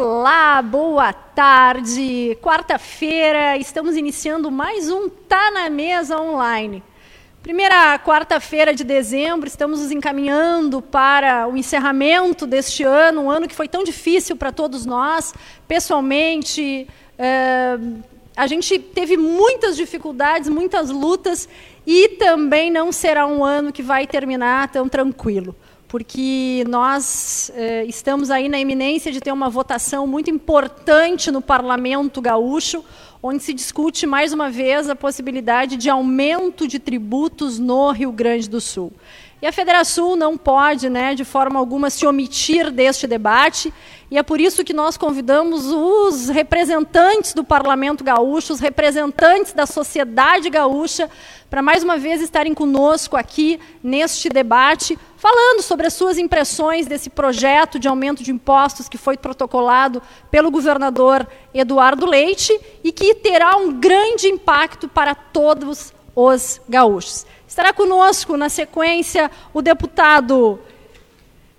[0.00, 2.38] Olá, boa tarde.
[2.40, 6.84] Quarta-feira, estamos iniciando mais um Tá na Mesa online.
[7.42, 13.56] Primeira quarta-feira de dezembro, estamos nos encaminhando para o encerramento deste ano, um ano que
[13.56, 15.34] foi tão difícil para todos nós,
[15.66, 16.86] pessoalmente.
[17.18, 17.76] É,
[18.36, 21.48] a gente teve muitas dificuldades, muitas lutas,
[21.84, 25.56] e também não será um ano que vai terminar tão tranquilo
[25.88, 32.20] porque nós eh, estamos aí na iminência de ter uma votação muito importante no Parlamento
[32.20, 32.84] Gaúcho,
[33.22, 38.48] onde se discute mais uma vez a possibilidade de aumento de tributos no Rio Grande
[38.50, 38.92] do Sul.
[39.40, 43.72] E a Federação não pode, né, de forma alguma, se omitir deste debate,
[44.10, 49.64] e é por isso que nós convidamos os representantes do Parlamento Gaúcho, os representantes da
[49.64, 51.08] sociedade gaúcha,
[51.48, 57.08] para mais uma vez estarem conosco aqui neste debate, falando sobre as suas impressões desse
[57.08, 60.02] projeto de aumento de impostos que foi protocolado
[60.32, 67.24] pelo governador Eduardo Leite e que terá um grande impacto para todos os gaúchos.
[67.58, 70.60] Estará conosco, na sequência, o deputado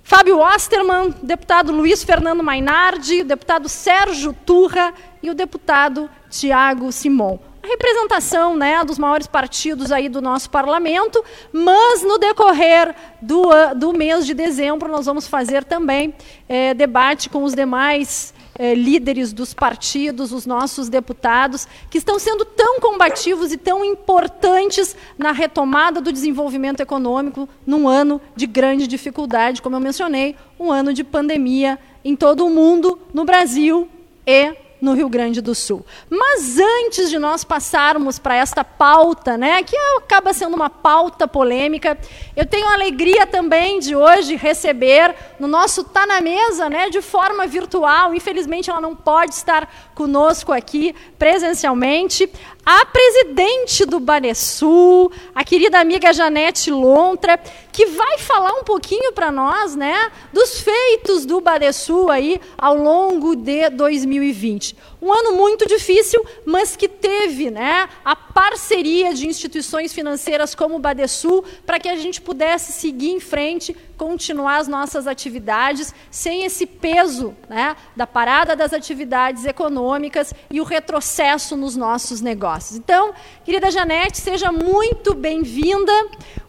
[0.01, 7.37] Fábio Osterman, deputado Luiz Fernando Mainardi, o deputado Sérgio Turra e o deputado Tiago Simon.
[7.61, 13.91] A representação né, dos maiores partidos aí do nosso parlamento, mas no decorrer do, do
[13.91, 16.15] mês de dezembro nós vamos fazer também
[16.47, 22.43] é, debate com os demais eh, líderes dos partidos, os nossos deputados, que estão sendo
[22.43, 29.61] tão combativos e tão importantes na retomada do desenvolvimento econômico num ano de grande dificuldade,
[29.61, 33.87] como eu mencionei, um ano de pandemia em todo o mundo, no Brasil
[34.27, 35.85] e no Rio Grande do Sul.
[36.09, 41.97] Mas antes de nós passarmos para esta pauta, né, que acaba sendo uma pauta polêmica,
[42.35, 47.01] eu tenho a alegria também de hoje receber no nosso Tá na Mesa, né, de
[47.01, 48.13] forma virtual.
[48.13, 52.29] Infelizmente ela não pode estar conosco aqui presencialmente,
[52.65, 57.39] a presidente do Banesul, a querida amiga Janete Lontra,
[57.71, 63.35] que vai falar um pouquinho para nós, né, dos feitos do Banesul aí ao longo
[63.35, 64.75] de 2020.
[65.01, 70.79] Um ano muito difícil, mas que teve, né, a parceria de instituições financeiras como o
[70.79, 76.65] Badesul para que a gente pudesse seguir em frente, continuar as nossas atividades sem esse
[76.65, 82.77] peso, né, da parada das atividades econômicas e o retrocesso nos nossos negócios.
[82.77, 83.13] Então,
[83.45, 85.93] querida Janete, seja muito bem-vinda.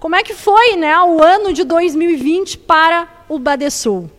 [0.00, 4.10] Como é que foi né, o ano de 2020 para o Badesul?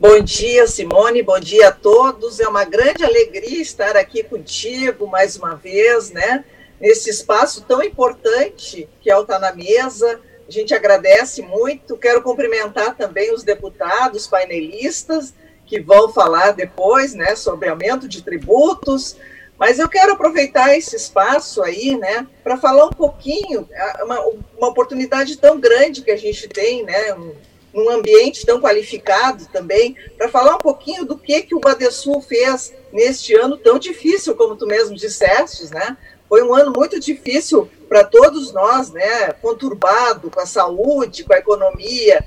[0.00, 2.40] Bom dia, Simone, bom dia a todos.
[2.40, 6.42] É uma grande alegria estar aqui contigo mais uma vez, né?
[6.80, 10.18] Nesse espaço tão importante que é o Tá na Mesa.
[10.48, 11.98] A gente agradece muito.
[11.98, 15.34] Quero cumprimentar também os deputados painelistas
[15.66, 19.18] que vão falar depois, né, sobre aumento de tributos,
[19.58, 23.68] mas eu quero aproveitar esse espaço aí, né, para falar um pouquinho,
[24.02, 24.18] uma,
[24.56, 27.14] uma, oportunidade tão grande que a gente tem, né,
[27.74, 32.72] um ambiente tão qualificado também, para falar um pouquinho do que, que o Badesul fez
[32.92, 35.96] neste ano tão difícil, como tu mesmo disseste, né?
[36.28, 39.32] Foi um ano muito difícil para todos nós, né?
[39.40, 42.24] Conturbado com a saúde, com a economia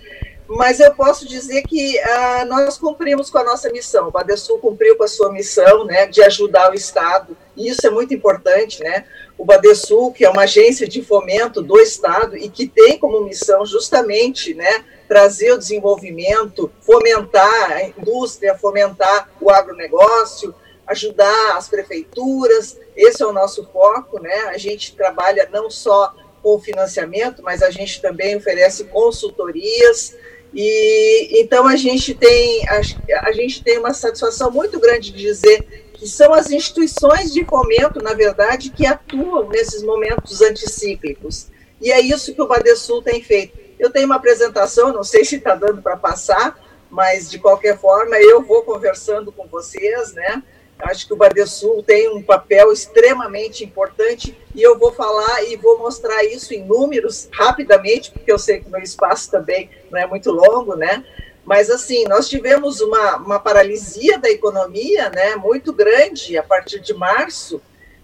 [0.47, 4.07] mas eu posso dizer que ah, nós cumprimos com a nossa missão.
[4.07, 7.35] O Badesul cumpriu com a sua missão, né, de ajudar o Estado.
[7.55, 9.05] E isso é muito importante, né?
[9.37, 13.65] O Badesul, que é uma agência de fomento do Estado e que tem como missão
[13.65, 20.53] justamente, né, trazer o desenvolvimento, fomentar a indústria, fomentar o agronegócio,
[20.87, 22.79] ajudar as prefeituras.
[22.95, 24.35] Esse é o nosso foco, né?
[24.49, 30.15] A gente trabalha não só com financiamento, mas a gente também oferece consultorias
[30.53, 32.81] e então a gente tem a,
[33.27, 38.03] a gente tem uma satisfação muito grande de dizer que são as instituições de fomento,
[38.03, 41.47] na verdade, que atuam nesses momentos anticíclicos.
[41.81, 43.57] E é isso que o Badesul tem feito.
[43.83, 46.57] Eu tenho uma apresentação, não sei se está dando para passar,
[46.89, 50.41] mas de qualquer forma eu vou conversando com vocês, né?
[50.79, 55.79] Acho que o Badesul tem um papel extremamente importante e eu vou falar e vou
[55.79, 60.31] mostrar isso em números rapidamente, porque eu sei que meu espaço também não é muito
[60.31, 61.03] longo, né?
[61.43, 66.93] Mas, assim, nós tivemos uma, uma paralisia da economia né, muito grande a partir de
[66.93, 67.61] março,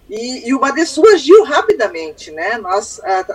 [0.10, 2.58] e, e o Badesul agiu rapidamente, né?
[2.58, 3.26] Nós a,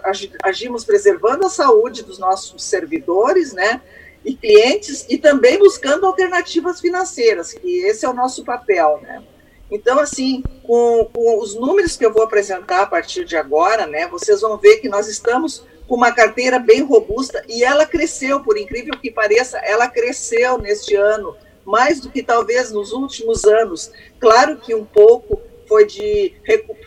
[0.42, 3.80] agimos preservando a saúde dos nossos servidores, né?
[4.24, 9.22] E clientes, e também buscando alternativas financeiras, que esse é o nosso papel, né?
[9.70, 14.06] Então, assim, com, com, os números que eu vou apresentar a partir de agora, né,
[14.06, 18.56] vocês vão ver que nós estamos com uma carteira bem robusta e ela cresceu, por
[18.56, 23.90] incrível que pareça, ela cresceu neste ano mais do que talvez nos últimos anos.
[24.20, 25.40] Claro que um pouco
[25.74, 26.32] foi, de,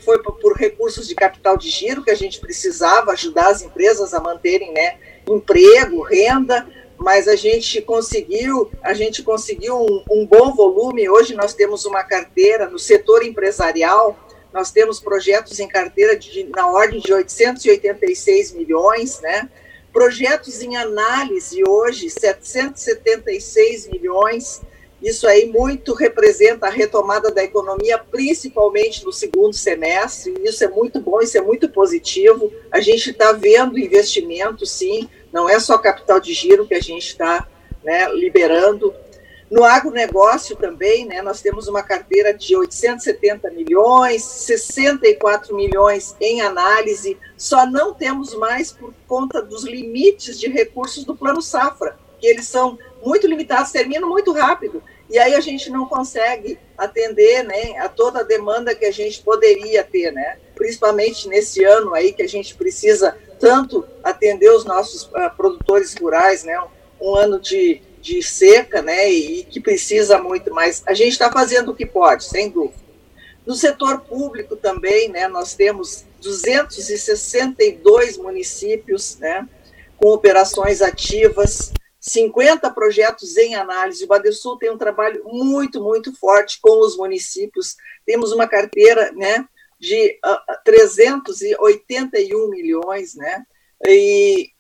[0.05, 4.21] foi por recursos de capital de giro que a gente precisava ajudar as empresas a
[4.21, 4.95] manterem né,
[5.27, 6.65] emprego, renda,
[6.97, 11.09] mas a gente conseguiu, a gente conseguiu um, um bom volume.
[11.09, 14.17] Hoje nós temos uma carteira no setor empresarial,
[14.53, 19.49] nós temos projetos em carteira de, na ordem de 886 milhões, né?
[19.91, 24.61] Projetos em análise hoje, 776 milhões.
[25.01, 30.33] Isso aí muito representa a retomada da economia, principalmente no segundo semestre.
[30.43, 32.51] Isso é muito bom, isso é muito positivo.
[32.71, 37.07] A gente está vendo investimento, sim, não é só capital de giro que a gente
[37.07, 37.47] está
[37.83, 38.93] né, liberando.
[39.49, 47.17] No agronegócio também, né, nós temos uma carteira de 870 milhões, 64 milhões em análise,
[47.37, 52.47] só não temos mais por conta dos limites de recursos do Plano Safra, que eles
[52.47, 57.87] são muito limitados, terminam muito rápido, e aí a gente não consegue atender né, a
[57.87, 60.37] toda a demanda que a gente poderia ter, né?
[60.53, 66.43] principalmente nesse ano aí que a gente precisa tanto atender os nossos uh, produtores rurais,
[66.43, 66.61] né?
[66.99, 69.09] um ano de, de seca né?
[69.09, 72.87] e, e que precisa muito, mas a gente está fazendo o que pode, sem dúvida.
[73.45, 79.47] No setor público também, né, nós temos 262 municípios né,
[79.95, 81.71] com operações ativas,
[82.07, 84.03] 50 projetos em análise.
[84.05, 87.75] O Badesul tem um trabalho muito, muito forte com os municípios.
[88.05, 89.45] Temos uma carteira né,
[89.79, 93.45] de uh, ah, 381 milhões, né?
[93.85, 94.51] E,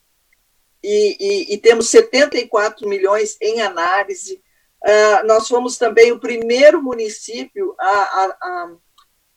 [0.83, 4.43] e, e, e, temos 74 milhões em análise.
[4.83, 8.75] Uh, nós fomos também o primeiro município a, a, a,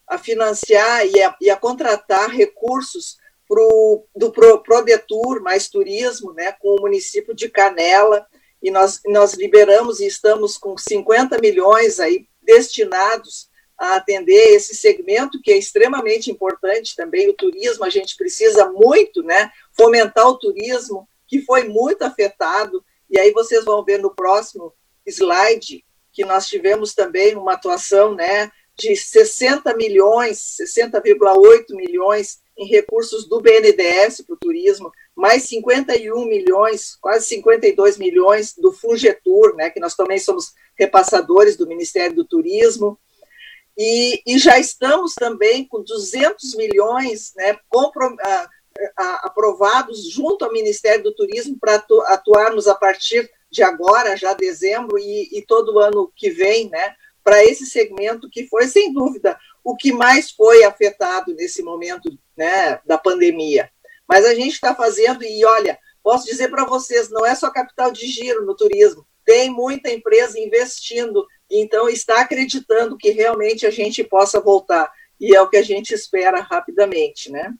[0.08, 3.19] a financiar e a, e a contratar recursos
[3.50, 8.24] pro, do Pro, Prodetur, mais turismo, né, com o município de Canela,
[8.62, 15.40] e nós, nós liberamos e estamos com 50 milhões aí destinados a atender esse segmento
[15.42, 21.08] que é extremamente importante também, o turismo, a gente precisa muito, né, fomentar o turismo,
[21.26, 24.72] que foi muito afetado, e aí vocês vão ver no próximo
[25.04, 33.26] slide que nós tivemos também uma atuação, né, de 60 milhões, 60,8 milhões em recursos
[33.26, 39.80] do BNDES para o turismo, mais 51 milhões, quase 52 milhões do Fungetur, né, que
[39.80, 42.98] nós também somos repassadores do Ministério do Turismo,
[43.78, 47.56] e, e já estamos também com 200 milhões né,
[48.22, 48.48] a,
[48.98, 54.34] a, aprovados junto ao Ministério do Turismo para atu, atuarmos a partir de agora, já
[54.34, 59.38] dezembro, e, e todo ano que vem, né, para esse segmento que foi, sem dúvida,
[59.64, 62.10] o que mais foi afetado nesse momento
[62.40, 63.70] né, da pandemia.
[64.08, 67.92] Mas a gente está fazendo, e olha, posso dizer para vocês, não é só capital
[67.92, 74.02] de giro no turismo, tem muita empresa investindo, então está acreditando que realmente a gente
[74.02, 74.90] possa voltar,
[75.20, 77.52] e é o que a gente espera rapidamente, né?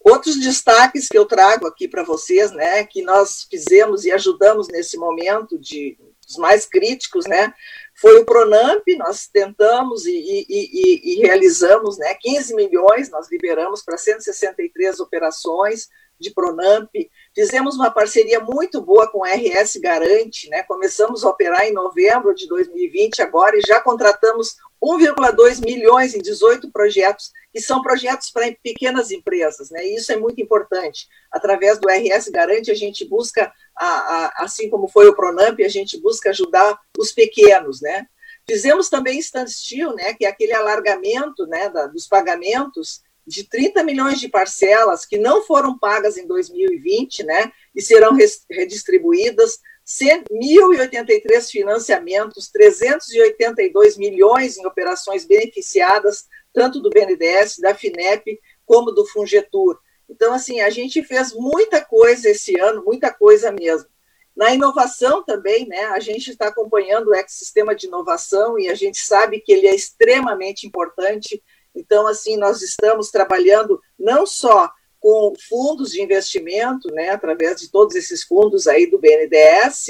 [0.00, 4.96] Outros destaques que eu trago aqui para vocês, né, que nós fizemos e ajudamos nesse
[4.96, 5.96] momento de
[6.26, 7.52] os mais críticos, né,
[7.94, 13.82] foi o Pronamp, nós tentamos e, e, e, e realizamos né, 15 milhões, nós liberamos
[13.82, 16.88] para 163 operações de Pronamp,
[17.34, 22.34] fizemos uma parceria muito boa com a RS Garante, né, começamos a operar em novembro
[22.34, 28.50] de 2020 agora e já contratamos 1,2 milhões em 18 projetos, que são projetos para
[28.62, 29.86] pequenas empresas, né?
[29.86, 31.06] E isso é muito importante.
[31.30, 35.68] Através do RS Garante, a gente busca, a, a, assim como foi o Pronamp, a
[35.68, 38.06] gente busca ajudar os pequenos, né?
[38.48, 40.14] Fizemos também standstill, né?
[40.14, 41.68] Que é aquele alargamento, né?
[41.68, 47.52] Da, dos pagamentos de 30 milhões de parcelas que não foram pagas em 2020, né?
[47.74, 48.16] E serão
[48.50, 59.06] redistribuídas 1.083 financiamentos, 382 milhões em operações beneficiadas, tanto do BNDES, da FINEP, como do
[59.06, 59.78] Fungetur.
[60.08, 63.88] Então, assim, a gente fez muita coisa esse ano, muita coisa mesmo.
[64.34, 68.98] Na inovação também, né, a gente está acompanhando o ecossistema de inovação e a gente
[68.98, 71.42] sabe que ele é extremamente importante.
[71.74, 77.94] Então, assim, nós estamos trabalhando não só com fundos de investimento, né, através de todos
[77.94, 79.88] esses fundos aí do BNDES,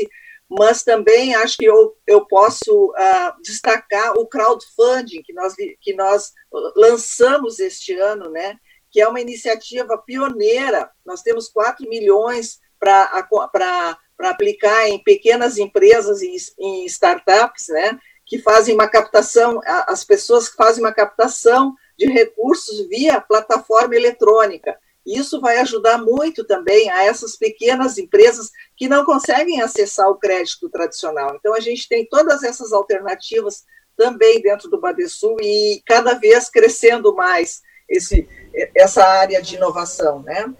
[0.48, 6.32] mas também acho que eu, eu posso uh, destacar o crowdfunding que nós, que nós
[6.76, 8.58] lançamos este ano, né,
[8.90, 10.90] que é uma iniciativa pioneira.
[11.04, 18.74] Nós temos 4 milhões para aplicar em pequenas empresas e em startups, né, que fazem
[18.74, 24.78] uma captação, as pessoas fazem uma captação de recursos via plataforma eletrônica.
[25.06, 30.68] Isso vai ajudar muito também a essas pequenas empresas que não conseguem acessar o crédito
[30.68, 31.34] tradicional.
[31.34, 33.64] Então, a gente tem todas essas alternativas
[33.96, 38.28] também dentro do Badesul e cada vez crescendo mais esse,
[38.74, 40.52] essa área de inovação, né?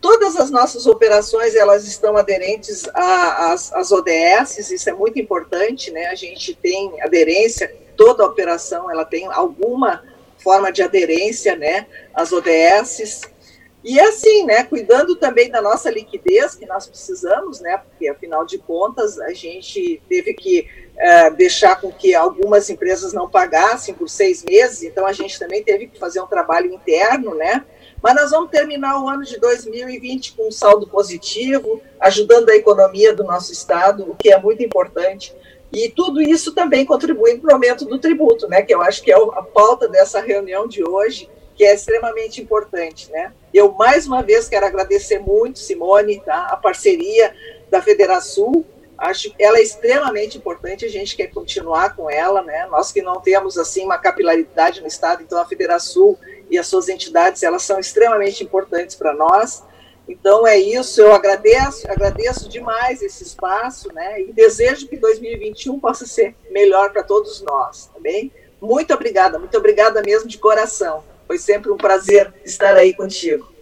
[0.00, 6.06] Todas as nossas operações elas estão aderentes às, ODS, isso é muito importante, né?
[6.06, 10.02] A gente tem aderência, toda operação ela tem alguma
[10.38, 11.86] forma de aderência, né?
[12.14, 13.28] Às ODS.
[13.82, 18.44] E é assim, né, cuidando também da nossa liquidez, que nós precisamos, né, porque afinal
[18.44, 20.68] de contas a gente teve que
[20.98, 25.62] é, deixar com que algumas empresas não pagassem por seis meses, então a gente também
[25.62, 27.64] teve que fazer um trabalho interno, né,
[28.02, 33.14] mas nós vamos terminar o ano de 2020 com um saldo positivo, ajudando a economia
[33.14, 35.34] do nosso estado, o que é muito importante.
[35.72, 39.12] E tudo isso também contribuindo para o aumento do tributo, né, que eu acho que
[39.12, 43.34] é a pauta dessa reunião de hoje, que é extremamente importante, né?
[43.52, 46.46] Eu mais uma vez quero agradecer muito Simone, tá?
[46.46, 47.34] A parceria
[47.70, 48.64] da Federação,
[48.96, 52.66] acho ela é extremamente importante, a gente quer continuar com ela, né?
[52.70, 56.16] Nós que não temos assim uma capilaridade no estado, então a Federação
[56.48, 59.62] e as suas entidades, elas são extremamente importantes para nós.
[60.08, 64.22] Então é isso, eu agradeço, agradeço demais esse espaço, né?
[64.22, 68.32] E desejo que 2021 possa ser melhor para todos nós, tá bem?
[68.58, 71.09] Muito obrigada, muito obrigada mesmo de coração.
[71.30, 73.52] Foi sempre um prazer estar aí contigo.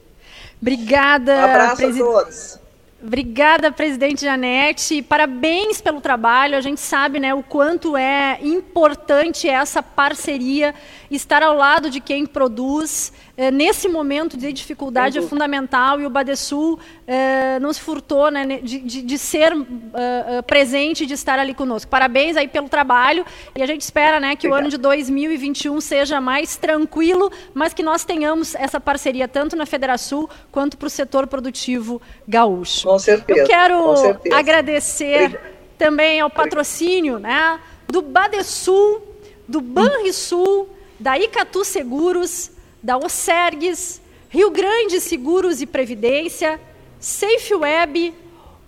[0.58, 1.36] Obrigada.
[1.36, 2.58] Um abraço a todos.
[3.02, 5.02] Obrigada, presidente Janete.
[5.02, 6.56] Parabéns pelo trabalho.
[6.56, 10.74] A gente sabe né, o quanto é importante essa parceria,
[11.10, 13.12] estar ao lado de quem produz.
[13.36, 18.60] É, nesse momento de dificuldade é fundamental e o Badesul é, não se furtou né,
[18.62, 21.88] de, de, de, ser uh, presente, de estar ali conosco.
[21.88, 23.24] Parabéns aí pelo trabalho
[23.54, 24.58] e a gente espera né, que Obrigado.
[24.58, 29.66] o ano de 2021 seja mais tranquilo, mas que nós tenhamos essa parceria tanto na
[29.66, 32.88] Federação quanto para o setor produtivo gaúcho.
[32.88, 33.40] Com certeza.
[33.40, 34.36] Eu quero certeza.
[34.36, 35.52] agradecer Obrigado.
[35.78, 39.02] também ao patrocínio né, do Badesul,
[39.46, 42.50] do Banrisul, da Icatu Seguros,
[42.82, 46.60] da Osergues, Rio Grande Seguros e Previdência,
[47.00, 48.14] SafeWeb,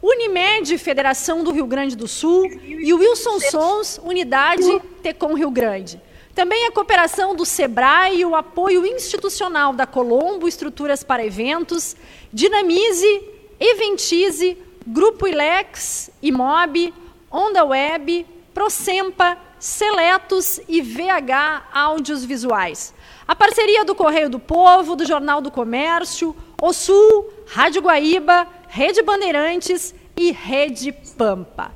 [0.02, 6.00] Unimed Federação do Rio Grande do Sul e Wilson Sons Unidade Tecom Rio Grande.
[6.34, 11.96] Também a cooperação do SEBRAE e o apoio institucional da Colombo Estruturas para Eventos,
[12.32, 13.22] Dinamize,
[13.58, 14.56] Eventize,
[14.86, 16.94] Grupo Ilex, Imob,
[17.30, 22.94] Onda Web, Procempa, Seletos e VH Áudios Visuais.
[23.28, 29.02] A parceria do Correio do Povo, do Jornal do Comércio, O Sul, Rádio Guaíba, Rede
[29.02, 31.72] Bandeirantes e Rede Pampa.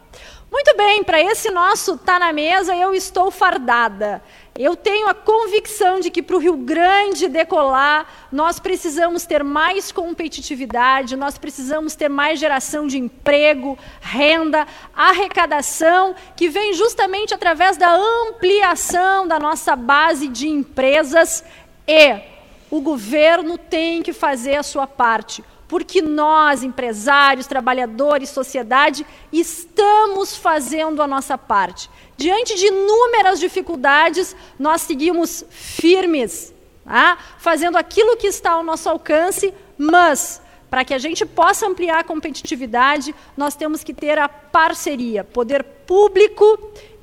[0.50, 4.22] Muito bem, para esse nosso Tá na Mesa, eu estou fardada.
[4.56, 9.90] Eu tenho a convicção de que para o Rio Grande decolar, nós precisamos ter mais
[9.90, 17.96] competitividade, nós precisamos ter mais geração de emprego, renda, arrecadação, que vem justamente através da
[17.96, 21.44] ampliação da nossa base de empresas
[21.88, 22.20] e
[22.70, 31.02] o governo tem que fazer a sua parte porque nós, empresários, trabalhadores, sociedade, estamos fazendo
[31.02, 31.90] a nossa parte.
[32.16, 36.54] Diante de inúmeras dificuldades, nós seguimos firmes,
[36.84, 37.18] tá?
[37.38, 40.40] fazendo aquilo que está ao nosso alcance, mas
[40.70, 45.62] para que a gente possa ampliar a competitividade, nós temos que ter a parceria, poder
[45.62, 46.44] público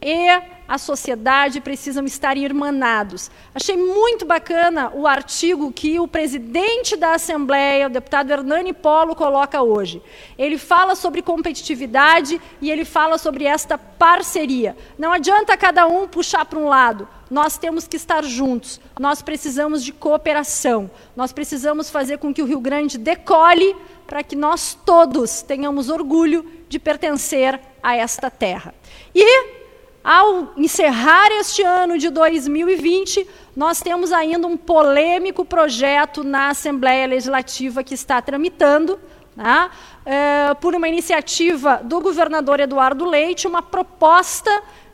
[0.02, 0.28] e
[0.72, 3.30] a sociedade precisam estar irmanados.
[3.54, 9.62] Achei muito bacana o artigo que o presidente da Assembleia, o deputado Hernani Polo, coloca
[9.62, 10.02] hoje.
[10.38, 14.78] Ele fala sobre competitividade e ele fala sobre esta parceria.
[14.98, 17.06] Não adianta cada um puxar para um lado.
[17.30, 18.80] Nós temos que estar juntos.
[18.98, 20.90] Nós precisamos de cooperação.
[21.18, 23.76] Nós precisamos fazer com que o Rio Grande decole
[24.08, 28.74] para que nós todos tenhamos orgulho de pertencer a esta terra.
[29.14, 29.61] E
[30.04, 37.84] ao encerrar este ano de 2020, nós temos ainda um polêmico projeto na Assembleia Legislativa
[37.84, 39.00] que está tramitando,
[39.36, 39.70] né,
[40.06, 44.52] é, por uma iniciativa do governador Eduardo Leite, uma proposta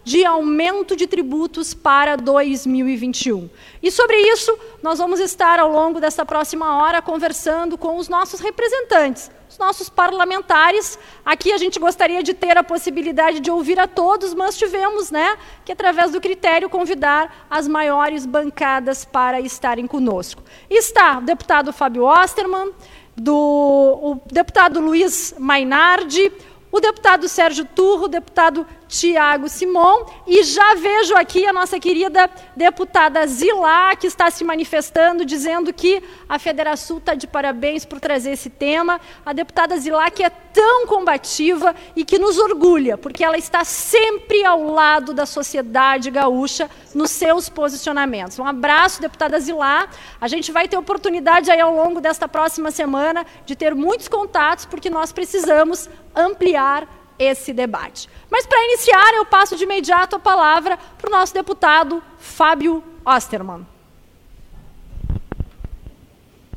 [0.08, 3.50] de aumento de tributos para 2021.
[3.84, 8.40] E sobre isso, nós vamos estar ao longo dessa próxima hora conversando com os nossos
[8.40, 10.98] representantes, os nossos parlamentares.
[11.26, 15.38] Aqui a gente gostaria de ter a possibilidade de ouvir a todos, mas tivemos, né,
[15.66, 20.42] que através do critério convidar as maiores bancadas para estarem conosco.
[20.70, 22.72] está o deputado Fábio Osterman,
[23.14, 26.32] do, o deputado Luiz Mainardi,
[26.72, 30.06] o deputado Sérgio Turro, o deputado Tiago Simon.
[30.26, 36.02] E já vejo aqui a nossa querida deputada Zilá, que está se manifestando, dizendo que
[36.28, 39.00] a Federação está de parabéns por trazer esse tema.
[39.26, 44.44] A deputada Zilá, que é tão combativa e que nos orgulha, porque ela está sempre
[44.44, 48.40] ao lado da sociedade gaúcha nos seus posicionamentos.
[48.40, 49.88] Um abraço, deputada Zilá.
[50.20, 54.66] A gente vai ter oportunidade aí ao longo desta próxima semana de ter muitos contatos,
[54.66, 56.88] porque nós precisamos ampliar
[57.20, 58.10] esse debate.
[58.30, 63.66] Mas para iniciar, eu passo de imediato a palavra para o nosso deputado Fábio Osterman.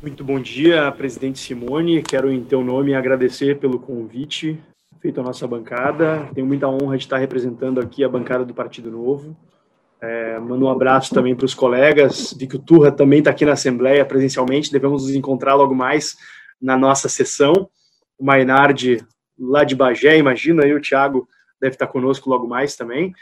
[0.01, 2.01] Muito bom dia, presidente Simone.
[2.01, 4.59] Quero, em teu nome, agradecer pelo convite
[5.01, 6.29] feito à nossa bancada.
[6.33, 9.35] Tenho muita honra de estar representando aqui a bancada do Partido Novo.
[9.99, 12.33] É, mando um abraço também para os colegas.
[12.37, 14.71] Vi que o Turra também está aqui na Assembleia presencialmente.
[14.71, 16.15] Devemos nos encontrar logo mais
[16.61, 17.69] na nossa sessão.
[18.17, 19.03] O Mainardi
[19.41, 21.27] lá de Bagé, imagina, e o Thiago
[21.59, 23.13] deve estar conosco logo mais também.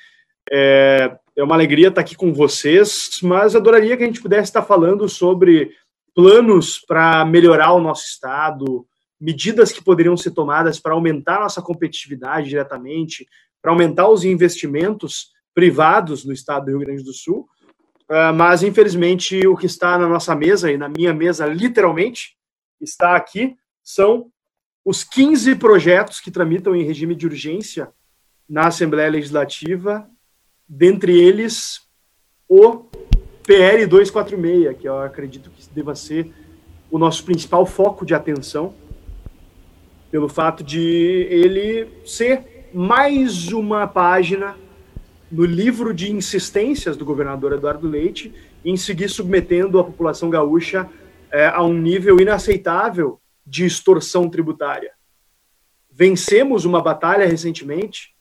[0.51, 4.63] É, é uma alegria estar aqui com vocês, mas adoraria que a gente pudesse estar
[4.63, 5.71] falando sobre
[6.13, 8.85] planos para melhorar o nosso estado,
[9.19, 13.27] medidas que poderiam ser tomadas para aumentar nossa competitividade diretamente,
[13.61, 17.47] para aumentar os investimentos privados no estado do Rio Grande do Sul.
[18.09, 22.35] Uh, mas, infelizmente, o que está na nossa mesa, e na minha mesa, literalmente,
[22.81, 24.31] está aqui, são
[24.89, 27.89] os 15 projetos que tramitam em regime de urgência
[28.49, 30.09] na Assembleia Legislativa,
[30.67, 31.81] dentre eles
[32.47, 32.85] o
[33.45, 36.33] PL 246, que eu acredito que deva ser
[36.89, 38.73] o nosso principal foco de atenção,
[40.09, 44.57] pelo fato de ele ser mais uma página
[45.31, 48.33] no livro de insistências do governador Eduardo Leite
[48.65, 50.89] em seguir submetendo a população gaúcha
[51.31, 53.18] é, a um nível inaceitável
[53.49, 54.91] de extorsão tributária.
[55.89, 58.15] Vencemos uma batalha recentemente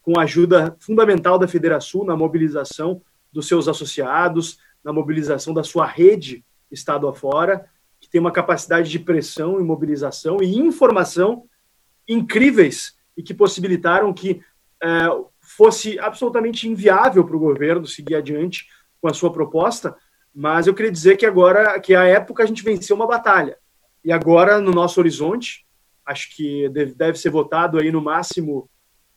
[0.00, 5.86] com a ajuda fundamental da Federação na mobilização dos seus associados, na mobilização da sua
[5.86, 7.68] rede estado afora,
[8.00, 11.44] que tem uma capacidade de pressão e mobilização e informação
[12.08, 14.40] incríveis e que possibilitaram que
[14.82, 14.88] é,
[15.40, 18.66] fosse absolutamente inviável para o governo seguir adiante
[18.98, 19.94] com a sua proposta,
[20.34, 23.58] mas eu queria dizer que agora, que a época a gente venceu uma batalha.
[24.04, 25.66] E agora, no nosso horizonte,
[26.04, 28.68] acho que deve, ser votado aí no máximo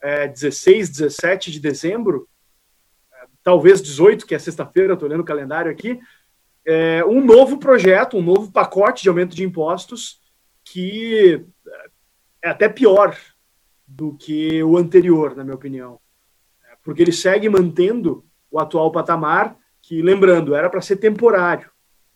[0.02, 2.28] é, 16, 17 de dezembro,
[3.14, 6.00] é, talvez 18, que é sexta-feira, estou olhando o calendário aqui,
[6.66, 10.22] é, um novo projeto, um novo pacote de aumento de impostos
[10.64, 11.46] que
[12.42, 13.18] é até pior
[13.88, 16.00] do que o anterior, na minha opinião.
[16.70, 21.70] É, porque ele segue mantendo o atual patamar, que, lembrando, era para ser temporário.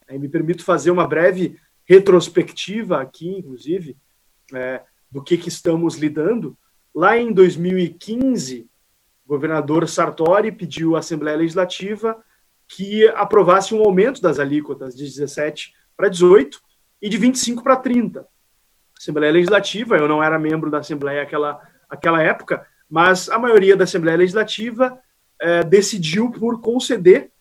[0.07, 3.95] Aí me permito fazer uma breve retrospectiva aqui, inclusive,
[4.53, 6.57] é, do que, que estamos lidando.
[6.93, 8.69] Lá em 2015,
[9.25, 12.21] o governador Sartori pediu à Assembleia Legislativa
[12.67, 16.59] que aprovasse um aumento das alíquotas de 17 para 18
[17.01, 18.27] e de 25 para 30.
[18.99, 23.85] Assembleia Legislativa, eu não era membro da Assembleia aquela, aquela época, mas a maioria da
[23.85, 24.99] Assembleia Legislativa
[25.39, 27.31] é, decidiu por conceder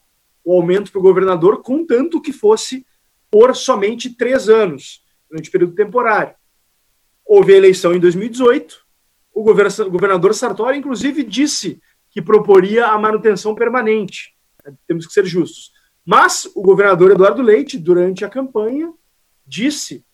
[0.45, 2.87] o aumento para o governador, contanto que fosse
[3.31, 6.35] por somente três anos, durante o período temporário.
[7.25, 8.87] Houve a eleição em 2018,
[9.35, 14.35] o governador Sartori, inclusive, disse que proporia a manutenção permanente.
[14.87, 15.73] Temos que ser justos.
[16.05, 18.93] Mas o governador Eduardo Leite, durante a campanha,
[19.47, 20.05] disse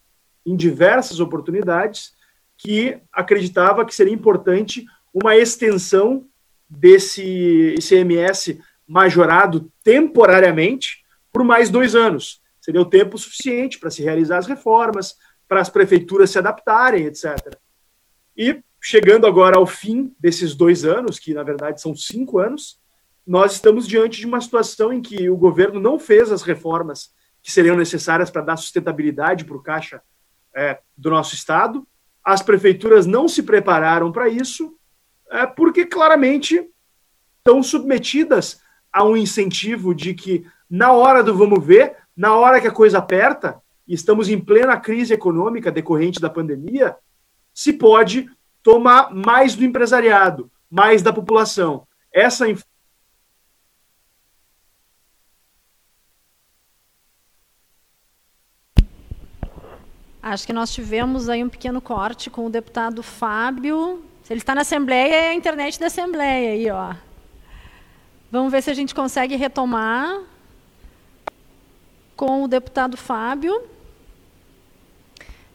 [0.44, 2.12] em diversas oportunidades
[2.56, 6.26] que acreditava que seria importante uma extensão
[6.68, 12.41] desse ICMS majorado temporariamente por mais dois anos.
[12.62, 15.16] Seria o tempo suficiente para se realizar as reformas,
[15.48, 17.58] para as prefeituras se adaptarem, etc.
[18.36, 22.80] E chegando agora ao fim desses dois anos, que na verdade são cinco anos,
[23.26, 27.50] nós estamos diante de uma situação em que o governo não fez as reformas que
[27.50, 30.00] seriam necessárias para dar sustentabilidade para o caixa
[30.54, 31.86] é, do nosso estado.
[32.24, 34.76] As prefeituras não se prepararam para isso,
[35.28, 36.64] é, porque claramente
[37.38, 38.60] estão submetidas
[38.92, 42.98] a um incentivo de que, na hora do vamos ver, na hora que a coisa
[42.98, 46.96] aperta, e estamos em plena crise econômica decorrente da pandemia,
[47.52, 48.30] se pode
[48.62, 51.86] tomar mais do empresariado, mais da população.
[52.12, 52.46] Essa
[60.22, 64.04] Acho que nós tivemos aí um pequeno corte com o deputado Fábio.
[64.22, 66.94] Se ele está na Assembleia, é a internet da Assembleia aí, ó.
[68.30, 70.22] Vamos ver se a gente consegue retomar
[72.22, 73.60] com o deputado Fábio.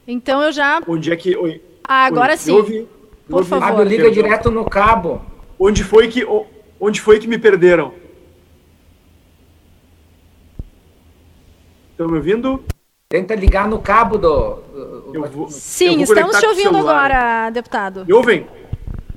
[0.05, 0.81] Então eu já.
[0.85, 1.33] Onde é que.
[1.33, 1.61] Oi.
[1.81, 2.37] Ah, agora Oi.
[2.37, 2.51] sim.
[2.51, 2.85] Ouvi,
[3.29, 3.69] Por favor.
[3.69, 5.21] Fábio liga direto no cabo.
[5.57, 6.27] onde foi que,
[6.77, 7.93] onde foi que me perderam?
[11.91, 12.61] Estão me ouvindo?
[13.07, 14.59] Tenta ligar no cabo do.
[15.31, 18.05] Vou, Sim, estamos te ouvindo agora, deputado.
[18.05, 18.45] Me ouvem?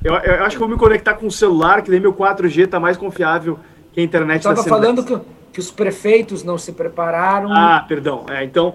[0.05, 2.79] Eu, eu, acho que vou me conectar com o celular, que daí meu 4G está
[2.79, 3.59] mais confiável
[3.93, 5.19] que a internet Estava falando que,
[5.61, 7.53] que os prefeitos não se prepararam.
[7.53, 8.25] Ah, perdão.
[8.31, 8.75] É, então,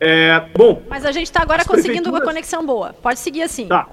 [0.00, 0.82] é, bom.
[0.88, 2.92] Mas a gente está agora conseguindo uma conexão boa.
[2.92, 3.68] Pode seguir assim.
[3.68, 3.88] Tá.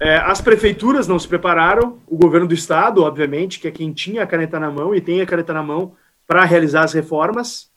[0.00, 4.24] É, as prefeituras não se prepararam, o governo do estado, obviamente, que é quem tinha
[4.24, 5.94] a caneta na mão e tem a caneta na mão
[6.26, 7.70] para realizar as reformas,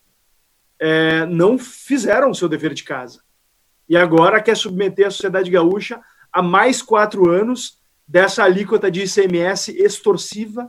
[0.80, 3.22] é, não fizeram o seu dever de casa.
[3.88, 6.02] E agora quer submeter a sociedade gaúcha
[6.34, 10.68] a mais quatro anos dessa alíquota de ICMS extorsiva,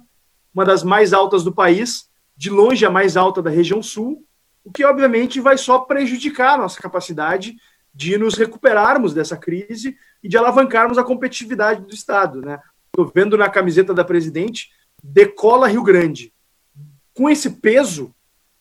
[0.55, 2.10] uma das mais altas do país,
[2.40, 4.24] de longe a mais alta da região sul,
[4.64, 7.55] o que obviamente vai só prejudicar a nossa capacidade
[7.92, 12.40] de nos recuperarmos dessa crise e de alavancarmos a competitividade do Estado.
[12.40, 12.59] Né?
[12.87, 14.70] Estou vendo na camiseta da presidente,
[15.05, 16.33] decola Rio Grande.
[17.12, 18.14] Com esse peso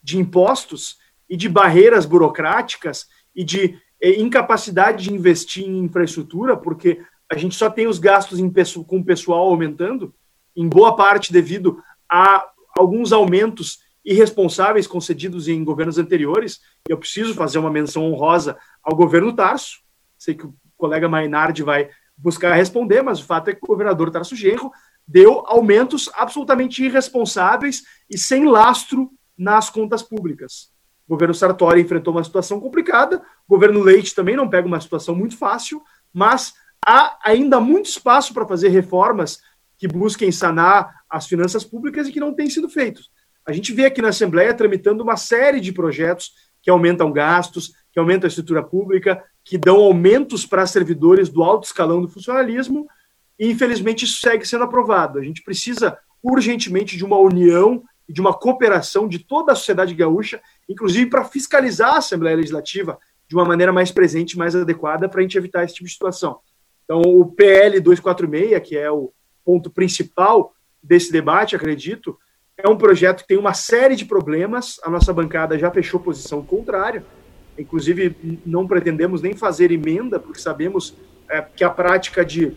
[0.04, 0.98] de impostos
[1.30, 7.56] e de barreiras burocráticas e de eh, incapacidade de investir em infraestrutura, porque a gente
[7.56, 8.42] só tem os gastos
[8.86, 10.14] com o pessoal aumentando,
[10.54, 12.46] em boa parte devido a
[12.80, 16.62] alguns aumentos irresponsáveis concedidos em governos anteriores.
[16.88, 19.82] Eu preciso fazer uma menção honrosa ao governo Tarso.
[20.18, 24.10] Sei que o colega Mainardi vai buscar responder, mas o fato é que o governador
[24.10, 24.72] Tarso Genro
[25.06, 30.72] deu aumentos absolutamente irresponsáveis e sem lastro nas contas públicas.
[31.06, 35.16] O governo Sartori enfrentou uma situação complicada, o governo Leite também não pega uma situação
[35.16, 35.82] muito fácil,
[36.14, 36.54] mas
[36.86, 39.42] há ainda muito espaço para fazer reformas
[39.80, 43.10] que busquem sanar as finanças públicas e que não têm sido feitos.
[43.48, 47.98] A gente vê aqui na Assembleia tramitando uma série de projetos que aumentam gastos, que
[47.98, 52.88] aumentam a estrutura pública, que dão aumentos para servidores do alto escalão do funcionalismo,
[53.40, 55.18] e infelizmente isso segue sendo aprovado.
[55.18, 59.96] A gente precisa urgentemente de uma união e de uma cooperação de toda a sociedade
[59.96, 65.20] gaúcha, inclusive para fiscalizar a Assembleia Legislativa de uma maneira mais presente, mais adequada, para
[65.20, 66.40] a gente evitar esse tipo de situação.
[66.84, 69.14] Então, o PL 246, que é o
[69.50, 72.16] ponto principal desse debate, acredito,
[72.56, 74.80] é um projeto que tem uma série de problemas.
[74.84, 77.04] A nossa bancada já fechou posição contrária.
[77.58, 80.94] Inclusive, não pretendemos nem fazer emenda, porque sabemos
[81.28, 82.56] é, que a prática de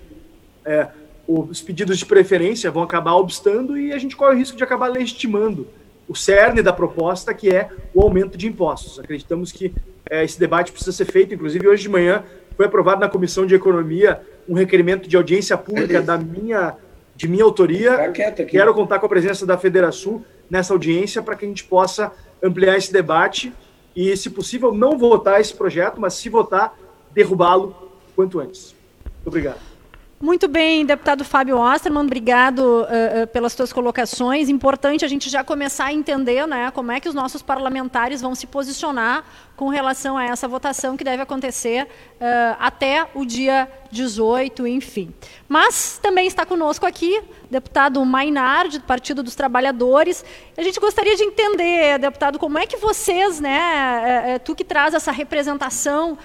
[0.67, 0.89] é,
[1.27, 4.89] os pedidos de preferência vão acabar obstando e a gente corre o risco de acabar
[4.89, 5.67] legitimando
[6.07, 8.99] o cerne da proposta, que é o aumento de impostos.
[8.99, 9.73] Acreditamos que
[10.11, 11.33] é, esse debate precisa ser feito.
[11.33, 12.23] Inclusive, hoje de manhã
[12.55, 16.77] foi aprovado na Comissão de Economia um requerimento de audiência pública da minha
[17.15, 18.13] de minha autoria.
[18.13, 22.13] Tá Quero contar com a presença da Federação nessa audiência para que a gente possa
[22.43, 23.53] ampliar esse debate
[23.95, 26.75] e, se possível, não votar esse projeto, mas se votar,
[27.13, 27.75] derrubá-lo
[28.17, 28.75] quanto antes.
[29.05, 29.73] Muito obrigado.
[30.21, 34.49] Muito bem, deputado Fábio Osterman, obrigado uh, uh, pelas suas colocações.
[34.49, 38.33] Importante a gente já começar a entender né, como é que os nossos parlamentares vão
[38.33, 39.25] se posicionar
[39.57, 45.13] com relação a essa votação que deve acontecer uh, até o dia 18, enfim.
[45.49, 50.25] Mas também está conosco aqui deputado Mainard, do Partido dos Trabalhadores.
[50.57, 53.61] A gente gostaria de entender, deputado, como é que vocês, né,
[54.05, 56.17] é, é, tu que traz essa representação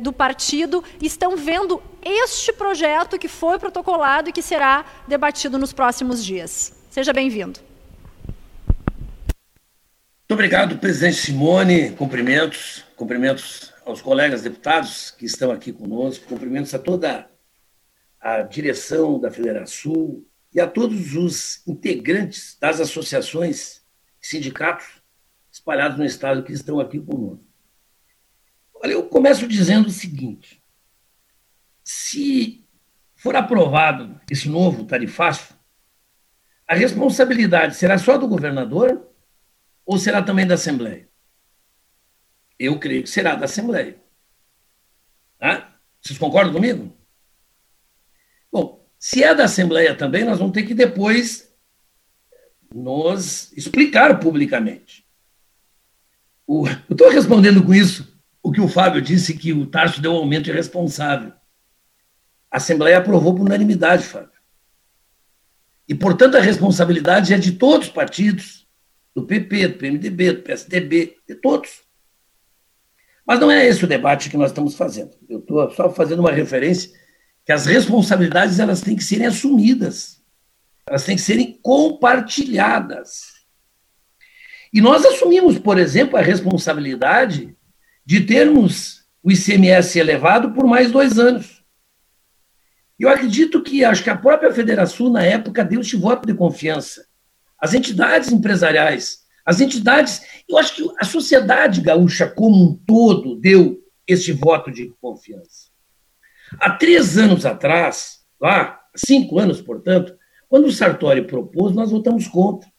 [0.00, 6.24] do partido, estão vendo este projeto que foi protocolado e que será debatido nos próximos
[6.24, 6.72] dias.
[6.90, 7.73] Seja bem-vindo.
[10.24, 11.90] Muito obrigado, presidente Simone.
[11.90, 17.28] Cumprimentos, cumprimentos aos colegas deputados que estão aqui conosco, cumprimentos a toda
[18.18, 23.82] a direção da Federação e a todos os integrantes das associações,
[24.18, 24.86] sindicatos
[25.52, 27.44] espalhados no estado que estão aqui conosco.
[28.76, 30.62] Olha, eu começo dizendo o seguinte:
[31.84, 32.66] se
[33.14, 35.54] for aprovado esse novo tarifaço,
[36.66, 39.13] a responsabilidade será só do governador
[39.84, 41.08] ou será também da Assembleia?
[42.58, 44.00] Eu creio que será da Assembleia.
[45.38, 45.78] Tá?
[46.00, 46.96] Vocês concordam comigo?
[48.50, 51.52] Bom, se é da Assembleia também, nós vamos ter que depois
[52.72, 55.06] nos explicar publicamente.
[56.46, 60.12] O, eu estou respondendo com isso o que o Fábio disse, que o Tarso deu
[60.12, 61.32] um aumento irresponsável.
[62.50, 64.34] A Assembleia aprovou por unanimidade, Fábio.
[65.88, 68.63] E, portanto, a responsabilidade é de todos os partidos,
[69.14, 71.82] do PP, do PMDB, do PSDB, de todos.
[73.26, 75.12] Mas não é esse o debate que nós estamos fazendo.
[75.28, 76.90] Eu estou só fazendo uma referência
[77.44, 80.22] que as responsabilidades elas têm que serem assumidas,
[80.86, 83.34] elas têm que serem compartilhadas.
[84.72, 87.56] E nós assumimos, por exemplo, a responsabilidade
[88.04, 91.64] de termos o ICMS elevado por mais dois anos.
[92.98, 97.06] Eu acredito que acho que a própria Federação, na época, deu este voto de confiança.
[97.64, 103.82] As entidades empresariais, as entidades, eu acho que a sociedade gaúcha como um todo deu
[104.06, 105.70] este voto de confiança.
[106.60, 110.14] Há três anos atrás, lá, cinco anos, portanto,
[110.46, 112.70] quando o Sartori propôs, nós votamos contra.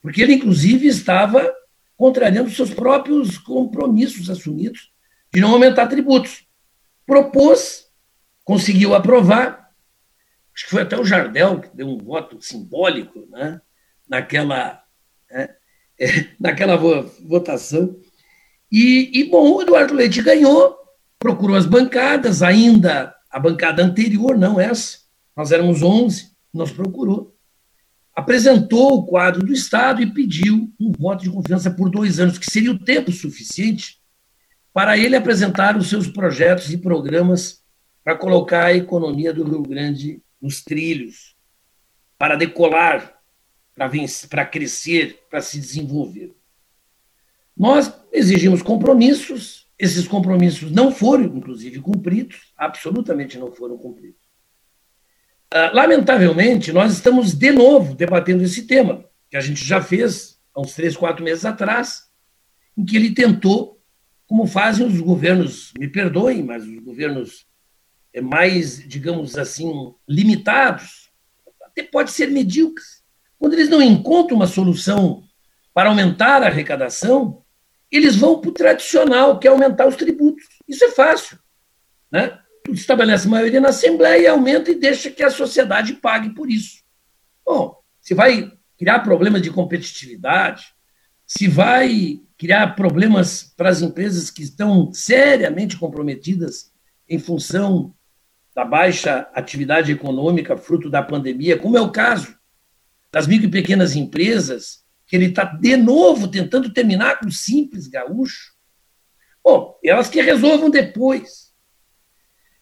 [0.00, 1.52] Porque ele, inclusive, estava
[1.96, 4.92] contrariando seus próprios compromissos assumidos
[5.34, 6.46] de não aumentar tributos.
[7.04, 7.90] Propôs,
[8.44, 9.68] conseguiu aprovar,
[10.54, 13.60] acho que foi até o Jardel que deu um voto simbólico né,
[14.12, 14.82] naquela,
[15.30, 15.48] né,
[16.38, 17.96] naquela votação.
[18.70, 20.76] E, e, bom, o Eduardo Leite ganhou,
[21.18, 24.98] procurou as bancadas, ainda a bancada anterior, não essa,
[25.34, 27.34] nós éramos 11, nos procurou,
[28.14, 32.50] apresentou o quadro do Estado e pediu um voto de confiança por dois anos, que
[32.50, 33.98] seria o tempo suficiente
[34.74, 37.62] para ele apresentar os seus projetos e programas
[38.04, 41.34] para colocar a economia do Rio Grande nos trilhos,
[42.18, 43.21] para decolar,
[44.28, 46.34] para, crescer, para se desenvolver.
[47.56, 54.22] Nós exigimos compromissos, esses compromissos não foram, inclusive, cumpridos, absolutamente não foram cumpridos.
[55.50, 60.60] Ah, lamentavelmente, nós estamos de novo debatendo esse tema, que a gente já fez há
[60.60, 62.10] uns três, quatro meses atrás,
[62.76, 63.78] em que ele tentou,
[64.26, 67.46] como fazem os governos, me perdoem, mas os governos
[68.14, 71.10] eh, mais, digamos assim, limitados,
[71.62, 73.01] até pode ser medíocres.
[73.42, 75.24] Quando eles não encontram uma solução
[75.74, 77.42] para aumentar a arrecadação,
[77.90, 80.44] eles vão para o tradicional, que é aumentar os tributos.
[80.68, 81.36] Isso é fácil.
[82.08, 82.38] Né?
[82.68, 86.84] estabelece maioria na Assembleia, aumenta e deixa que a sociedade pague por isso.
[87.44, 90.66] Bom, se vai criar problemas de competitividade,
[91.26, 96.72] se vai criar problemas para as empresas que estão seriamente comprometidas
[97.08, 97.92] em função
[98.54, 102.40] da baixa atividade econômica fruto da pandemia, como é o caso
[103.12, 107.86] das micro e pequenas empresas, que ele está de novo tentando terminar com o simples
[107.86, 108.52] gaúcho.
[109.44, 111.52] Bom, elas que resolvam depois.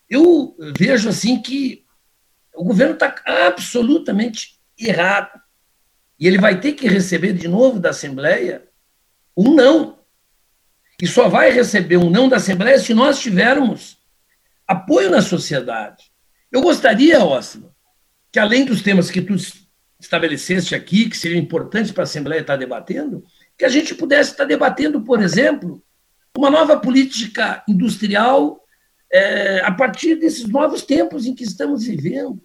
[0.09, 1.85] Eu vejo assim que
[2.55, 5.41] o governo está absolutamente errado.
[6.19, 8.69] E ele vai ter que receber de novo da Assembleia
[9.37, 10.01] um não.
[11.01, 13.99] E só vai receber um não da Assembleia se nós tivermos
[14.67, 16.11] apoio na sociedade.
[16.51, 17.75] Eu gostaria, Osmo,
[18.33, 19.35] que além dos temas que tu
[20.01, 23.23] estabeleceste aqui, que seriam importantes para a Assembleia estar debatendo,
[23.57, 25.83] que a gente pudesse estar debatendo, por exemplo,
[26.37, 28.61] uma nova política industrial
[29.13, 32.41] é, a partir desses novos tempos em que estamos vivendo.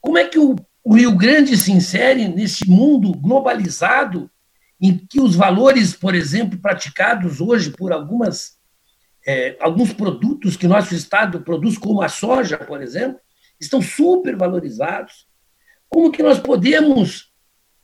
[0.00, 4.30] Como é que o, o Rio Grande se insere nesse mundo globalizado
[4.80, 8.58] em que os valores, por exemplo, praticados hoje por algumas
[9.26, 13.18] é, alguns produtos que nosso estado produz, como a soja, por exemplo,
[13.58, 15.26] estão super valorizados.
[15.94, 17.30] Como que nós podemos,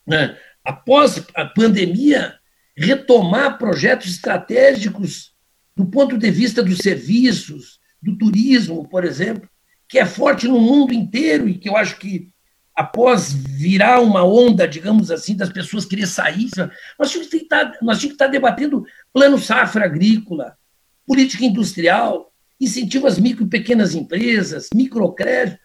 [0.04, 2.34] né, após a pandemia,
[2.76, 5.32] retomar projetos estratégicos
[5.76, 9.48] do ponto de vista dos serviços, do turismo, por exemplo,
[9.88, 12.32] que é forte no mundo inteiro e que eu acho que
[12.74, 16.50] após virar uma onda, digamos assim, das pessoas querer sair,
[16.98, 20.58] nós tínhamos que estar, nós tínhamos que estar debatendo plano safra agrícola,
[21.06, 25.60] política industrial, incentivo às micro e pequenas empresas, microcrédito,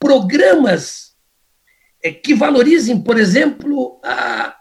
[0.00, 1.05] programas
[2.10, 4.56] que valorizem, por exemplo, a,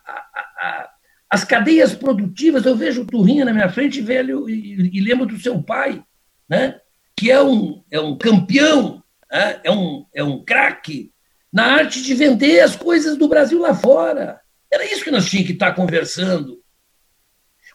[1.30, 5.40] as cadeias produtivas, eu vejo o Turrinha na minha frente, velho, e, e lembro do
[5.40, 6.04] seu pai,
[6.48, 6.80] né?
[7.18, 9.60] que é um, é um campeão, né?
[9.64, 11.12] é um, é um craque
[11.52, 14.40] na arte de vender as coisas do Brasil lá fora.
[14.72, 16.62] Era isso que nós tínhamos que estar conversando.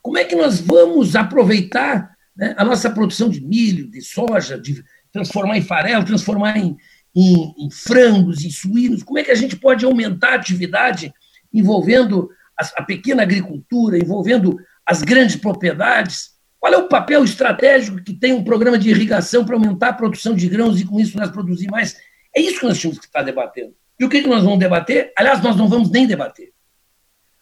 [0.02, 4.82] Como é que nós vamos aproveitar né, a nossa produção de milho, de soja, de
[5.12, 6.76] transformar em farelo, transformar em,
[7.14, 9.02] em, em frangos, em suínos?
[9.02, 11.12] Como é que a gente pode aumentar a atividade
[11.52, 16.30] envolvendo a, pequena agricultura, envolvendo as grandes propriedades?
[16.58, 20.34] Qual é o papel estratégico que tem um programa de irrigação para aumentar a produção
[20.34, 21.96] de grãos e, com isso, nós produzir mais?
[22.36, 23.74] É isso que nós tínhamos que estar debatendo.
[23.98, 25.12] E o que, que nós vamos debater?
[25.16, 26.52] Aliás, nós não vamos nem debater.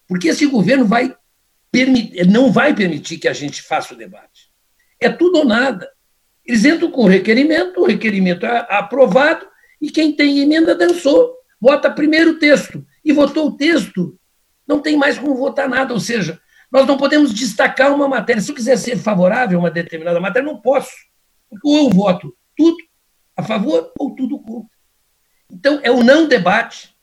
[0.06, 1.14] Porque esse governo vai
[2.26, 4.50] não vai permitir que a gente faça o debate.
[5.00, 5.88] É tudo ou nada.
[6.44, 9.46] Eles entram com o requerimento, o requerimento é aprovado,
[9.80, 11.36] e quem tem emenda dançou.
[11.60, 12.84] Vota primeiro o texto.
[13.04, 14.18] E votou o texto
[14.68, 15.94] não tem mais como votar nada.
[15.94, 16.38] Ou seja,
[16.70, 18.42] nós não podemos destacar uma matéria.
[18.42, 20.92] Se eu quiser ser favorável a uma determinada matéria, não posso.
[21.64, 22.76] Ou eu voto tudo
[23.34, 24.76] a favor ou tudo contra.
[25.50, 26.94] Então, é o não debate.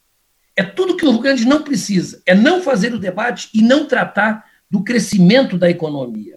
[0.55, 2.21] É tudo que o Rio Grande não precisa.
[2.25, 6.34] É não fazer o debate e não tratar do crescimento da economia.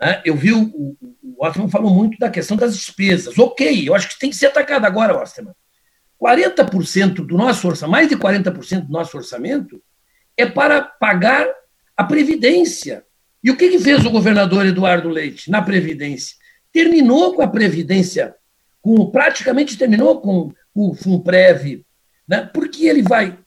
[0.00, 0.22] Né?
[0.24, 3.38] Eu vi o, o, o Osterman falou muito da questão das despesas.
[3.38, 5.54] Ok, eu acho que tem que ser atacado agora, Osterman.
[6.20, 9.82] 40% do nosso orçamento, mais de 40% do nosso orçamento,
[10.36, 11.46] é para pagar
[11.96, 13.04] a Previdência.
[13.42, 16.36] E o que, que fez o governador Eduardo Leite na Previdência?
[16.72, 18.34] Terminou com a Previdência,
[18.82, 21.84] com, praticamente terminou com o FUNPREV,
[22.28, 22.48] né?
[22.52, 23.38] porque ele vai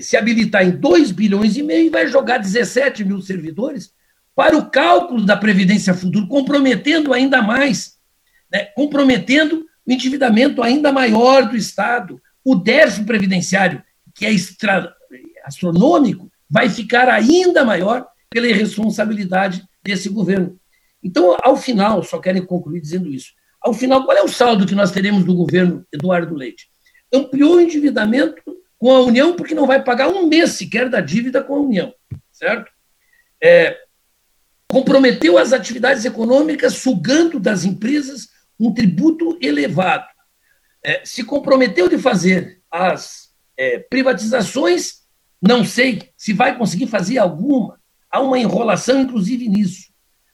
[0.00, 3.92] se habilitar em 2 bilhões e meio e vai jogar 17 mil servidores
[4.40, 7.98] para o cálculo da Previdência Futuro, comprometendo ainda mais,
[8.50, 8.64] né?
[8.74, 12.18] comprometendo o endividamento ainda maior do Estado.
[12.42, 13.82] O déficit previdenciário,
[14.14, 14.94] que é extra,
[15.44, 20.58] astronômico, vai ficar ainda maior pela irresponsabilidade desse governo.
[21.04, 23.32] Então, ao final, só quero concluir dizendo isso.
[23.60, 26.70] Ao final, qual é o saldo que nós teremos do governo Eduardo Leite?
[27.12, 28.40] Ampliou o endividamento
[28.78, 31.92] com a União, porque não vai pagar um mês sequer da dívida com a União,
[32.32, 32.72] certo?
[33.38, 33.76] É,
[34.70, 38.28] comprometeu as atividades econômicas, sugando das empresas
[38.58, 40.06] um tributo elevado.
[40.80, 45.00] É, se comprometeu de fazer as é, privatizações,
[45.42, 47.80] não sei se vai conseguir fazer alguma.
[48.08, 49.90] Há uma enrolação, inclusive, nisso.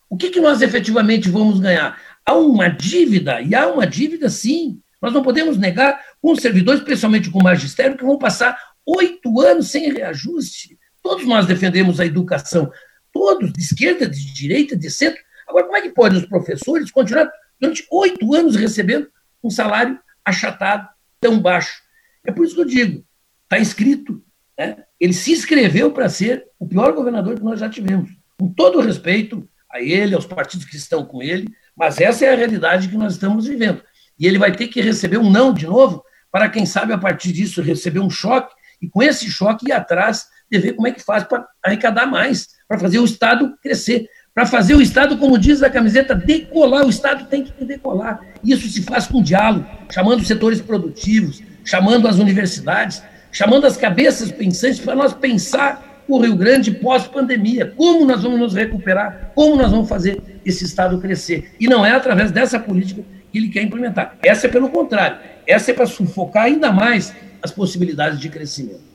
[0.08, 1.98] O que, que nós efetivamente vamos ganhar?
[2.22, 4.82] Há uma dívida, e há uma dívida, sim.
[5.00, 9.40] Nós não podemos negar com os servidores, especialmente com o magistério, que vão passar oito
[9.40, 10.78] anos sem reajuste.
[11.02, 12.70] Todos nós defendemos a educação,
[13.18, 15.20] todos, de esquerda, de direita, de centro.
[15.48, 19.08] Agora, como é que podem os professores continuar durante oito anos recebendo
[19.42, 20.88] um salário achatado,
[21.20, 21.80] tão baixo.
[22.24, 23.04] É por isso que eu digo,
[23.44, 24.22] está escrito.
[24.58, 24.84] Né?
[24.98, 28.10] Ele se inscreveu para ser o pior governador que nós já tivemos.
[28.38, 32.32] Com todo o respeito a ele, aos partidos que estão com ele, mas essa é
[32.32, 33.82] a realidade que nós estamos vivendo.
[34.18, 37.32] E ele vai ter que receber um não de novo, para quem sabe a partir
[37.32, 41.02] disso receber um choque, e com esse choque ir atrás de ver como é que
[41.02, 45.62] faz para arrecadar mais, para fazer o Estado crescer para fazer o Estado, como diz
[45.62, 46.84] a camiseta, decolar.
[46.84, 48.20] O Estado tem que decolar.
[48.44, 54.30] Isso se faz com diálogo, chamando os setores produtivos, chamando as universidades, chamando as cabeças
[54.30, 57.72] pensantes para nós pensar o Rio Grande pós-pandemia.
[57.74, 59.32] Como nós vamos nos recuperar?
[59.34, 61.54] Como nós vamos fazer esse Estado crescer?
[61.58, 64.18] E não é através dessa política que ele quer implementar.
[64.22, 65.16] Essa é pelo contrário.
[65.46, 68.85] Essa é para sufocar ainda mais as possibilidades de crescimento.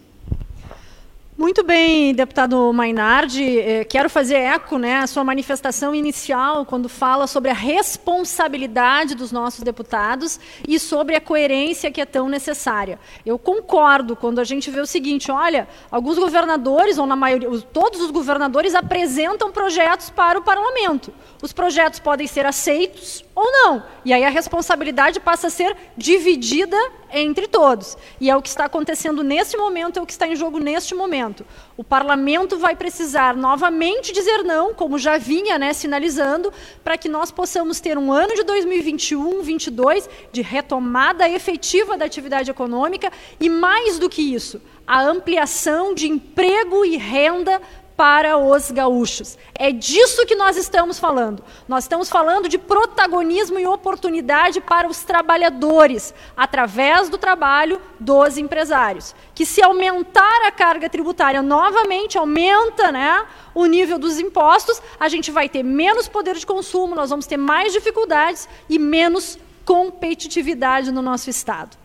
[1.41, 3.57] Muito bem, deputado Mainardi.
[3.57, 9.31] Eh, quero fazer eco né, a sua manifestação inicial, quando fala sobre a responsabilidade dos
[9.31, 12.99] nossos deputados e sobre a coerência que é tão necessária.
[13.25, 18.01] Eu concordo quando a gente vê o seguinte: olha, alguns governadores, ou na maioria, todos
[18.01, 21.11] os governadores, apresentam projetos para o parlamento.
[21.41, 23.83] Os projetos podem ser aceitos ou não.
[24.05, 26.77] E aí a responsabilidade passa a ser dividida
[27.11, 27.97] entre todos.
[28.19, 30.95] E é o que está acontecendo neste momento, é o que está em jogo neste
[30.95, 31.30] momento.
[31.77, 37.31] O parlamento vai precisar novamente dizer não, como já vinha né, sinalizando, para que nós
[37.31, 43.99] possamos ter um ano de 2021, 2022 de retomada efetiva da atividade econômica e, mais
[43.99, 47.61] do que isso, a ampliação de emprego e renda
[47.95, 49.37] para os gaúchos.
[49.53, 51.43] É disso que nós estamos falando.
[51.67, 59.15] Nós estamos falando de protagonismo e oportunidade para os trabalhadores, através do trabalho dos empresários.
[59.35, 65.31] Que se aumentar a carga tributária novamente, aumenta né, o nível dos impostos, a gente
[65.31, 71.01] vai ter menos poder de consumo, nós vamos ter mais dificuldades e menos competitividade no
[71.01, 71.80] nosso Estado.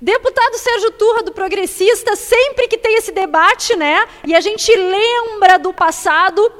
[0.00, 4.06] Deputado Sérgio Turra, do Progressista, sempre que tem esse debate, né?
[4.26, 6.52] E a gente lembra do passado,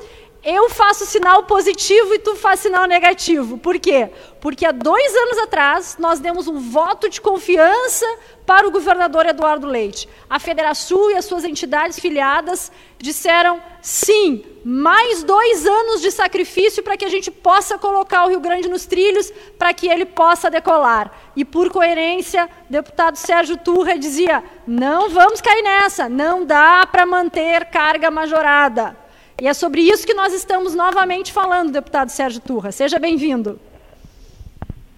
[0.46, 3.58] eu faço sinal positivo e tu faz sinal negativo.
[3.58, 4.08] Por quê?
[4.40, 8.06] Porque há dois anos atrás nós demos um voto de confiança
[8.46, 10.08] para o governador Eduardo Leite.
[10.30, 16.96] A Federação e as suas entidades filiadas disseram sim, mais dois anos de sacrifício para
[16.96, 21.10] que a gente possa colocar o Rio Grande nos trilhos, para que ele possa decolar.
[21.34, 27.04] E por coerência, o deputado Sérgio Turra dizia: não vamos cair nessa, não dá para
[27.04, 29.05] manter carga majorada.
[29.38, 32.72] E é sobre isso que nós estamos novamente falando, deputado Sérgio Turra.
[32.72, 33.58] Seja bem-vindo.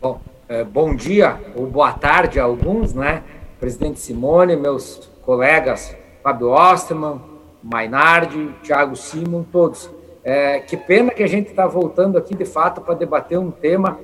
[0.00, 3.24] Bom, é, bom dia ou boa tarde a alguns, né?
[3.58, 7.20] Presidente Simone, meus colegas Fábio Osterman,
[7.64, 9.90] Mainardi, Thiago Simon, todos.
[10.22, 13.98] É, que pena que a gente está voltando aqui, de fato, para debater um tema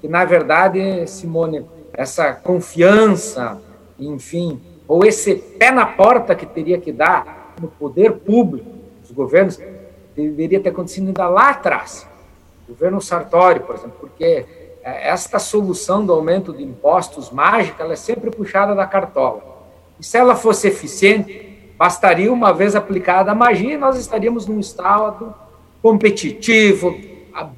[0.00, 3.60] que, na verdade, Simone, essa confiança,
[3.98, 8.70] enfim, ou esse pé na porta que teria que dar no poder público,
[9.00, 9.58] dos governos,
[10.28, 12.06] deveria ter acontecido ainda lá atrás.
[12.68, 14.46] O governo Sartori, por exemplo, porque
[14.82, 19.42] esta solução do aumento de impostos mágica, ela é sempre puxada da cartola.
[19.98, 24.58] E se ela fosse eficiente, bastaria uma vez aplicada a magia e nós estaríamos num
[24.58, 25.34] estado
[25.82, 26.96] competitivo,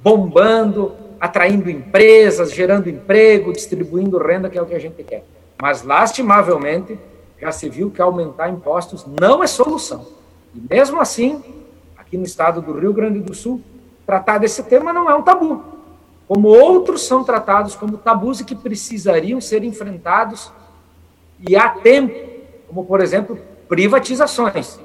[0.02, 5.24] bombando, atraindo empresas, gerando emprego, distribuindo renda, que é o que a gente quer.
[5.60, 6.98] Mas, lastimavelmente,
[7.40, 10.06] já se viu que aumentar impostos não é solução.
[10.54, 11.42] E mesmo assim,
[12.12, 13.62] aqui no estado do Rio Grande do Sul,
[14.04, 15.62] tratar desse tema não é um tabu.
[16.28, 20.52] Como outros são tratados como tabus e que precisariam ser enfrentados
[21.48, 22.14] e há tempo,
[22.68, 24.78] como por exemplo, privatizações.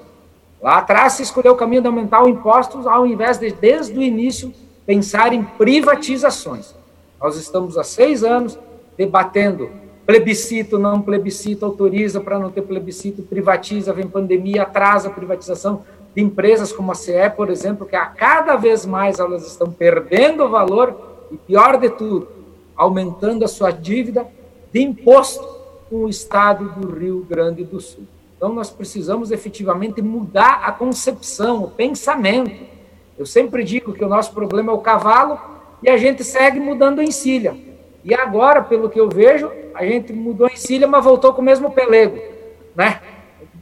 [0.61, 4.53] Lá atrás se escolheu o caminho de aumentar impostos ao invés de, desde o início,
[4.85, 6.73] pensar em privatizações.
[7.21, 8.57] Nós estamos há seis anos
[8.97, 9.69] debatendo
[10.05, 15.83] plebiscito, não plebiscito, autoriza para não ter plebiscito, privatiza, vem pandemia, atrasa a privatização
[16.17, 20.49] de empresas como a CE, por exemplo, que a cada vez mais elas estão perdendo
[20.49, 22.27] valor e, pior de tudo,
[22.75, 24.25] aumentando a sua dívida
[24.73, 25.47] de imposto
[25.87, 28.05] com o estado do Rio Grande do Sul.
[28.35, 32.65] Então, nós precisamos efetivamente mudar a concepção, o pensamento.
[33.15, 35.39] Eu sempre digo que o nosso problema é o cavalo
[35.83, 37.55] e a gente segue mudando a encilha.
[38.03, 41.45] E agora, pelo que eu vejo, a gente mudou a encilha, mas voltou com o
[41.45, 42.19] mesmo pelego.
[42.75, 43.01] Né?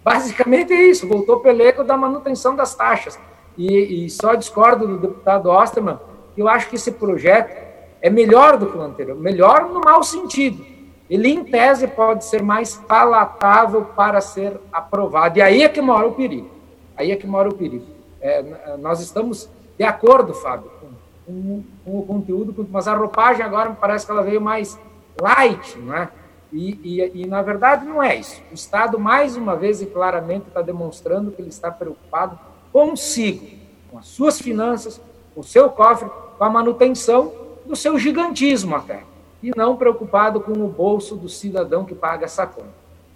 [0.06, 3.20] Basicamente é isso, voltou o pelego da manutenção das taxas.
[3.58, 5.98] E, e só discordo do deputado Osterman,
[6.38, 7.66] eu acho que esse projeto
[8.00, 10.76] é melhor do que o anterior, melhor no mau sentido
[11.10, 15.38] ele, em tese, pode ser mais palatável para ser aprovado.
[15.38, 16.50] E aí é que mora o perigo.
[16.98, 17.86] Aí é que mora o perigo.
[18.20, 20.88] É, nós estamos de acordo, Fábio, com,
[21.26, 24.80] com, com, o conteúdo, mas a roupagem agora me parece que ela veio mais
[25.22, 26.10] light, não é?
[26.52, 28.42] E, e, e, na verdade não é isso.
[28.52, 32.40] O Estado, mais uma vez e claramente, está demonstrando que ele está preocupado
[32.72, 33.58] consigo,
[33.92, 35.02] com as suas finanças,
[35.34, 37.32] com o seu cofre, com a manutenção
[37.66, 39.04] do seu gigantismo até
[39.46, 42.74] e não preocupado com o bolso do cidadão que paga essa conta.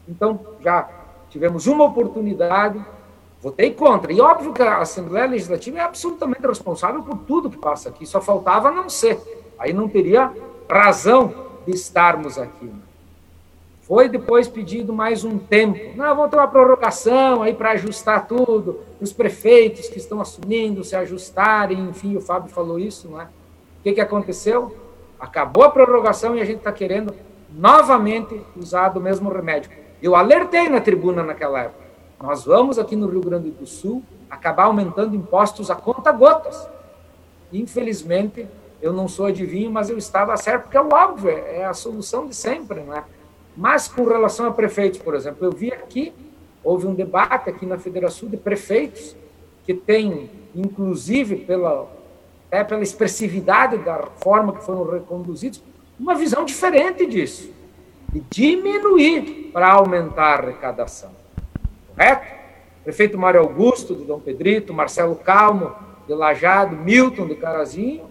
[0.07, 0.88] Então, já
[1.30, 2.80] tivemos uma oportunidade,
[3.41, 4.13] votei contra.
[4.13, 8.21] E óbvio que a Assembleia Legislativa é absolutamente responsável por tudo que passa aqui, só
[8.21, 9.19] faltava não ser.
[9.57, 10.32] Aí não teria
[10.69, 11.34] razão
[11.65, 12.71] de estarmos aqui.
[13.89, 15.97] Foi depois pedido mais um tempo.
[15.97, 20.95] Não, vamos ter uma prorrogação aí para ajustar tudo, os prefeitos que estão assumindo se
[20.95, 23.23] ajustarem, enfim, o Fábio falou isso, não é?
[23.23, 24.77] O que, que aconteceu?
[25.19, 27.15] Acabou a prorrogação e a gente está querendo
[27.51, 29.71] novamente usar do mesmo remédio.
[30.03, 31.83] Eu alertei na tribuna naquela época.
[32.21, 36.69] Nós vamos aqui no Rio Grande do Sul acabar aumentando impostos a conta gotas.
[37.51, 38.47] Infelizmente,
[38.83, 42.27] eu não sou adivinho, mas eu estava certo, porque é o óbvio, é a solução
[42.27, 43.03] de sempre, não é?
[43.60, 46.14] Mas com relação a prefeitos, por exemplo, eu vi aqui,
[46.64, 49.18] houve um debate aqui na Federação de prefeitos,
[49.66, 51.86] que tem, inclusive, pela
[52.49, 55.62] é, pela expressividade da forma que foram reconduzidos,
[55.99, 57.51] uma visão diferente disso.
[58.16, 61.12] E diminuir para aumentar a arrecadação.
[61.89, 62.39] Correto?
[62.86, 65.76] Prefeito Mário Augusto, de Dom Pedrito, Marcelo Calmo,
[66.07, 68.05] de Lajado, Milton, de Carazinho,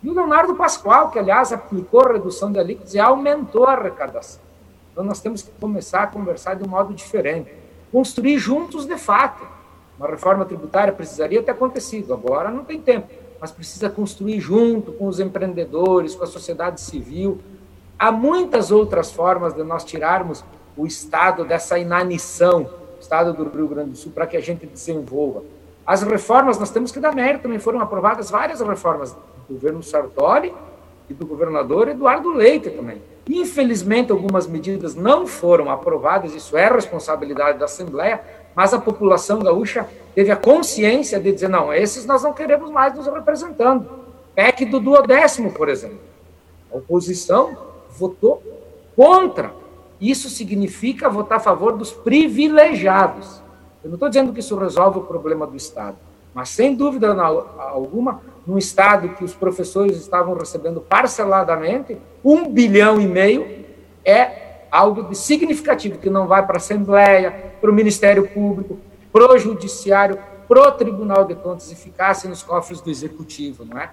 [0.00, 4.51] e o Leonardo Pascoal, que, aliás, aplicou a redução de alíquotas e aumentou a arrecadação.
[4.92, 7.50] Então, nós temos que começar a conversar de um modo diferente.
[7.90, 9.44] Construir juntos, de fato.
[9.98, 13.08] Uma reforma tributária precisaria ter acontecido, agora não tem tempo
[13.42, 17.40] mas precisa construir junto com os empreendedores, com a sociedade civil.
[17.98, 20.44] Há muitas outras formas de nós tirarmos
[20.76, 24.64] o Estado dessa inanição, o Estado do Rio Grande do Sul, para que a gente
[24.64, 25.42] desenvolva.
[25.84, 30.54] As reformas, nós temos que dar mérito, também foram aprovadas várias reformas do governo Sartori
[31.10, 33.02] e do governador Eduardo Leite também.
[33.28, 38.20] Infelizmente, algumas medidas não foram aprovadas, isso é responsabilidade da Assembleia,
[38.54, 42.94] mas a população gaúcha teve a consciência de dizer: não, esses nós não queremos mais
[42.94, 43.88] nos representando.
[44.34, 46.00] PEC do duodécimo, por exemplo.
[46.72, 47.56] A oposição
[47.90, 48.42] votou
[48.96, 49.52] contra.
[50.00, 53.40] Isso significa votar a favor dos privilegiados.
[53.84, 55.96] Eu não estou dizendo que isso resolve o problema do Estado,
[56.34, 63.06] mas sem dúvida alguma, num Estado que os professores estavam recebendo parceladamente, um bilhão e
[63.06, 63.64] meio
[64.04, 68.78] é algo de significativo que não vai para a Assembleia, para o Ministério Público,
[69.12, 70.18] para o Judiciário,
[70.48, 73.90] para o Tribunal de Contas e ficasse nos cofres do Executivo, não é?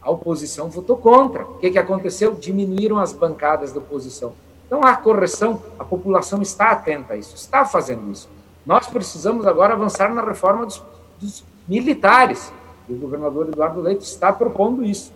[0.00, 1.44] A oposição votou contra.
[1.44, 2.34] O que, que aconteceu?
[2.34, 4.32] Diminuíram as bancadas da oposição.
[4.66, 8.28] Então, a correção, a população está atenta a isso, está fazendo isso.
[8.64, 10.82] Nós precisamos agora avançar na reforma dos,
[11.20, 12.52] dos militares.
[12.90, 15.12] E o governador Eduardo Leite está propondo isso.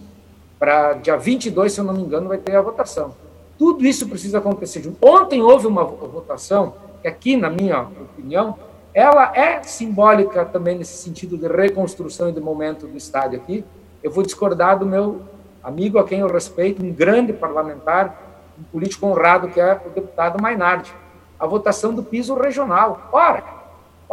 [0.61, 3.13] Para dia 22, se eu não me engano, vai ter a votação.
[3.59, 4.93] Tudo isso precisa acontecer.
[5.03, 8.57] Ontem houve uma votação, que aqui, na minha opinião,
[8.95, 13.65] ela é simbólica também nesse sentido de reconstrução e de momento do estádio aqui.
[14.03, 15.23] Eu vou discordar do meu
[15.63, 20.41] amigo a quem eu respeito, um grande parlamentar, um político honrado, que é o deputado
[20.41, 20.95] Mainardi.
[21.41, 23.09] A votação do piso regional.
[23.13, 23.43] Ora,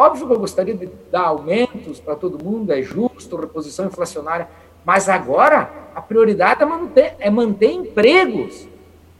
[0.01, 4.47] óbvio que eu gostaria de dar aumentos para todo mundo, é justo, reposição inflacionária,
[4.83, 8.67] Mas agora a prioridade é manter, é manter empregos.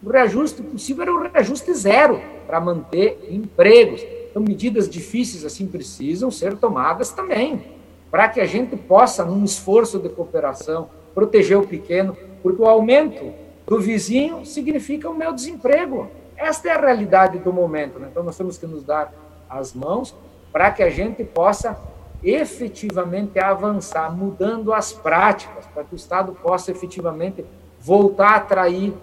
[0.04, 4.02] O reajuste possível era o reajuste zero para manter empregos.
[4.30, 7.64] Então, medidas difíceis assim precisam ser tomadas também,
[8.10, 13.32] para que a gente possa, num esforço de cooperação, proteger o pequeno, porque o aumento
[13.68, 16.10] do vizinho significa o meu desemprego.
[16.36, 18.00] Esta é a realidade do momento.
[18.00, 18.08] Né?
[18.10, 19.14] Então, nós temos que nos dar
[19.48, 20.16] as mãos
[20.52, 21.78] para que a gente possa
[22.24, 27.44] efetivamente avançar, mudando as práticas, para que o Estado possa efetivamente
[27.80, 28.94] voltar a atrair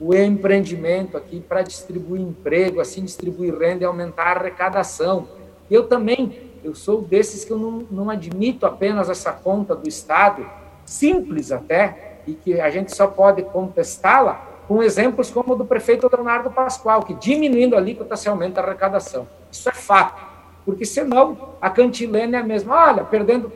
[0.00, 5.26] o empreendimento aqui para distribuir emprego, assim distribuir renda e aumentar a arrecadação.
[5.68, 10.48] Eu também, eu sou desses que eu não, não admito apenas essa conta do Estado,
[10.84, 16.08] simples até, e que a gente só pode contestá-la com exemplos como o do prefeito
[16.12, 19.26] Leonardo Pascoal, que diminuindo a alíquota se aumenta a arrecadação.
[19.50, 20.27] Isso é fato
[20.68, 22.74] porque senão a cantilena é a mesma.
[22.74, 23.50] Olha, perdendo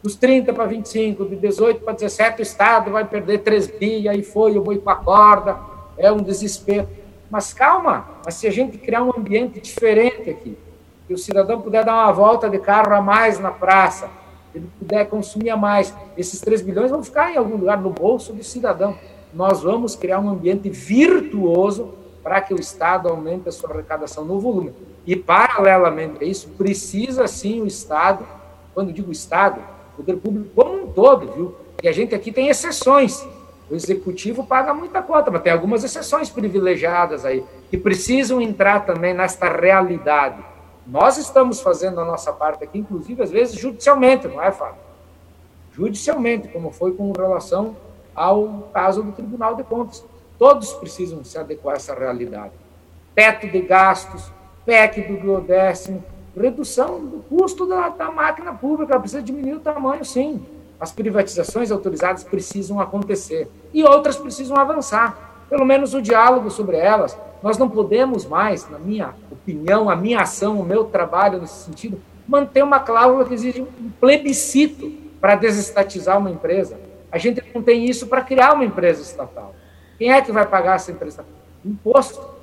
[0.00, 4.22] dos 30 para 25, de 18 para 17, o Estado vai perder 3 bi, aí
[4.22, 5.58] foi, vou ir com a corda,
[5.98, 6.86] é um desespero.
[7.28, 10.56] Mas calma, mas se a gente criar um ambiente diferente aqui,
[11.08, 14.08] que o cidadão puder dar uma volta de carro a mais na praça,
[14.54, 18.32] ele puder consumir a mais, esses 3 bilhões vão ficar em algum lugar no bolso
[18.32, 18.96] do cidadão.
[19.32, 24.38] Nós vamos criar um ambiente virtuoso para que o Estado aumente a sua arrecadação no
[24.38, 24.72] volume.
[25.06, 28.26] E, paralelamente a isso, precisa sim o Estado,
[28.72, 29.60] quando digo Estado,
[29.92, 31.54] o poder público como um todo, viu?
[31.82, 33.26] E a gente aqui tem exceções.
[33.70, 39.14] O executivo paga muita conta, mas tem algumas exceções privilegiadas aí, que precisam entrar também
[39.14, 40.42] nesta realidade.
[40.86, 44.82] Nós estamos fazendo a nossa parte aqui, inclusive, às vezes, judicialmente, não é, Fábio?
[45.72, 47.76] Judicialmente, como foi com relação
[48.14, 50.04] ao caso do Tribunal de Contas.
[50.38, 52.52] Todos precisam se adequar a essa realidade.
[53.14, 54.30] Teto de gastos,
[54.64, 56.02] PEC do duodécimo,
[56.36, 60.44] redução do custo da, da máquina pública, precisa diminuir o tamanho, sim.
[60.80, 65.46] As privatizações autorizadas precisam acontecer e outras precisam avançar.
[65.48, 67.16] Pelo menos o diálogo sobre elas.
[67.42, 72.00] Nós não podemos mais, na minha opinião, a minha ação, o meu trabalho nesse sentido,
[72.26, 74.90] manter uma cláusula que exige um plebiscito
[75.20, 76.78] para desestatizar uma empresa.
[77.12, 79.54] A gente não tem isso para criar uma empresa estatal.
[79.98, 81.24] Quem é que vai pagar essa empresa?
[81.64, 82.33] Imposto.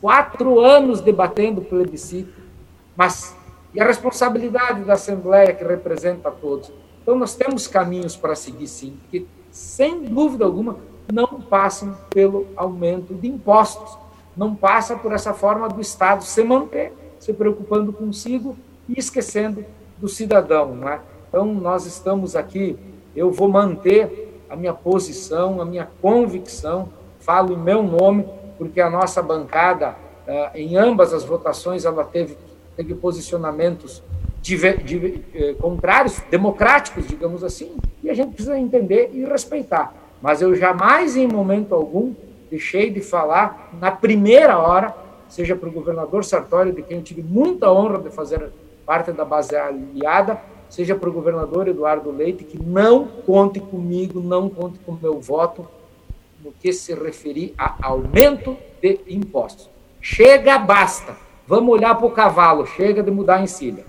[0.00, 2.32] Quatro anos debatendo plebiscito.
[2.96, 3.36] Mas
[3.74, 6.72] e a responsabilidade da Assembleia que representa a todos?
[7.02, 10.78] Então nós temos caminhos para seguir sim, que sem dúvida alguma
[11.12, 13.96] não passam pelo aumento de impostos.
[14.36, 18.56] Não passa por essa forma do Estado se manter, se preocupando consigo
[18.88, 19.64] e esquecendo
[19.98, 20.74] do cidadão.
[20.74, 21.00] Não é?
[21.28, 22.78] Então nós estamos aqui,
[23.14, 26.88] eu vou manter a minha posição, a minha convicção,
[27.20, 28.26] falo em meu nome,
[28.58, 29.94] porque a nossa bancada,
[30.26, 32.36] eh, em ambas as votações, ela teve,
[32.76, 34.02] teve posicionamentos
[34.50, 39.94] eh, contrários, democráticos, digamos assim, e a gente precisa entender e respeitar.
[40.20, 42.12] Mas eu jamais, em momento algum,
[42.50, 44.94] deixei de falar na primeira hora,
[45.28, 48.50] seja para o governador Sartori, de quem eu tive muita honra de fazer
[48.84, 54.48] parte da base aliada, seja para o governador Eduardo Leite, que não conte comigo, não
[54.48, 55.68] conte com o meu voto
[56.48, 59.68] no que se referir a aumento de impostos.
[60.00, 61.14] Chega, basta.
[61.46, 63.84] Vamos olhar para o cavalo, chega de mudar em cília.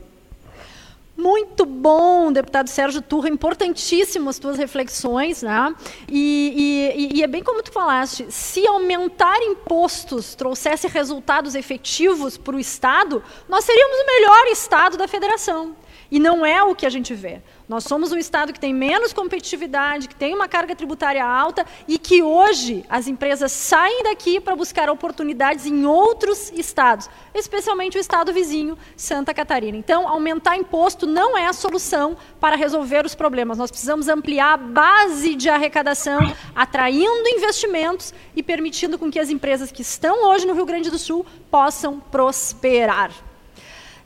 [1.16, 5.76] Muito bom, deputado Sérgio Turra, importantíssimas as tuas reflexões, né?
[6.07, 12.55] E, e, e, é bem como tu falaste, se aumentar impostos trouxesse resultados efetivos para
[12.55, 15.76] o Estado, nós seríamos o melhor Estado da federação.
[16.12, 17.41] E não é o que a gente vê.
[17.68, 21.99] Nós somos um Estado que tem menos competitividade, que tem uma carga tributária alta e
[21.99, 28.34] que hoje as empresas saem daqui para buscar oportunidades em outros estados, especialmente o estado
[28.34, 29.78] vizinho, Santa Catarina.
[29.78, 33.60] Então, aumentar imposto não é a solução para resolver os problemas.
[33.60, 39.72] Nós precisamos ampliar a base de arrecadação, atraindo investimentos e permitindo com que as empresas
[39.72, 43.28] que estão hoje no Rio Grande do Sul possam prosperar.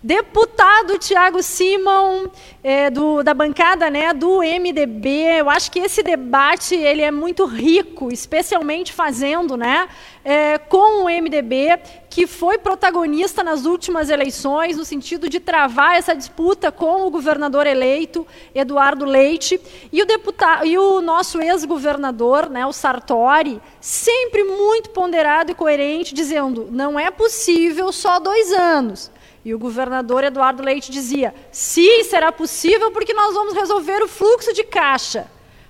[0.03, 2.27] Deputado Tiago Simon,
[2.61, 7.45] é, do, da bancada né, do MDB, eu acho que esse debate ele é muito
[7.45, 9.87] rico, especialmente fazendo né,
[10.25, 11.79] é, com o MDB,
[12.09, 17.65] que foi protagonista nas últimas eleições, no sentido de travar essa disputa com o governador
[17.65, 19.57] eleito, Eduardo Leite,
[19.89, 26.13] e o, deputado, e o nosso ex-governador, né, o Sartori, sempre muito ponderado e coerente,
[26.13, 29.09] dizendo: não é possível só dois anos.
[29.45, 34.53] E o governador Eduardo Leite dizia: sim, será possível porque nós vamos resolver o fluxo
[34.53, 35.27] de caixa.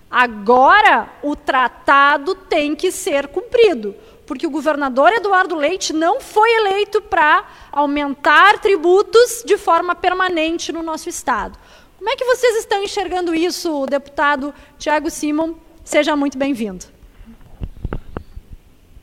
[0.10, 3.96] Agora o tratado tem que ser cumprido,
[4.28, 10.84] porque o governador Eduardo Leite não foi eleito para aumentar tributos de forma permanente no
[10.84, 11.58] nosso estado.
[11.98, 15.56] Como é que vocês estão enxergando isso, deputado Tiago Simon?
[15.84, 16.86] Seja muito bem-vindo.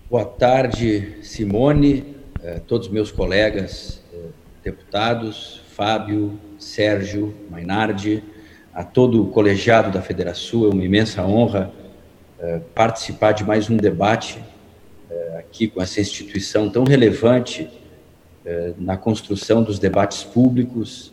[0.09, 4.00] Boa tarde, Simone, eh, todos meus colegas
[4.63, 8.23] deputados, Fábio, Sérgio, Mainardi,
[8.73, 11.73] a todo o colegiado da Federação, é uma imensa honra
[12.39, 14.39] eh, participar de mais um debate
[15.51, 17.69] aqui com essa instituição tão relevante
[18.79, 21.13] na construção dos debates públicos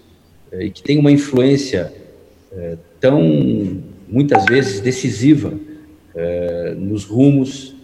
[0.53, 1.91] e que tem uma influência
[2.99, 3.21] tão,
[4.07, 5.53] muitas vezes, decisiva
[6.77, 7.75] nos rumos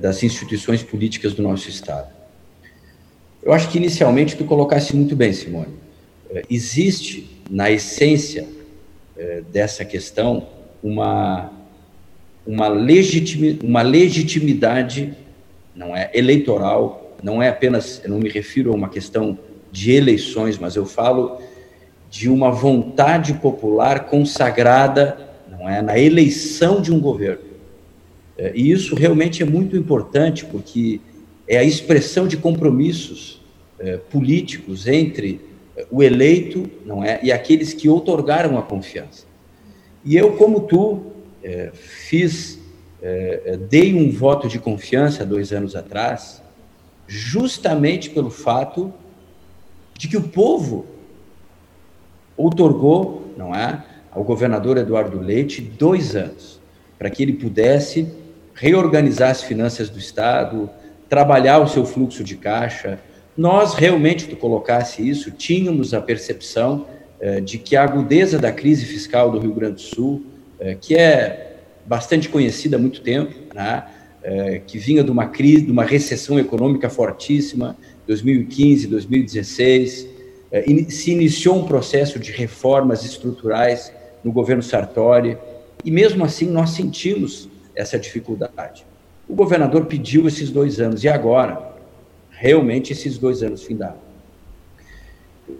[0.00, 2.21] das instituições políticas do nosso Estado.
[3.42, 5.74] Eu acho que inicialmente tu colocaste muito bem, Simone.
[6.30, 8.46] É, existe na essência
[9.16, 10.46] é, dessa questão
[10.82, 11.50] uma
[12.46, 15.14] uma, legitimi, uma legitimidade
[15.74, 19.38] não é eleitoral, não é apenas, eu não me refiro a uma questão
[19.70, 21.40] de eleições, mas eu falo
[22.10, 27.44] de uma vontade popular consagrada, não é, na eleição de um governo.
[28.36, 31.00] É, e isso realmente é muito importante porque
[31.46, 33.40] é a expressão de compromissos
[33.78, 35.40] eh, políticos entre
[35.76, 39.26] eh, o eleito, não é, e aqueles que outorgaram a confiança.
[40.04, 41.12] E eu, como tu,
[41.42, 42.60] eh, fiz,
[43.68, 46.40] dei um voto de confiança dois anos atrás,
[47.08, 48.94] justamente pelo fato
[49.98, 50.86] de que o povo
[52.36, 56.60] outorgou, não é, ao governador Eduardo Leite dois anos
[57.02, 58.06] para que ele pudesse
[58.54, 60.70] reorganizar as finanças do Estado,
[61.12, 62.98] trabalhar o seu fluxo de caixa.
[63.36, 66.86] Nós realmente, tu colocasse isso, tínhamos a percepção
[67.20, 70.24] eh, de que a agudeza da crise fiscal do Rio Grande do Sul,
[70.58, 73.84] eh, que é bastante conhecida há muito tempo, né,
[74.22, 80.08] eh, que vinha de uma crise, de uma recessão econômica fortíssima, 2015, 2016,
[80.66, 83.92] in, se iniciou um processo de reformas estruturais
[84.24, 85.36] no governo Sartori,
[85.84, 88.90] e mesmo assim nós sentimos essa dificuldade.
[89.32, 91.72] O governador pediu esses dois anos, e agora?
[92.32, 93.96] Realmente esses dois anos findaram.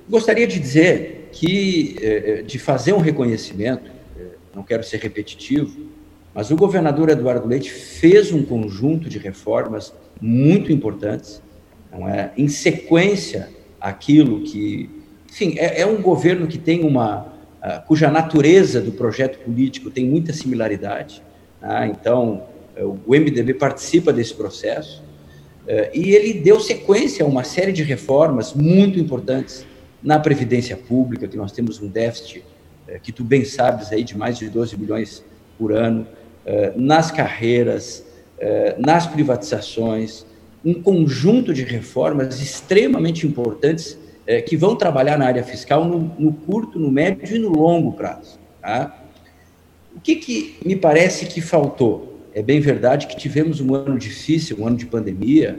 [0.06, 5.86] Gostaria de dizer que, eh, eh, de fazer um reconhecimento, eh, não quero ser repetitivo,
[6.34, 11.40] mas o governador Eduardo Leite fez um conjunto de reformas muito importantes,
[11.90, 12.30] não é?
[12.36, 13.48] em sequência
[13.80, 14.90] aquilo que.
[15.30, 17.32] Enfim, é, é um governo que tem uma.
[17.62, 21.22] Uh, cuja natureza do projeto político tem muita similaridade.
[21.58, 21.86] Tá?
[21.86, 25.02] Então, o MDB participa desse processo,
[25.66, 29.64] é, e ele deu sequência a uma série de reformas muito importantes
[30.02, 32.44] na Previdência Pública, que nós temos um déficit,
[32.88, 35.24] é, que tu bem sabes, aí, de mais de 12 bilhões
[35.58, 36.06] por ano,
[36.74, 38.04] nas carreiras,
[38.76, 40.26] nas privatizações,
[40.64, 43.96] um conjunto de reformas extremamente importantes
[44.48, 48.40] que vão trabalhar na área fiscal no, no curto, no médio e no longo prazo.
[48.60, 49.04] Tá?
[49.94, 52.11] O que, que me parece que faltou?
[52.34, 55.58] É bem verdade que tivemos um ano difícil, um ano de pandemia,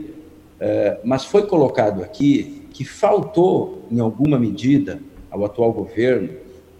[0.58, 5.00] é, mas foi colocado aqui que faltou, em alguma medida,
[5.30, 6.30] ao atual governo,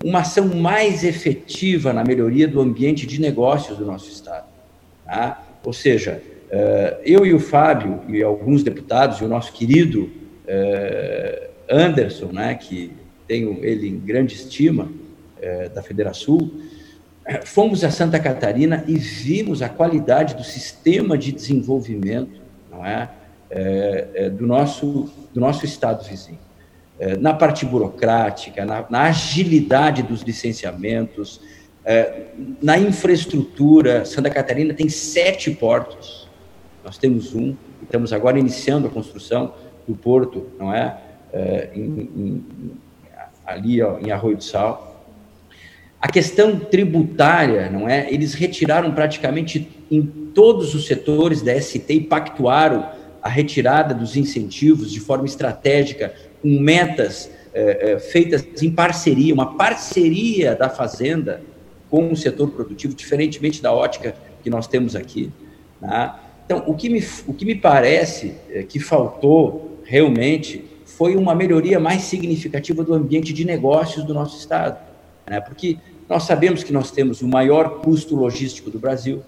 [0.03, 4.47] uma ação mais efetiva na melhoria do ambiente de negócios do nosso Estado.
[5.05, 5.43] Tá?
[5.65, 6.21] Ou seja,
[6.51, 10.11] é, eu e o Fábio, e alguns deputados, e o nosso querido
[10.47, 12.91] é, Anderson, né, que
[13.27, 14.89] tenho ele em grande estima,
[15.75, 16.51] da Federação,
[17.45, 23.09] fomos a Santa Catarina e vimos a qualidade do sistema de desenvolvimento não é?
[23.51, 26.39] é, é do, nosso, do nosso estado vizinho.
[26.99, 31.41] É, na parte burocrática, na, na, agilidade dos licenciamentos,
[31.85, 32.27] é,
[32.63, 34.05] na infraestrutura.
[34.05, 36.29] Santa Catarina tem sete portos,
[36.85, 39.55] nós temos um, estamos agora iniciando a construção
[39.87, 40.99] do porto, não é?
[41.33, 42.45] é em, em,
[43.45, 44.94] ali ó, em Arroio do Sal
[46.05, 48.13] a questão tributária, não é?
[48.13, 52.91] Eles retiraram praticamente em todos os setores da ST e pactuaram
[53.23, 59.57] a retirada dos incentivos de forma estratégica, com metas é, é, feitas em parceria, uma
[59.57, 61.41] parceria da Fazenda
[61.89, 65.33] com o setor produtivo, diferentemente da ótica que nós temos aqui.
[65.81, 66.13] Né?
[66.45, 71.81] Então, o que, me, o que me parece é, que faltou realmente foi uma melhoria
[71.81, 74.79] mais significativa do ambiente de negócios do nosso Estado.
[75.27, 75.41] Né?
[75.41, 75.79] Porque
[76.09, 79.23] nós sabemos que nós temos o maior custo logístico do Brasil,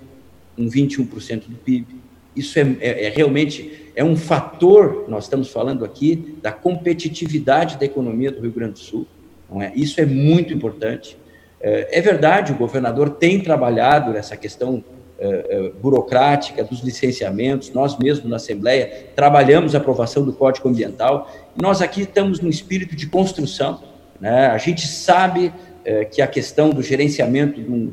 [0.56, 1.86] um 21% do PIB.
[2.34, 7.86] Isso é, é, é, realmente é um fator, nós estamos falando aqui, da competitividade da
[7.86, 9.06] economia do Rio Grande do Sul.
[9.50, 9.72] Não é?
[9.74, 11.16] Isso é muito importante.
[11.60, 14.84] É, é verdade, o governador tem trabalhado nessa questão
[15.18, 21.32] é, é, burocrática dos licenciamentos, nós mesmos na Assembleia trabalhamos a aprovação do Código Ambiental,
[21.58, 23.82] nós aqui estamos no espírito de construção,
[24.20, 24.48] né?
[24.48, 25.54] a gente sabe
[25.86, 27.92] é, que a questão do gerenciamento de um,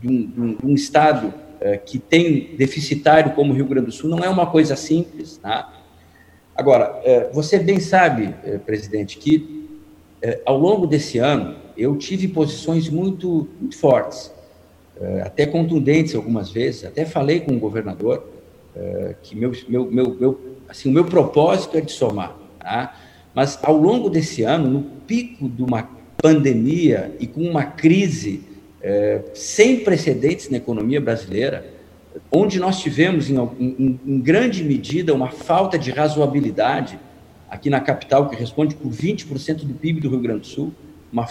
[0.00, 4.08] de um, de um Estado é, que tem deficitário como o Rio Grande do Sul
[4.08, 5.36] não é uma coisa simples.
[5.38, 5.72] Tá?
[6.54, 9.66] Agora, é, você bem sabe, é, presidente, que
[10.22, 14.32] é, ao longo desse ano eu tive posições muito, muito fortes,
[15.00, 18.38] é, até contundentes algumas vezes, até falei com o governador
[19.24, 22.36] que meu, meu, meu, meu, assim, o meu propósito é de somar.
[22.60, 22.96] Tá?
[23.34, 25.82] Mas ao longo desse ano, no pico de uma
[26.20, 28.42] pandemia e com uma crise
[28.82, 31.64] é, sem precedentes na economia brasileira,
[32.30, 36.98] onde nós tivemos, em, em, em, grande medida, uma falta de razoabilidade
[37.48, 40.74] aqui na capital, que responde por 20% do PIB do Rio Grande do Sul.
[41.12, 41.26] Uma,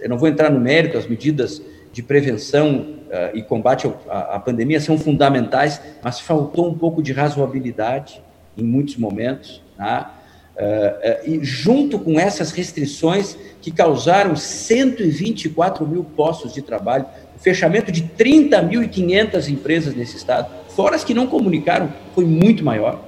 [0.00, 4.80] eu não vou entrar no mérito, as medidas de prevenção uh, e combate à, pandemia
[4.80, 8.22] são fundamentais, mas faltou um pouco de razoabilidade
[8.56, 9.62] em muitos momentos.
[9.76, 10.19] Tá?
[10.60, 17.38] Uh, uh, e junto com essas restrições que causaram 124 mil postos de trabalho, o
[17.38, 23.02] fechamento de 30.500 empresas nesse estado, fora as que não comunicaram, foi muito maior.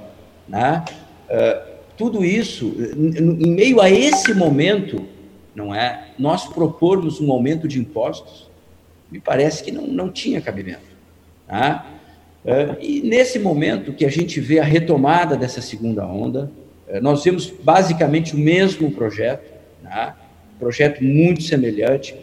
[0.47, 0.83] Né?
[1.29, 5.05] Uh, tudo isso, em meio a esse momento,
[5.53, 6.07] não é?
[6.17, 8.49] Nós propormos um aumento de impostos,
[9.11, 10.91] me parece que não, não tinha cabimento.
[11.47, 11.85] Tá?
[12.81, 16.51] e nesse momento que a gente vê a retomada dessa segunda onda,
[17.01, 20.13] nós vemos basicamente o mesmo projeto, né?
[20.59, 22.15] projeto muito semelhante.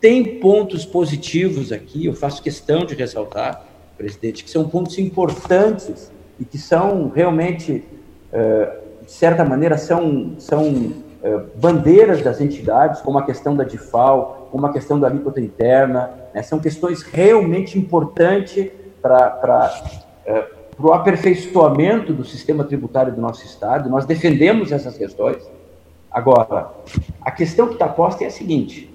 [0.00, 3.64] Tem pontos positivos aqui, eu faço questão de ressaltar,
[3.96, 7.84] presidente, que são pontos importantes e que são realmente,
[8.32, 14.48] é, de certa maneira, são, são é, bandeiras das entidades, como a questão da DIFAL,
[14.52, 16.42] como a questão da alíquota interna, né?
[16.42, 18.70] são questões realmente importantes
[19.02, 19.30] para
[20.78, 25.42] para o aperfeiçoamento do sistema tributário do nosso Estado, nós defendemos essas questões.
[26.08, 26.70] Agora,
[27.20, 28.88] a questão que está posta é a seguinte: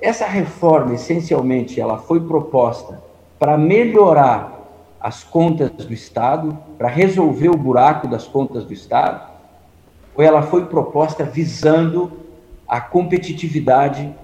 [0.00, 3.02] essa reforma, essencialmente, ela foi proposta
[3.38, 4.66] para melhorar
[4.98, 9.30] as contas do Estado, para resolver o buraco das contas do Estado,
[10.14, 12.12] ou ela foi proposta visando
[12.66, 14.14] a competitividade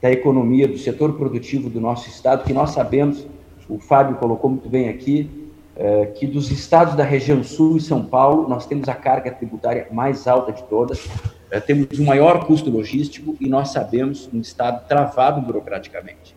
[0.00, 3.26] da economia, do setor produtivo do nosso Estado, que nós sabemos,
[3.68, 5.41] o Fábio colocou muito bem aqui,
[5.76, 9.86] é, que dos estados da região sul e São Paulo, nós temos a carga tributária
[9.90, 11.08] mais alta de todas,
[11.50, 16.34] é, temos o maior custo logístico e nós sabemos um estado travado burocraticamente.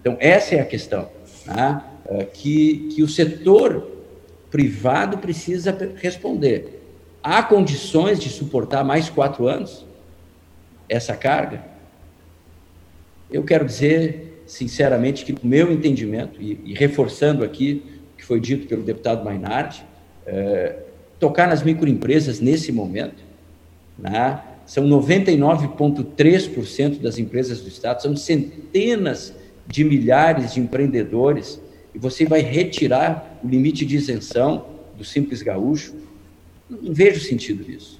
[0.00, 1.08] Então, essa é a questão
[1.46, 3.86] né, é, que, que o setor
[4.50, 6.80] privado precisa responder.
[7.22, 9.84] Há condições de suportar mais quatro anos
[10.88, 11.62] essa carga?
[13.30, 18.66] Eu quero dizer, sinceramente, que, no meu entendimento, e, e reforçando aqui que foi dito
[18.66, 19.82] pelo deputado Mainardi,
[20.26, 20.76] é,
[21.18, 23.24] tocar nas microempresas nesse momento,
[23.98, 24.42] né?
[24.66, 29.34] são 99,3% das empresas do Estado, são centenas
[29.66, 31.58] de milhares de empreendedores,
[31.94, 34.66] e você vai retirar o limite de isenção
[34.96, 35.94] do Simples Gaúcho.
[36.68, 37.98] Não vejo sentido nisso.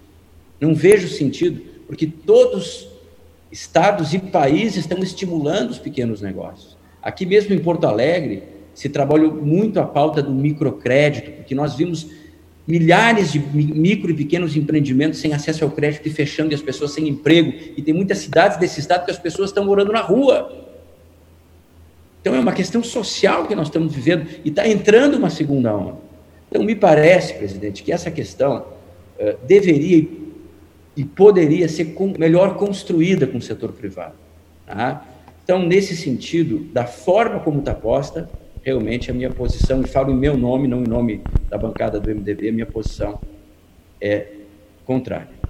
[0.60, 2.90] Não vejo sentido, porque todos
[3.50, 6.76] estados e países estão estimulando os pequenos negócios.
[7.02, 12.08] Aqui mesmo em Porto Alegre, se trabalhou muito a pauta do microcrédito, porque nós vimos
[12.66, 16.92] milhares de micro e pequenos empreendimentos sem acesso ao crédito e fechando e as pessoas
[16.92, 17.52] sem emprego.
[17.76, 20.66] E tem muitas cidades desse estado que as pessoas estão morando na rua.
[22.22, 25.98] Então é uma questão social que nós estamos vivendo e está entrando uma segunda onda.
[26.48, 28.64] Então me parece, presidente, que essa questão
[29.18, 30.08] uh, deveria
[30.96, 34.14] e poderia ser com, melhor construída com o setor privado.
[34.66, 35.06] Tá?
[35.44, 38.30] Então, nesse sentido, da forma como está posta,
[38.62, 42.10] realmente a minha posição, e falo em meu nome, não em nome da bancada do
[42.10, 43.20] MDB, a minha posição
[44.00, 44.26] é
[44.84, 45.40] contrária.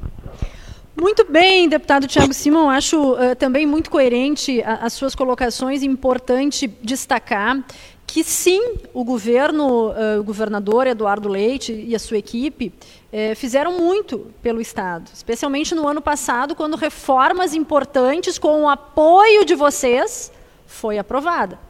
[1.00, 6.66] Muito bem, deputado Tiago Simão, acho uh, também muito coerente a, as suas colocações, importante
[6.82, 7.64] destacar
[8.06, 12.74] que sim, o governo, uh, o governador Eduardo Leite e a sua equipe
[13.12, 19.44] uh, fizeram muito pelo Estado, especialmente no ano passado, quando reformas importantes com o apoio
[19.44, 20.32] de vocês
[20.66, 21.69] foi aprovada.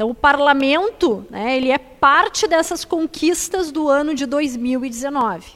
[0.00, 5.46] Então, o parlamento, né, ele é parte dessas conquistas do ano de 2019.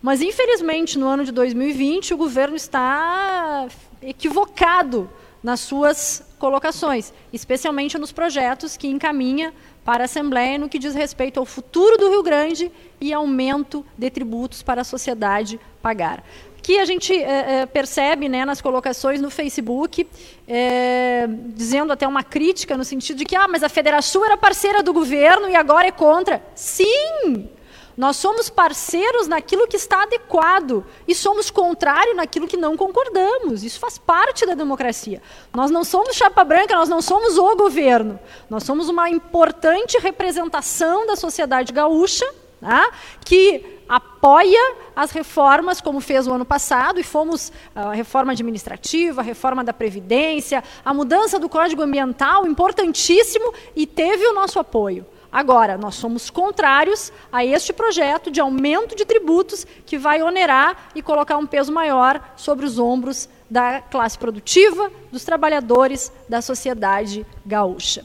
[0.00, 3.66] Mas, infelizmente, no ano de 2020, o governo está
[4.00, 5.10] equivocado
[5.42, 9.52] nas suas colocações, especialmente nos projetos que encaminha
[9.84, 12.70] para a Assembleia no que diz respeito ao futuro do Rio Grande
[13.00, 16.22] e aumento de tributos para a sociedade pagar
[16.68, 20.06] que a gente é, é, percebe né, nas colocações no Facebook,
[20.46, 24.82] é, dizendo até uma crítica no sentido de que ah, mas a Federação era parceira
[24.82, 26.42] do governo e agora é contra.
[26.54, 27.48] Sim!
[27.96, 33.64] Nós somos parceiros naquilo que está adequado e somos contrário naquilo que não concordamos.
[33.64, 35.22] Isso faz parte da democracia.
[35.54, 38.20] Nós não somos chapa branca, nós não somos o governo.
[38.50, 42.30] Nós somos uma importante representação da sociedade gaúcha
[42.60, 42.90] tá?
[43.24, 49.20] que apoia as reformas, como fez o ano passado, e fomos ah, a reforma administrativa,
[49.20, 55.06] a reforma da Previdência, a mudança do Código Ambiental, importantíssimo, e teve o nosso apoio.
[55.30, 61.02] Agora, nós somos contrários a este projeto de aumento de tributos que vai onerar e
[61.02, 68.04] colocar um peso maior sobre os ombros da classe produtiva, dos trabalhadores, da sociedade gaúcha.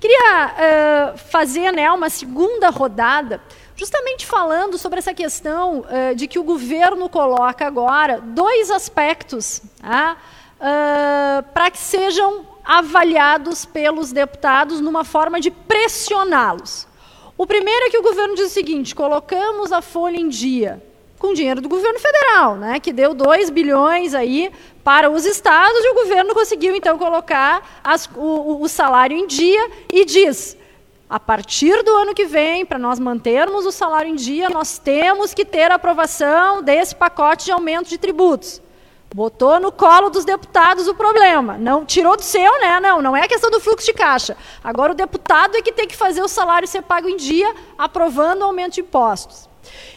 [0.00, 3.40] Queria uh, fazer né, uma segunda rodada
[3.76, 10.16] justamente falando sobre essa questão uh, de que o governo coloca agora dois aspectos tá?
[10.56, 16.88] uh, para que sejam avaliados pelos deputados numa forma de pressioná-los.
[17.38, 20.82] O primeiro é que o governo diz o seguinte: colocamos a folha em dia
[21.18, 24.52] com dinheiro do governo federal, né, que deu 2 bilhões aí
[24.84, 29.70] para os estados e o governo conseguiu então colocar as, o, o salário em dia
[29.90, 30.56] e diz
[31.08, 35.32] a partir do ano que vem, para nós mantermos o salário em dia, nós temos
[35.32, 38.60] que ter a aprovação desse pacote de aumento de tributos.
[39.14, 41.56] Botou no colo dos deputados o problema.
[41.56, 42.80] Não tirou do seu, né?
[42.80, 44.36] Não, não é questão do fluxo de caixa.
[44.62, 48.42] Agora o deputado é que tem que fazer o salário ser pago em dia, aprovando
[48.42, 49.48] o aumento de impostos.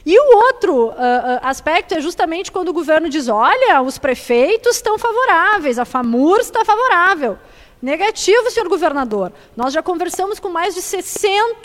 [0.06, 0.96] E o outro uh,
[1.42, 6.64] aspecto é justamente quando o governo diz: olha, os prefeitos estão favoráveis, a FAMUR está
[6.64, 7.38] favorável.
[7.82, 9.32] Negativo, senhor governador.
[9.56, 11.56] Nós já conversamos com mais de 60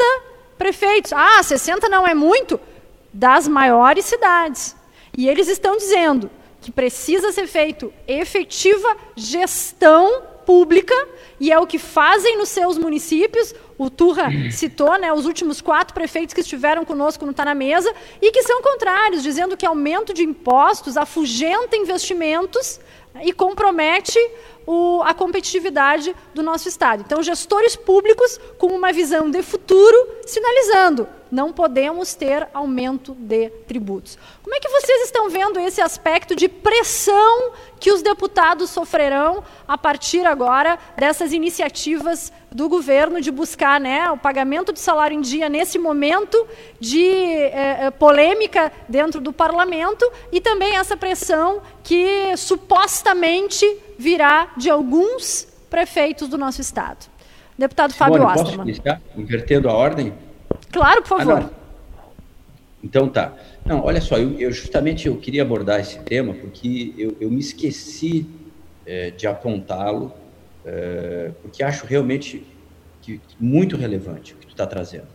[0.57, 1.13] prefeitos.
[1.13, 2.61] Ah, 60 não é muito?
[3.13, 4.77] Das maiores cidades.
[5.17, 10.95] E eles estão dizendo que precisa ser feito efetiva gestão pública
[11.41, 13.55] e é o que fazem nos seus municípios.
[13.77, 17.93] O Turra citou né, os últimos quatro prefeitos que estiveram conosco no Tá na Mesa
[18.21, 22.81] e que são contrários, dizendo que aumento de impostos afugenta investimentos
[23.23, 24.19] e compromete
[24.67, 27.03] o, a competitividade do nosso Estado.
[27.07, 29.97] Então, gestores públicos com uma visão de futuro,
[30.27, 34.17] sinalizando não podemos ter aumento de tributos.
[34.41, 37.53] Como é que vocês estão vendo esse aspecto de pressão
[37.85, 44.17] que os deputados sofrerão a partir agora dessas iniciativas do governo de buscar né, o
[44.17, 46.47] pagamento de salário em dia nesse momento
[46.81, 53.67] de eh, polêmica dentro do parlamento e também essa pressão que supostamente
[53.99, 57.05] virá de alguns prefeitos do nosso estado.
[57.59, 58.57] Deputado Simone, Fábio Osterman.
[58.57, 60.15] Posso iniciar, invertendo a ordem?
[60.73, 61.51] Claro, por favor.
[61.99, 62.09] Ah,
[62.83, 63.35] então tá.
[63.67, 67.41] Não, olha só, eu, eu, justamente eu queria abordar esse tema porque eu, eu me
[67.41, 68.27] esqueci
[68.85, 70.13] é, de apontá-lo,
[70.67, 72.47] é, porque acho realmente
[73.01, 75.09] que, muito relevante o que tu está trazendo.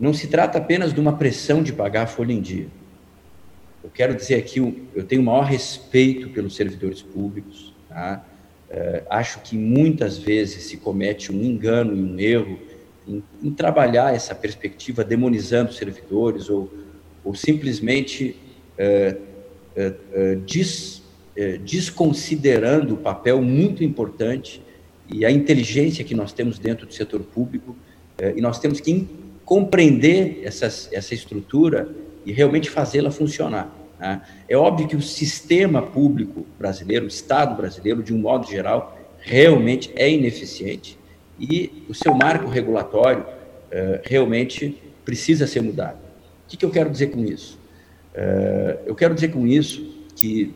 [0.00, 2.68] Não se trata apenas de uma pressão de pagar a folha em dia.
[3.84, 8.24] Eu quero dizer aqui, eu tenho o maior respeito pelos servidores públicos, tá?
[8.68, 12.58] É, acho que muitas vezes se comete um engano e um erro
[13.06, 16.85] em, em trabalhar essa perspectiva demonizando os servidores ou,
[17.26, 18.36] ou simplesmente
[18.78, 19.16] é,
[19.74, 21.02] é, é, des,
[21.36, 24.62] é, desconsiderando o papel muito importante
[25.12, 27.76] e a inteligência que nós temos dentro do setor público
[28.16, 29.08] é, e nós temos que
[29.44, 31.92] compreender essas, essa estrutura
[32.24, 33.76] e realmente fazê-la funcionar.
[33.98, 34.22] Né?
[34.48, 39.90] É óbvio que o sistema público brasileiro, o Estado brasileiro, de um modo geral, realmente
[39.96, 40.96] é ineficiente
[41.40, 43.26] e o seu marco regulatório
[44.04, 46.05] realmente precisa ser mudado.
[46.46, 47.58] O que, que, eu quero dizer com isso?
[48.14, 50.54] Uh, eu quero dizer com isso que,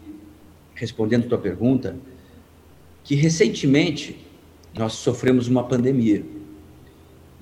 [0.75, 1.97] respondendo a tua pergunta,
[3.03, 4.25] que recentemente
[4.73, 6.25] nós sofremos uma pandemia.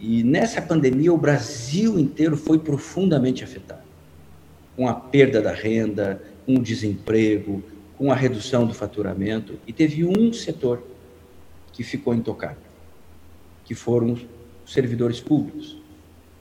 [0.00, 3.82] E nessa pandemia o Brasil inteiro foi profundamente afetado.
[4.76, 7.62] Com a perda da renda, com o desemprego,
[7.96, 9.58] com a redução do faturamento.
[9.66, 10.82] E teve um setor
[11.72, 12.68] que ficou intocado
[13.68, 14.14] que foram
[14.64, 15.76] os servidores públicos.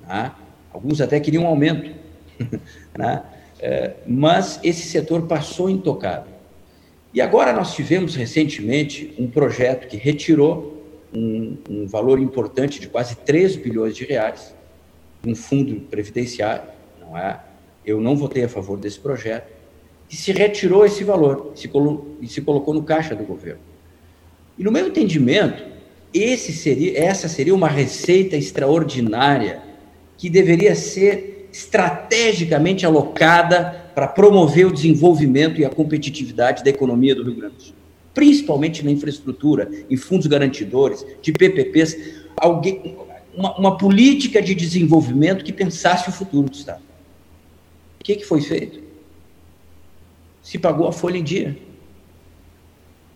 [0.07, 0.31] Né?
[0.71, 1.93] Alguns até queriam um aumento,
[2.97, 3.23] né?
[3.59, 6.29] é, mas esse setor passou intocado.
[7.13, 10.83] E agora nós tivemos recentemente um projeto que retirou
[11.13, 14.53] um, um valor importante de quase 3 bilhões de reais,
[15.25, 16.69] um fundo previdenciário,
[17.01, 17.39] não é?
[17.85, 19.51] Eu não votei a favor desse projeto,
[20.09, 21.69] e se retirou esse valor se
[22.21, 23.61] e se colocou no caixa do governo.
[24.57, 25.63] E no meu entendimento,
[26.37, 29.61] seria, essa seria uma receita extraordinária
[30.17, 37.23] que deveria ser estrategicamente alocada para promover o desenvolvimento e a competitividade da economia do
[37.23, 37.75] Rio Grande do Sul,
[38.13, 41.97] principalmente na infraestrutura, em fundos garantidores, de PPPs,
[42.35, 42.95] alguém,
[43.35, 46.83] uma, uma política de desenvolvimento que pensasse o futuro do Estado.
[48.03, 48.79] que, que foi feito?
[50.43, 51.57] Se pagou a folha em dia.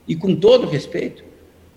[0.08, 1.24] E com todo respeito,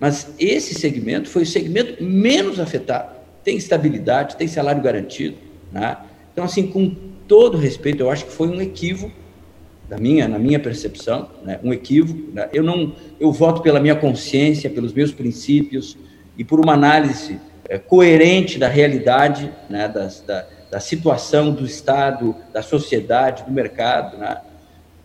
[0.00, 3.14] mas esse segmento foi o segmento menos afetado.
[3.44, 5.36] Tem estabilidade, tem salário garantido.
[5.70, 5.94] Né?
[6.34, 6.94] Então, assim, com
[7.26, 9.14] todo respeito, eu acho que foi um equívoco
[9.88, 11.58] da minha, na minha percepção, né?
[11.62, 12.20] um equívoco.
[12.32, 12.50] Né?
[12.52, 15.96] Eu não, eu voto pela minha consciência, pelos meus princípios
[16.36, 19.88] e por uma análise é, coerente da realidade, né?
[19.88, 24.38] Das, da, da situação do Estado, da sociedade, do mercado, né?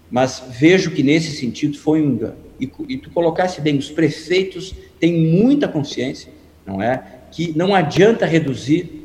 [0.09, 2.33] Mas vejo que nesse sentido foi um.
[2.59, 6.31] E, e tu colocasse bem, os prefeitos têm muita consciência,
[6.65, 7.03] não é?
[7.31, 8.98] Que não adianta reduzir,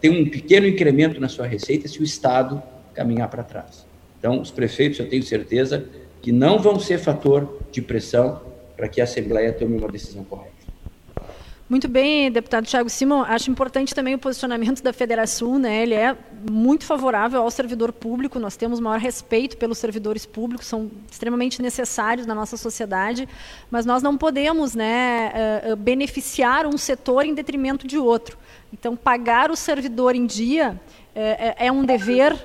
[0.00, 2.62] ter um pequeno incremento na sua receita se o Estado
[2.94, 3.86] caminhar para trás.
[4.18, 5.84] Então, os prefeitos, eu tenho certeza
[6.22, 8.40] que não vão ser fator de pressão
[8.76, 10.56] para que a Assembleia tome uma decisão correta.
[11.68, 13.22] Muito bem, deputado Tiago Simon.
[13.22, 15.82] Acho importante também o posicionamento da Federação, né?
[15.82, 16.16] Ele é
[16.48, 18.38] muito favorável ao servidor público.
[18.38, 23.28] Nós temos maior respeito pelos servidores públicos, são extremamente necessários na nossa sociedade,
[23.68, 25.32] mas nós não podemos, né,
[25.72, 28.38] uh, beneficiar um setor em detrimento de outro.
[28.72, 30.80] Então, pagar o servidor em dia
[31.14, 32.36] uh, é um dever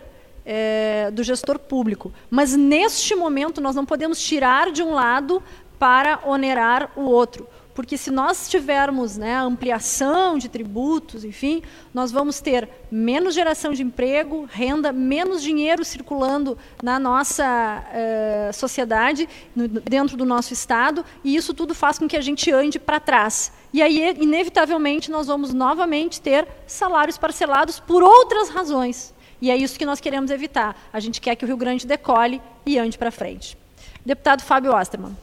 [0.46, 2.12] é, do gestor público.
[2.30, 5.42] Mas neste momento nós não podemos tirar de um lado
[5.78, 7.48] para onerar o outro.
[7.82, 13.82] Porque se nós tivermos né, ampliação de tributos, enfim, nós vamos ter menos geração de
[13.82, 21.36] emprego, renda, menos dinheiro circulando na nossa uh, sociedade, no, dentro do nosso Estado, e
[21.36, 23.52] isso tudo faz com que a gente ande para trás.
[23.74, 29.12] E aí, inevitavelmente, nós vamos novamente ter salários parcelados por outras razões.
[29.42, 30.80] E é isso que nós queremos evitar.
[30.94, 33.58] A gente quer que o Rio Grande decole e ande para frente.
[34.06, 35.18] Deputado Fábio Osterman.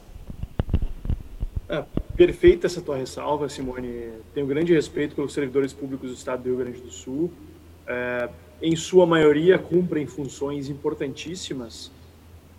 [1.69, 1.83] É,
[2.17, 4.09] perfeita essa tua ressalva, Simone.
[4.33, 7.31] Tenho grande respeito pelos servidores públicos do Estado do Rio Grande do Sul.
[7.85, 8.27] É,
[8.59, 11.91] em sua maioria, cumprem funções importantíssimas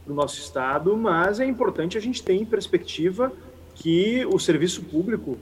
[0.06, 3.32] no nosso Estado, mas é importante a gente ter em perspectiva
[3.74, 5.36] que o serviço público,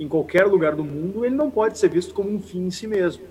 [0.00, 2.86] em qualquer lugar do mundo, ele não pode ser visto como um fim em si
[2.86, 3.22] mesmo.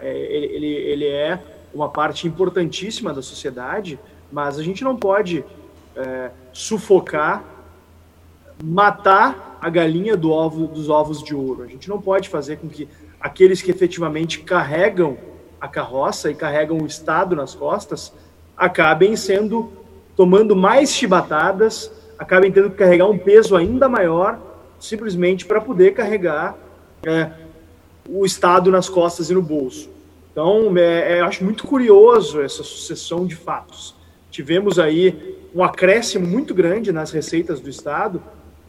[0.00, 1.42] É, ele, ele é
[1.74, 3.98] uma parte importantíssima da sociedade,
[4.30, 5.44] mas a gente não pode
[5.96, 7.53] é, sufocar
[8.62, 11.62] matar a galinha do ovo, dos ovos de ouro.
[11.62, 12.88] A gente não pode fazer com que
[13.20, 15.16] aqueles que efetivamente carregam
[15.60, 18.12] a carroça e carregam o Estado nas costas
[18.56, 19.72] acabem sendo
[20.16, 24.38] tomando mais chibatadas, acabem tendo que carregar um peso ainda maior
[24.78, 26.56] simplesmente para poder carregar
[27.04, 27.30] é,
[28.08, 29.88] o Estado nas costas e no bolso.
[30.30, 33.94] Então, é, é, eu acho muito curioso essa sucessão de fatos.
[34.30, 38.22] Tivemos aí um acréscimo muito grande nas receitas do Estado,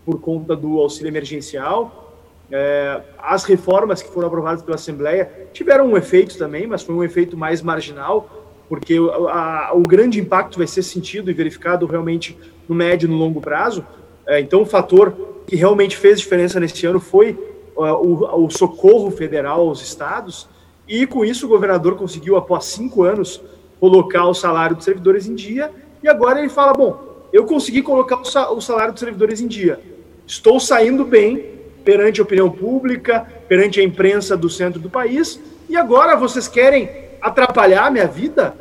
[0.05, 2.03] por conta do auxílio emergencial.
[2.51, 7.03] É, as reformas que foram aprovadas pela Assembleia tiveram um efeito também, mas foi um
[7.03, 8.29] efeito mais marginal,
[8.69, 8.97] porque
[9.29, 12.37] a, a, o grande impacto vai ser sentido e verificado realmente
[12.69, 13.83] no médio e no longo prazo.
[14.27, 15.13] É, então, o fator
[15.47, 17.31] que realmente fez diferença nesse ano foi
[17.75, 20.47] uh, o, o socorro federal aos estados,
[20.87, 23.41] e com isso o governador conseguiu, após cinco anos,
[23.79, 28.21] colocar o salário dos servidores em dia, e agora ele fala: bom, eu consegui colocar
[28.21, 29.79] o salário dos servidores em dia
[30.27, 31.53] Estou saindo bem
[31.83, 36.89] perante a opinião pública, perante a imprensa do centro do país, e agora vocês querem
[37.21, 38.55] atrapalhar a minha vida,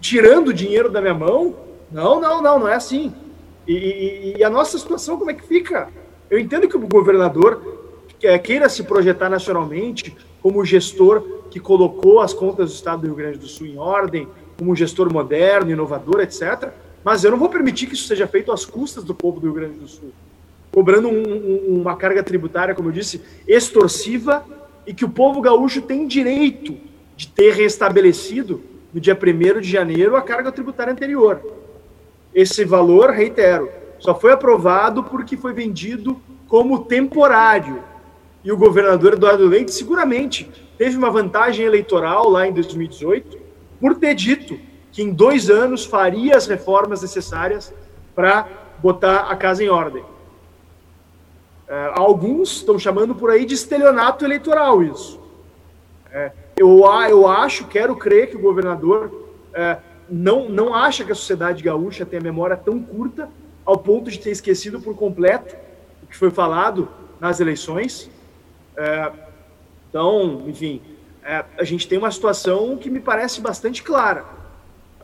[0.00, 1.54] tirando dinheiro da minha mão?
[1.92, 3.12] Não, não, não, não é assim.
[3.68, 5.88] E, e, e a nossa situação, como é que fica?
[6.30, 7.60] Eu entendo que o governador
[8.42, 13.38] queira se projetar nacionalmente como gestor que colocou as contas do Estado do Rio Grande
[13.38, 14.26] do Sul em ordem,
[14.58, 16.70] como gestor moderno, inovador, etc.
[17.04, 19.54] Mas eu não vou permitir que isso seja feito às custas do povo do Rio
[19.54, 20.12] Grande do Sul
[20.76, 24.44] cobrando um, um, uma carga tributária, como eu disse, extorsiva,
[24.86, 26.76] e que o povo gaúcho tem direito
[27.16, 28.60] de ter restabelecido,
[28.92, 31.40] no dia 1 de janeiro, a carga tributária anterior.
[32.34, 37.82] Esse valor, reitero, só foi aprovado porque foi vendido como temporário.
[38.44, 40.46] E o governador Eduardo Leite seguramente
[40.76, 43.38] teve uma vantagem eleitoral lá em 2018
[43.80, 44.58] por ter dito
[44.92, 47.72] que em dois anos faria as reformas necessárias
[48.14, 48.46] para
[48.82, 50.04] botar a casa em ordem.
[51.68, 55.20] É, alguns estão chamando por aí de estelionato eleitoral isso.
[56.12, 61.14] É, eu, eu acho, quero crer que o governador é, não, não acha que a
[61.14, 63.28] sociedade gaúcha tem a memória tão curta
[63.64, 65.56] ao ponto de ter esquecido por completo
[66.02, 66.88] o que foi falado
[67.20, 68.08] nas eleições.
[68.76, 69.12] É,
[69.90, 70.80] então, enfim,
[71.24, 74.24] é, a gente tem uma situação que me parece bastante clara.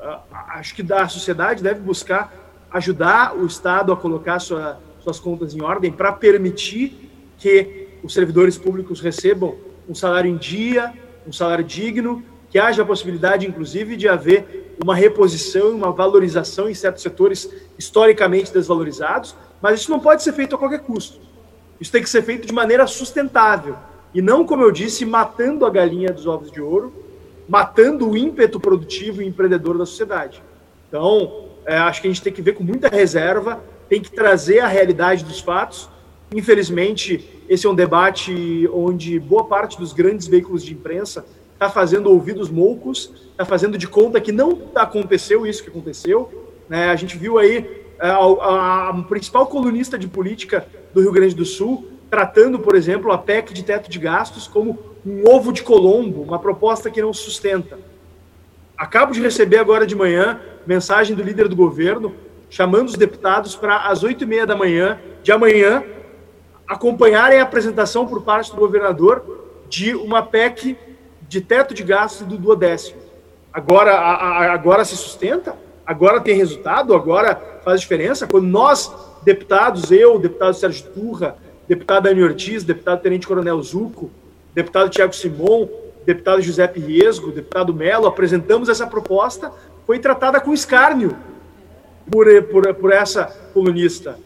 [0.01, 0.17] É,
[0.51, 2.33] acho que a sociedade deve buscar
[2.71, 8.57] ajudar o Estado a colocar sua suas contas em ordem para permitir que os servidores
[8.57, 9.57] públicos recebam
[9.88, 10.92] um salário em dia,
[11.26, 16.68] um salário digno, que haja a possibilidade, inclusive, de haver uma reposição e uma valorização
[16.68, 21.20] em certos setores historicamente desvalorizados, mas isso não pode ser feito a qualquer custo.
[21.80, 23.76] Isso tem que ser feito de maneira sustentável
[24.14, 26.92] e não, como eu disse, matando a galinha dos ovos de ouro,
[27.48, 30.42] matando o ímpeto produtivo e empreendedor da sociedade.
[30.88, 33.62] Então, é, acho que a gente tem que ver com muita reserva,
[33.93, 35.86] tem que trazer a realidade dos fatos.
[36.34, 42.09] Infelizmente, esse é um debate onde boa parte dos grandes veículos de imprensa está fazendo
[42.09, 46.49] ouvidos moucos, está fazendo de conta que não aconteceu isso que aconteceu.
[46.70, 46.88] Né?
[46.88, 51.45] A gente viu aí a, a, a principal colunista de política do Rio Grande do
[51.45, 56.22] Sul tratando, por exemplo, a PEC de teto de gastos como um ovo de Colombo,
[56.22, 57.78] uma proposta que não sustenta.
[58.74, 62.14] Acabo de receber agora de manhã mensagem do líder do governo
[62.53, 65.82] chamando os deputados para às oito e meia da manhã de amanhã
[66.68, 70.76] acompanharem a apresentação por parte do governador de uma PEC
[71.26, 73.00] de teto de gastos do duodécimo.
[73.50, 75.57] Agora, a, a, agora se sustenta?
[75.86, 76.94] Agora tem resultado?
[76.94, 78.26] Agora faz diferença?
[78.26, 78.92] Quando nós,
[79.22, 81.36] deputados, eu, deputado Sérgio Turra,
[81.66, 84.11] deputado Dani Ortiz, deputado Tenente Coronel Zuco,
[84.55, 85.68] deputado Tiago Simon,
[86.05, 89.50] deputado Giuseppe Riesgo, deputado Melo, apresentamos essa proposta,
[89.86, 91.16] foi tratada com escárnio
[92.11, 94.18] por, por, por essa colunista.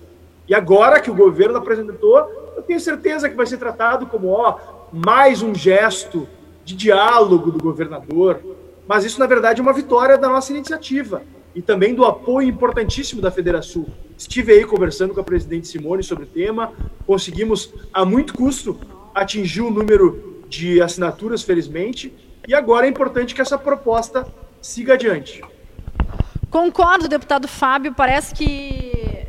[0.48, 2.18] E agora que o governo apresentou,
[2.56, 4.58] eu tenho certeza que vai ser tratado como ó,
[4.92, 6.28] mais um gesto
[6.64, 8.40] de diálogo do governador,
[8.86, 11.22] mas isso, na verdade, é uma vitória da nossa iniciativa
[11.54, 13.86] e também do apoio importantíssimo da Federação.
[14.16, 16.72] Estive aí conversando com a presidente Simone sobre o tema,
[17.06, 18.78] conseguimos, a muito custo,
[19.14, 22.12] atingir o número de assinaturas, felizmente,
[22.46, 24.26] e agora é importante que essa proposta
[24.60, 25.42] siga adiante.
[26.50, 28.86] Concordo, deputado Fábio, parece que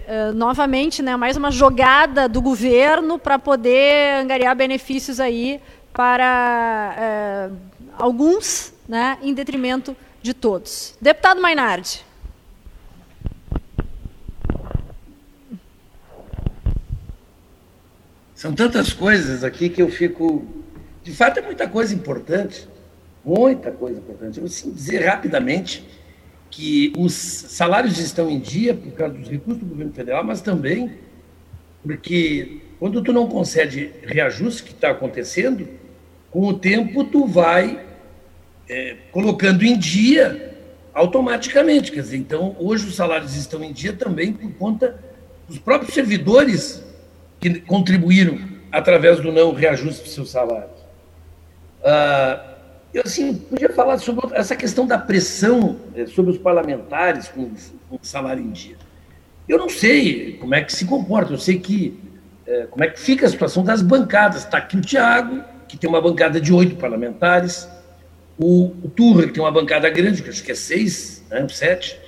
[0.08, 5.60] Uh, novamente, né, mais uma jogada do governo para poder angariar benefícios aí
[5.92, 7.58] para uh,
[7.92, 10.96] alguns, né, em detrimento de todos.
[11.02, 12.06] Deputado Mainardi.
[18.34, 20.46] São tantas coisas aqui que eu fico.
[21.04, 22.66] De fato, é muita coisa importante.
[23.26, 24.40] Muita coisa importante.
[24.40, 25.86] Eu vou dizer rapidamente
[26.58, 30.92] que os salários estão em dia por causa dos recursos do governo federal, mas também
[31.84, 35.68] porque quando tu não concede reajuste que está acontecendo,
[36.32, 37.86] com o tempo tu vai
[38.68, 40.58] é, colocando em dia
[40.96, 41.92] automaticamente.
[41.92, 45.00] Quer dizer, então hoje os salários estão em dia também por conta
[45.48, 46.84] dos próprios servidores
[47.40, 48.40] que contribuíram
[48.72, 50.82] através do não reajuste dos seus salários.
[51.84, 52.57] Ah,
[52.98, 57.52] eu assim podia falar sobre essa questão da pressão eh, sobre os parlamentares com,
[57.90, 58.76] com salário em dia.
[59.48, 61.34] Eu não sei como é que se comporta.
[61.34, 61.98] Eu sei que
[62.46, 64.44] é, como é que fica a situação das bancadas.
[64.44, 67.68] Está aqui o Tiago, que tem uma bancada de oito parlamentares,
[68.38, 72.00] o, o Turra, que tem uma bancada grande, que acho que é seis, né, sete.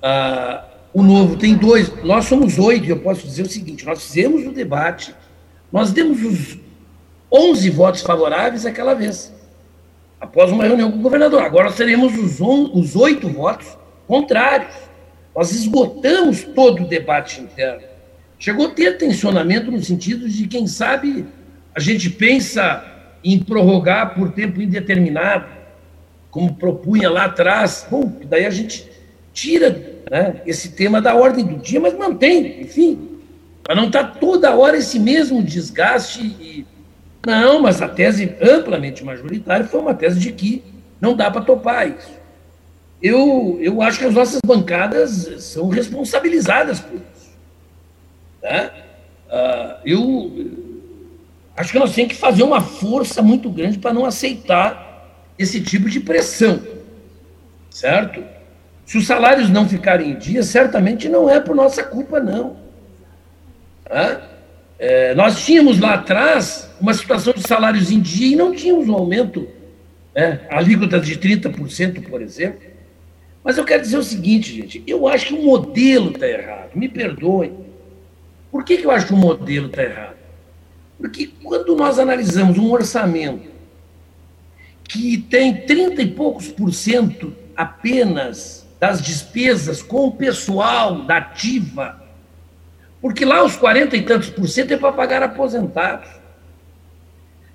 [0.00, 0.64] Ah,
[0.94, 4.46] o Novo tem dois, nós somos oito, e eu posso dizer o seguinte: nós fizemos
[4.46, 5.14] o debate,
[5.72, 6.58] nós demos os
[7.30, 9.32] 11 votos favoráveis aquela vez,
[10.22, 11.42] após uma reunião com o governador.
[11.42, 14.72] Agora nós teremos os, on, os oito votos contrários.
[15.34, 17.82] Nós esgotamos todo o debate interno.
[18.38, 21.26] Chegou a ter tensionamento no sentido de, quem sabe,
[21.74, 22.84] a gente pensa
[23.24, 25.46] em prorrogar por tempo indeterminado,
[26.30, 27.84] como propunha lá atrás.
[27.90, 28.88] Bom, daí a gente
[29.32, 29.70] tira
[30.08, 33.18] né, esse tema da ordem do dia, mas mantém, enfim,
[33.64, 36.20] para não estar tá toda hora esse mesmo desgaste.
[36.22, 36.71] E...
[37.26, 40.62] Não, mas a tese amplamente majoritária foi uma tese de que
[41.00, 42.20] não dá para topar isso.
[43.00, 47.32] Eu, eu acho que as nossas bancadas são responsabilizadas por isso.
[48.42, 48.70] Né?
[49.28, 50.50] Uh, eu
[51.56, 55.88] acho que nós temos que fazer uma força muito grande para não aceitar esse tipo
[55.88, 56.62] de pressão,
[57.70, 58.22] certo?
[58.84, 62.56] Se os salários não ficarem em dia, certamente não é por nossa culpa, não.
[64.84, 68.94] É, nós tínhamos lá atrás uma situação de salários em dia e não tínhamos um
[68.94, 69.48] aumento,
[70.12, 72.68] né, alíquota de 30%, por exemplo.
[73.44, 76.88] Mas eu quero dizer o seguinte, gente, eu acho que o modelo está errado, me
[76.88, 77.52] perdoem.
[78.50, 80.16] Por que, que eu acho que o modelo está errado?
[80.98, 83.52] Porque quando nós analisamos um orçamento
[84.82, 92.01] que tem 30 e poucos por cento apenas das despesas com o pessoal da ativa,
[93.02, 96.08] porque lá os 40 e tantos por cento é para pagar aposentados.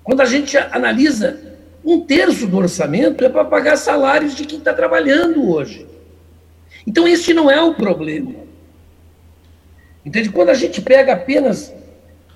[0.04, 4.74] Quando a gente analisa, um terço do orçamento é para pagar salários de quem está
[4.74, 5.86] trabalhando hoje.
[6.86, 8.34] Então, este não é o problema.
[10.04, 10.28] Entende?
[10.28, 11.74] Quando a gente pega apenas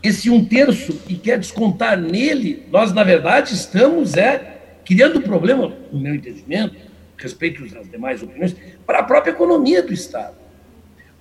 [0.03, 6.01] esse um terço e quer descontar nele, nós, na verdade, estamos é, criando problema, no
[6.01, 6.77] meu entendimento,
[7.19, 8.57] respeito às demais opiniões,
[8.87, 10.42] para a própria economia do Estado.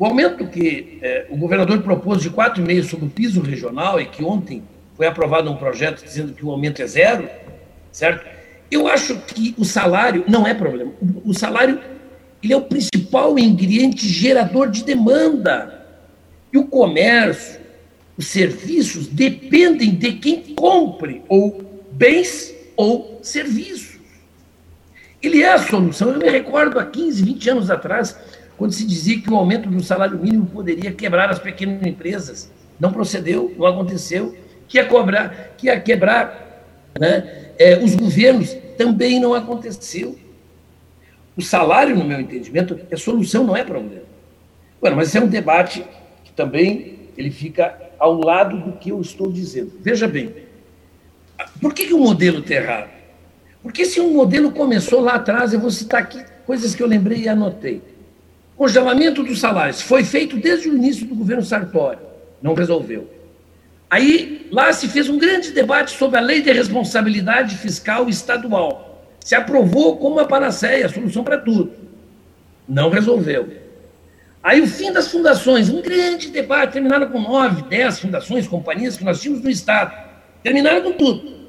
[0.02, 4.24] O aumento que é, o governador propôs de 4,5% sobre o piso regional e que
[4.24, 4.64] ontem
[4.96, 7.30] foi aprovado um projeto dizendo que o aumento é zero,
[7.92, 8.26] certo?
[8.72, 10.92] Eu acho que o salário não é problema.
[11.24, 11.80] O salário
[12.42, 15.86] ele é o principal ingrediente gerador de demanda.
[16.52, 17.60] E o comércio,
[18.18, 24.00] os serviços dependem de quem compre ou bens ou serviços.
[25.22, 26.10] Ele é a solução.
[26.10, 28.18] Eu me recordo há 15, 20 anos atrás,
[28.62, 32.52] quando se dizia que o aumento do salário mínimo poderia quebrar as pequenas empresas.
[32.80, 34.38] Não procedeu, não aconteceu.
[34.68, 36.70] Que ia, cobrar, que ia quebrar
[37.00, 40.16] né, é, os governos também não aconteceu.
[41.36, 44.04] O salário, no meu entendimento, é solução, não é problema.
[44.80, 45.84] Bueno, mas é um debate
[46.24, 49.72] que também ele fica ao lado do que eu estou dizendo.
[49.82, 50.36] Veja bem,
[51.60, 52.92] por que, que o modelo está errado?
[53.64, 57.22] Porque se um modelo começou lá atrás, eu vou citar aqui coisas que eu lembrei
[57.22, 57.90] e anotei.
[58.56, 61.98] Congelamento dos salários foi feito desde o início do governo Sartori,
[62.42, 63.10] não resolveu.
[63.90, 69.06] Aí lá se fez um grande debate sobre a lei de responsabilidade fiscal estadual.
[69.20, 71.74] Se aprovou como uma panaceia, a solução para tudo.
[72.68, 73.50] Não resolveu.
[74.42, 79.04] Aí o fim das fundações, um grande debate, terminaram com nove, dez fundações, companhias que
[79.04, 79.94] nós tínhamos no Estado.
[80.42, 81.42] Terminaram com tudo.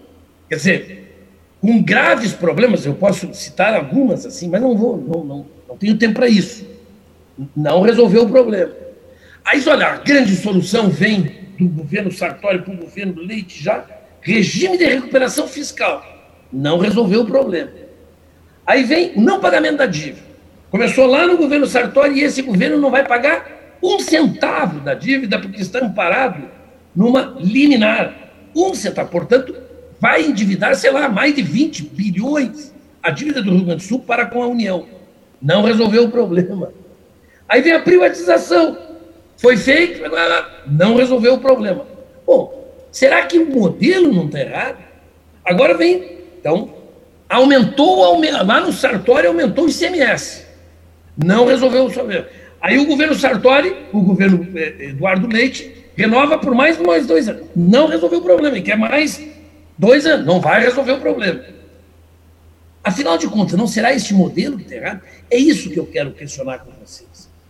[0.48, 1.02] Quer dizer,
[1.60, 5.96] com graves problemas, eu posso citar algumas assim, mas não vou, não, não, não tenho
[5.96, 6.66] tempo para isso.
[7.56, 8.72] Não resolveu o problema.
[9.44, 13.84] Aí, olha, a grande solução vem do governo Sartori para o governo Leite já,
[14.20, 16.04] regime de recuperação fiscal.
[16.52, 17.70] Não resolveu o problema.
[18.66, 20.32] Aí vem o não pagamento da dívida.
[20.70, 25.38] Começou lá no governo Sartori e esse governo não vai pagar um centavo da dívida
[25.38, 26.48] porque está amparado
[26.94, 28.14] numa liminar.
[28.54, 29.10] Um centavo.
[29.10, 29.54] Portanto,
[29.98, 34.00] vai endividar, sei lá, mais de 20 bilhões a dívida do Rio Grande do Sul
[34.00, 34.86] para com a União.
[35.40, 36.72] Não resolveu o problema.
[37.52, 38.78] Aí vem a privatização.
[39.36, 40.00] Foi feito,
[40.66, 41.86] não resolveu o problema.
[42.26, 44.78] Bom, será que o modelo não está errado?
[45.44, 46.72] Agora vem, então,
[47.28, 50.46] aumentou, lá no Sartori aumentou o ICMS.
[51.14, 52.26] Não resolveu o problema.
[52.58, 57.48] Aí o governo Sartori, o governo eh, Eduardo Leite, renova por mais, mais dois anos.
[57.54, 59.22] Não resolveu o problema, e quer mais
[59.76, 60.24] dois anos.
[60.24, 61.42] Não vai resolver o problema.
[62.82, 65.02] Afinal de contas, não será este modelo que está errado?
[65.30, 66.71] É isso que eu quero questionar com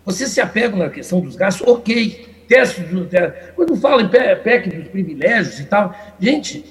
[0.05, 2.31] Vocês se apegam na questão dos gastos, ok.
[2.49, 2.85] Testes,
[3.55, 6.65] quando fala em PEC dos privilégios e tal, gente,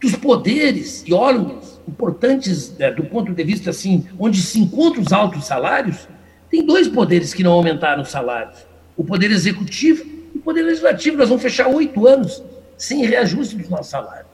[0.00, 5.12] dos poderes e órgãos importantes né, do ponto de vista assim, onde se encontram os
[5.12, 6.08] altos salários,
[6.50, 8.58] tem dois poderes que não aumentaram os salários:
[8.96, 11.16] o poder executivo e o poder legislativo.
[11.16, 12.42] Nós vamos fechar oito anos
[12.76, 14.30] sem reajuste dos nossos salários.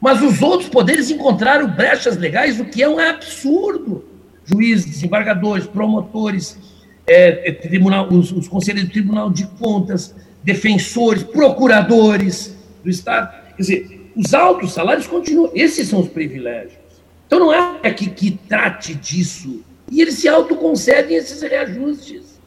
[0.00, 4.04] Mas os outros poderes encontraram brechas legais, o que é um absurdo.
[4.44, 6.58] Juízes, desembargadores, promotores,
[7.06, 13.32] é, é, tribunal, os, os conselheiros do Tribunal de Contas, defensores, procuradores do Estado.
[13.56, 15.50] Quer dizer, os altos salários continuam.
[15.54, 16.80] Esses são os privilégios.
[17.26, 19.64] Então não é que, que trate disso.
[19.90, 22.40] E eles se autoconcedem esses reajustes.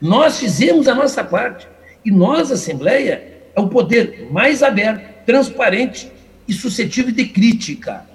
[0.00, 1.68] Nós fizemos a nossa parte.
[2.04, 6.10] E nós, Assembleia, é o poder mais aberto, transparente
[6.46, 8.06] e suscetível de crítica.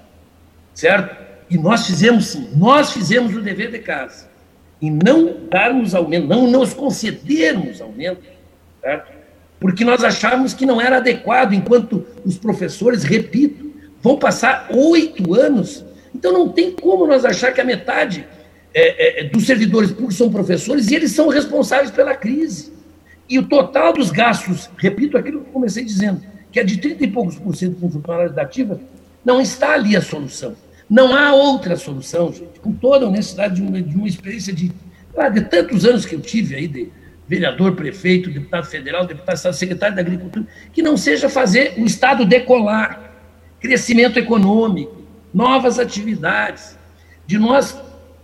[0.74, 1.24] Certo?
[1.48, 4.35] E nós fizemos sim, nós fizemos o dever de casa
[4.80, 8.22] e não darmos aumento, não nos concedermos aumento,
[8.80, 9.16] certo?
[9.58, 13.72] porque nós achávamos que não era adequado, enquanto os professores, repito,
[14.02, 15.84] vão passar oito anos.
[16.14, 18.26] Então não tem como nós achar que a metade
[18.74, 22.72] é, é, dos servidores públicos são professores e eles são responsáveis pela crise.
[23.28, 26.22] E o total dos gastos, repito aquilo que comecei dizendo,
[26.52, 28.78] que é de 30 e poucos por cento com funcionários da ativa,
[29.24, 30.54] não está ali a solução.
[30.88, 34.72] Não há outra solução, gente, com toda a honestidade de uma, de uma experiência de,
[35.16, 36.92] ah, de tantos anos que eu tive aí, de
[37.28, 42.24] vereador, prefeito, deputado federal, deputado estadual, secretário da Agricultura, que não seja fazer o Estado
[42.24, 43.12] decolar,
[43.60, 45.02] crescimento econômico,
[45.34, 46.78] novas atividades,
[47.26, 47.76] de nós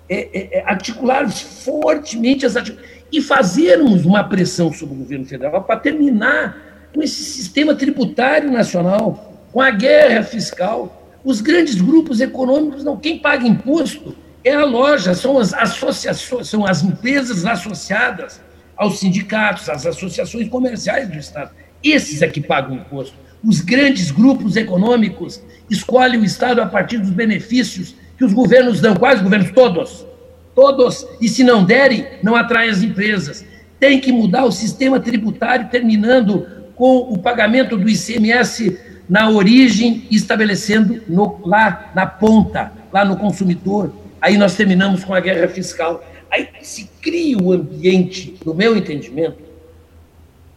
[0.08, 5.62] é, é, é articularmos fortemente as atividades e fazermos uma pressão sobre o governo federal
[5.64, 12.82] para terminar com esse sistema tributário nacional, com a guerra fiscal, os grandes grupos econômicos,
[12.84, 18.40] não, quem paga imposto é a loja, são as associações, são as empresas associadas
[18.76, 21.50] aos sindicatos, às associações comerciais do Estado.
[21.82, 23.14] Esses é que pagam imposto.
[23.44, 25.40] Os grandes grupos econômicos
[25.70, 28.94] escolhem o Estado a partir dos benefícios que os governos dão.
[28.96, 29.50] Quais governos?
[29.50, 30.06] Todos.
[30.54, 31.06] Todos.
[31.20, 33.44] E se não derem, não atraem as empresas.
[33.78, 38.78] Tem que mudar o sistema tributário, terminando com o pagamento do ICMS
[39.08, 43.92] na origem, estabelecendo no, lá na ponta lá no consumidor.
[44.20, 46.04] Aí nós terminamos com a guerra fiscal.
[46.30, 49.38] Aí se cria o ambiente, no meu entendimento,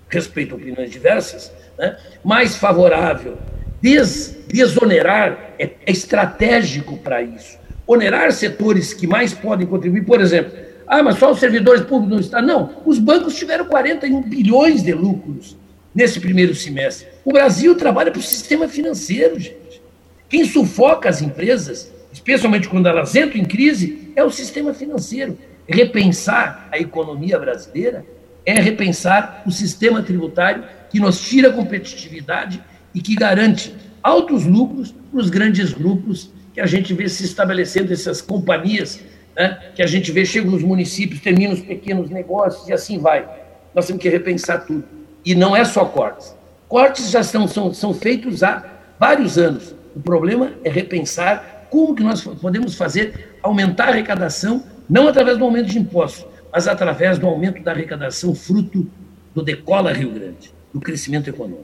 [0.09, 3.37] respeito a opiniões diversas, né, mais favorável.
[3.81, 7.57] Des, desonerar é, é estratégico para isso.
[7.87, 10.51] Onerar setores que mais podem contribuir, por exemplo,
[10.87, 12.41] ah, mas só os servidores públicos não estão.
[12.41, 15.57] Não, os bancos tiveram 41 bilhões de lucros
[15.93, 17.07] nesse primeiro semestre.
[17.25, 19.81] O Brasil trabalha para o sistema financeiro, gente.
[20.29, 25.35] Quem sufoca as empresas, especialmente quando elas entram em crise, é o sistema financeiro.
[25.67, 28.05] Repensar a economia brasileira
[28.45, 33.73] é repensar o sistema tributário que nos tira competitividade e que garante
[34.03, 38.99] altos lucros para os grandes grupos que a gente vê se estabelecendo, essas companhias
[39.35, 43.27] né, que a gente vê chegam nos municípios, terminam os pequenos negócios e assim vai.
[43.73, 44.85] Nós temos que repensar tudo.
[45.25, 46.35] E não é só cortes.
[46.75, 48.61] Cortes já são, são, são feitos há
[48.99, 49.73] vários anos.
[49.95, 55.45] O problema é repensar como que nós podemos fazer aumentar a arrecadação, não através do
[55.45, 58.91] aumento de impostos, mas através do aumento da arrecadação fruto
[59.33, 61.63] do Decola Rio Grande, do crescimento econômico.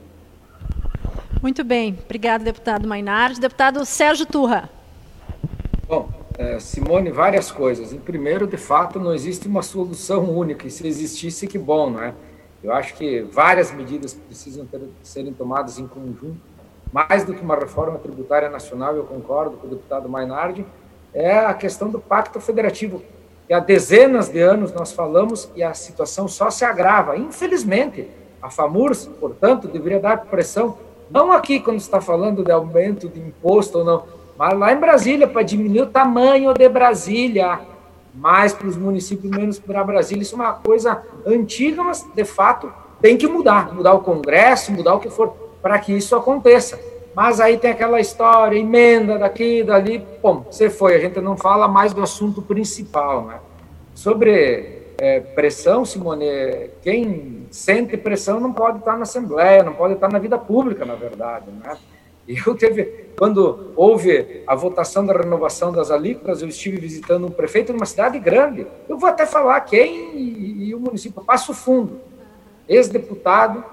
[1.41, 1.99] Muito bem.
[2.05, 3.41] Obrigado, deputado Mainardi.
[3.41, 4.69] Deputado Sérgio Turra.
[5.89, 7.91] Bom, é, Simone, várias coisas.
[7.91, 12.01] Em primeiro, de fato, não existe uma solução única, e se existisse, que bom, não
[12.01, 12.13] é?
[12.63, 16.37] Eu acho que várias medidas precisam ter, serem tomadas em conjunto,
[16.93, 20.65] mais do que uma reforma tributária nacional, eu concordo com o deputado Mainardi,
[21.13, 23.01] é a questão do pacto federativo,
[23.47, 27.17] que há dezenas de anos nós falamos e a situação só se agrava.
[27.17, 28.07] Infelizmente,
[28.41, 30.77] a FAMURS, portanto, deveria dar pressão,
[31.09, 34.03] não aqui quando está falando de aumento de imposto ou não,
[34.37, 37.59] mas lá em Brasília, para diminuir o tamanho de Brasília,
[38.13, 40.21] mais para os municípios, menos para Brasília.
[40.21, 42.71] Isso é uma coisa antiga, mas de fato
[43.01, 46.79] tem que mudar mudar o Congresso, mudar o que for, para que isso aconteça.
[47.15, 51.67] Mas aí tem aquela história, emenda daqui, dali, bom, você foi, a gente não fala
[51.67, 53.25] mais do assunto principal.
[53.25, 53.39] Né?
[53.93, 60.09] Sobre é, pressão, Simone, quem sente pressão não pode estar na Assembleia, não pode estar
[60.09, 61.45] na vida pública, na verdade.
[61.51, 61.77] Né?
[62.27, 67.73] Eu teve, quando houve a votação da renovação das alíquotas, eu estive visitando um prefeito
[67.73, 68.67] numa cidade grande.
[68.87, 71.99] Eu vou até falar quem e, e o município Passo Fundo,
[72.69, 73.63] ex-deputado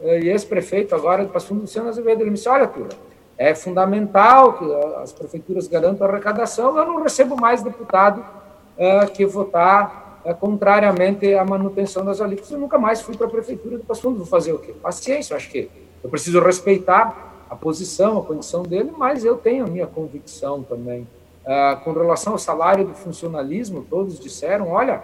[0.00, 2.20] eh, e ex-prefeito agora de Passo Fundo, Luciano Azevedo.
[2.20, 2.90] Ele me disse: Olha, Tura,
[3.36, 4.64] é fundamental que
[5.02, 6.76] as prefeituras garantam a arrecadação.
[6.78, 12.52] Eu não recebo mais deputado uh, que votar uh, contrariamente à manutenção das alíquotas.
[12.52, 14.18] Eu nunca mais fui para a prefeitura de Passo Fundo.
[14.18, 14.72] Vou fazer o quê?
[14.72, 15.68] Paciência, eu acho que
[16.02, 21.06] eu preciso respeitar a posição, a condição dele, mas eu tenho a minha convicção também.
[21.46, 25.02] Ah, com relação ao salário do funcionalismo, todos disseram: olha,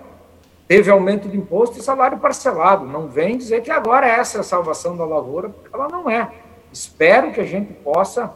[0.69, 2.85] teve aumento de imposto e salário parcelado.
[2.85, 6.31] Não vem dizer que agora essa é a salvação da lavoura, porque ela não é.
[6.71, 8.33] Espero que a gente possa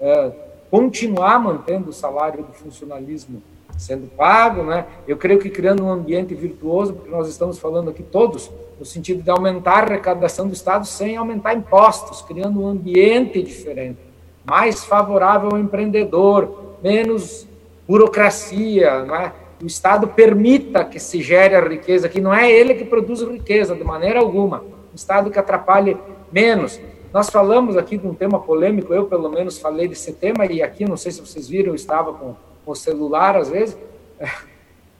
[0.00, 0.32] é,
[0.70, 3.42] continuar mantendo o salário do funcionalismo
[3.78, 4.86] sendo pago, né?
[5.06, 9.22] Eu creio que criando um ambiente virtuoso, porque nós estamos falando aqui todos no sentido
[9.22, 13.98] de aumentar a arrecadação do Estado sem aumentar impostos, criando um ambiente diferente,
[14.44, 17.46] mais favorável ao empreendedor, menos
[17.86, 19.32] burocracia, não é?
[19.62, 23.76] O Estado permita que se gere a riqueza, que não é ele que produz riqueza
[23.76, 24.58] de maneira alguma.
[24.60, 25.96] Um Estado que atrapalhe
[26.32, 26.80] menos.
[27.12, 30.84] Nós falamos aqui de um tema polêmico, eu pelo menos falei desse tema, e aqui,
[30.84, 32.34] não sei se vocês viram, eu estava com
[32.64, 33.76] o celular às vezes,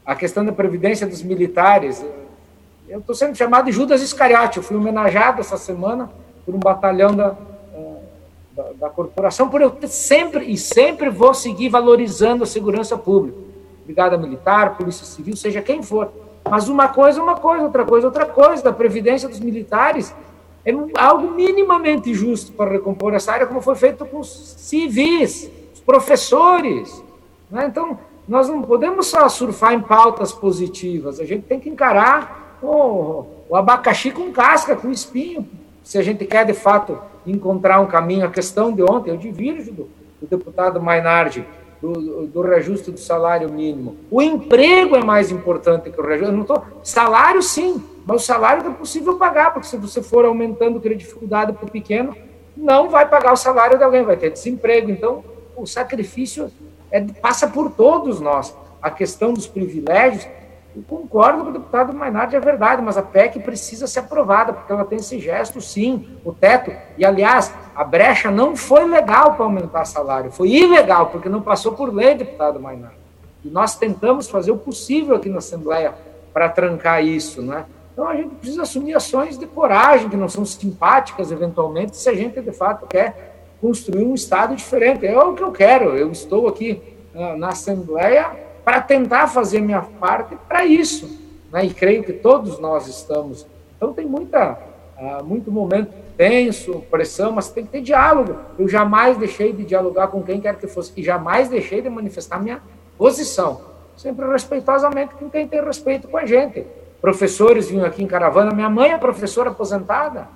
[0.05, 2.05] a questão da previdência dos militares.
[2.89, 6.11] Eu estou sendo chamado de Judas Iscariote, eu fui homenageado essa semana
[6.45, 7.37] por um batalhão da,
[7.75, 8.01] eh,
[8.53, 13.39] da, da corporação, por eu sempre e sempre vou seguir valorizando a segurança pública.
[13.85, 16.13] Brigada Militar, Polícia Civil, seja quem for.
[16.49, 18.63] Mas uma coisa é uma coisa, outra coisa é outra coisa.
[18.63, 20.15] Da Previdência dos militares
[20.65, 24.29] é algo minimamente justo para recompor essa área, como foi feito com os
[24.59, 27.03] civis, os professores,
[27.53, 27.67] né?
[27.67, 33.27] Então, nós não podemos só surfar em pautas positivas, a gente tem que encarar o,
[33.49, 35.47] o abacaxi com casca, com espinho,
[35.85, 38.25] se a gente quer de fato encontrar um caminho.
[38.25, 39.89] A questão de ontem, eu divirjo do,
[40.21, 41.45] do deputado Mainardi,
[41.81, 43.97] do, do, reajuste do salário mínimo.
[44.11, 46.33] O emprego é mais importante que o reajuste.
[46.33, 50.81] Não tô, salário, sim, mas o salário é possível pagar, porque se você for aumentando
[50.83, 52.17] a dificuldade para o pequeno,
[52.57, 54.91] não vai pagar o salário de alguém, vai ter desemprego.
[54.91, 55.25] Então,
[55.57, 56.51] o sacrifício
[56.93, 58.55] é, passa por todos nós.
[58.81, 60.29] A questão dos privilégios,
[60.77, 64.73] eu concordo com o deputado Mainardi, é verdade, mas a PEC precisa ser aprovada, porque
[64.73, 66.73] ela tem esse gesto, sim, o teto.
[66.97, 71.73] E, aliás, a brecha não foi legal para aumentar salário, foi ilegal, porque não passou
[71.73, 72.97] por lei, deputado Mainardi.
[73.45, 75.95] E nós tentamos fazer o possível aqui na Assembleia
[76.33, 77.67] para trancar isso, né?
[77.93, 82.15] Então a gente precisa assumir ações de coragem, que não são simpáticas, eventualmente, se a
[82.15, 83.32] gente de fato quer
[83.63, 85.07] construir um Estado diferente.
[85.07, 85.97] É o que eu quero.
[85.97, 86.83] Eu estou aqui
[87.15, 88.31] uh, na Assembleia
[88.65, 91.09] para tentar fazer minha parte para isso.
[91.53, 91.67] Né?
[91.67, 93.47] E creio que todos nós estamos.
[93.77, 94.59] Então tem muita,
[94.99, 98.37] uh, muito momento tenso, pressão, mas tem que ter diálogo.
[98.59, 102.43] Eu jamais deixei de dialogar com quem quer que fosse e jamais deixei de manifestar
[102.43, 102.61] minha
[102.99, 103.61] posição,
[103.97, 106.67] sempre respeitosamente com quem tem respeito com a gente.
[107.01, 110.29] Professores vinham aqui em caravana, minha mãe é professora aposentada,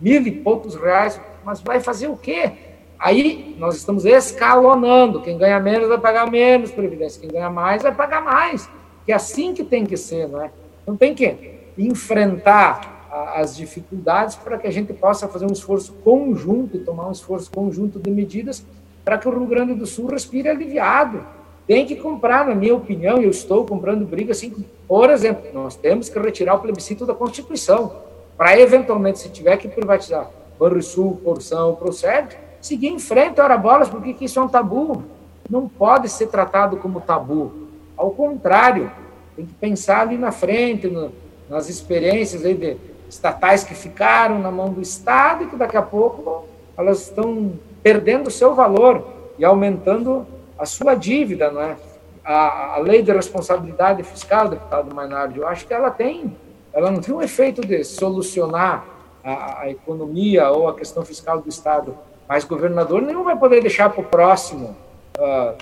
[0.00, 2.52] mil e poucos reais, mas vai fazer o quê?
[2.98, 5.22] Aí nós estamos escalonando.
[5.22, 8.68] Quem ganha menos vai pagar menos previdência, quem ganha mais vai pagar mais.
[9.06, 10.50] Que é assim que tem que ser, não é?
[10.82, 16.76] Então tem que enfrentar as dificuldades para que a gente possa fazer um esforço conjunto
[16.76, 18.62] e tomar um esforço conjunto de medidas
[19.02, 21.24] para que o Rio Grande do Sul respire aliviado.
[21.66, 26.10] Tem que comprar, na minha opinião, eu estou comprando briga assim, por exemplo, nós temos
[26.10, 28.02] que retirar o plebiscito da Constituição
[28.36, 30.28] para eventualmente, se tiver que privatizar
[30.58, 35.04] Banrisul, Porção, Procede, seguir em frente, ora bolas, porque isso é um tabu.
[35.48, 37.68] Não pode ser tratado como tabu.
[37.96, 38.90] Ao contrário,
[39.36, 41.12] tem que pensar ali na frente, no,
[41.48, 42.76] nas experiências aí de
[43.08, 47.52] estatais que ficaram na mão do Estado e que daqui a pouco elas estão
[47.82, 49.06] perdendo o seu valor
[49.38, 50.26] e aumentando
[50.58, 51.76] a sua dívida, não é?
[52.24, 56.36] A, a lei de responsabilidade fiscal, deputado Mainardi, eu acho que ela tem,
[56.72, 58.84] ela não tem um efeito de solucionar
[59.22, 61.96] a, a economia ou a questão fiscal do Estado,
[62.28, 64.76] mas governador nenhum vai poder deixar para o próximo
[65.18, 65.56] uh,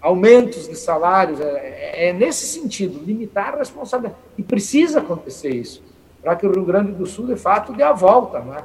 [0.00, 1.40] aumentos de salários.
[1.40, 4.20] É, é, nesse sentido, limitar a responsabilidade.
[4.36, 5.82] E precisa acontecer isso,
[6.22, 8.40] para que o Rio Grande do Sul, de fato, dê a volta.
[8.40, 8.64] Não é?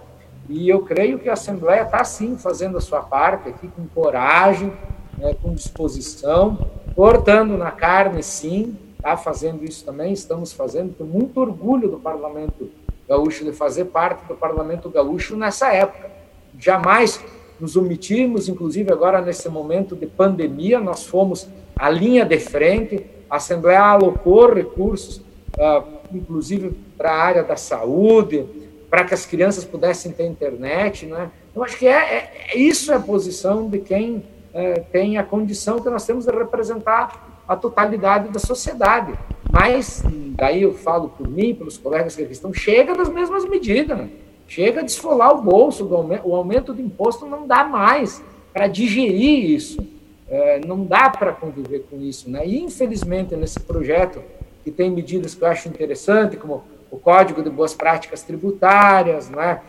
[0.49, 4.73] E eu creio que a Assembleia está, sim, fazendo a sua parte aqui, com coragem,
[5.17, 11.39] né, com disposição, cortando na carne, sim, está fazendo isso também, estamos fazendo, com muito
[11.39, 12.69] orgulho do Parlamento
[13.07, 16.09] Gaúcho de fazer parte do Parlamento Gaúcho nessa época.
[16.57, 17.23] Jamais
[17.59, 23.37] nos omitimos, inclusive agora nesse momento de pandemia, nós fomos a linha de frente, a
[23.37, 25.17] Assembleia alocou recursos,
[25.57, 28.45] uh, inclusive para a área da saúde,
[28.89, 31.05] para que as crianças pudessem ter internet.
[31.05, 31.31] Né?
[31.55, 34.23] Eu acho que é, é, é isso é a posição de quem
[34.53, 39.13] é, tem a condição que nós temos de representar a totalidade da sociedade.
[39.51, 40.03] Mas,
[40.35, 43.97] daí eu falo por mim, pelos colegas que aqui estão, chega das mesmas medidas.
[43.97, 44.09] Né?
[44.47, 49.85] Chega de esfolar o bolso, o aumento do imposto não dá mais para digerir isso.
[50.27, 52.29] É, não dá para conviver com isso.
[52.29, 52.47] Né?
[52.47, 54.21] E, infelizmente, nesse projeto,
[54.63, 59.61] que tem medidas que eu acho interessante, como o Código de Boas Práticas Tributárias, né?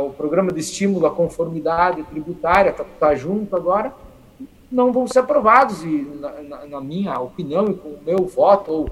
[0.00, 3.92] o programa de estímulo à conformidade tributária, está tá junto agora,
[4.70, 5.82] não vão ser aprovados.
[5.82, 8.90] E, na, na, na minha opinião e com o meu voto, ou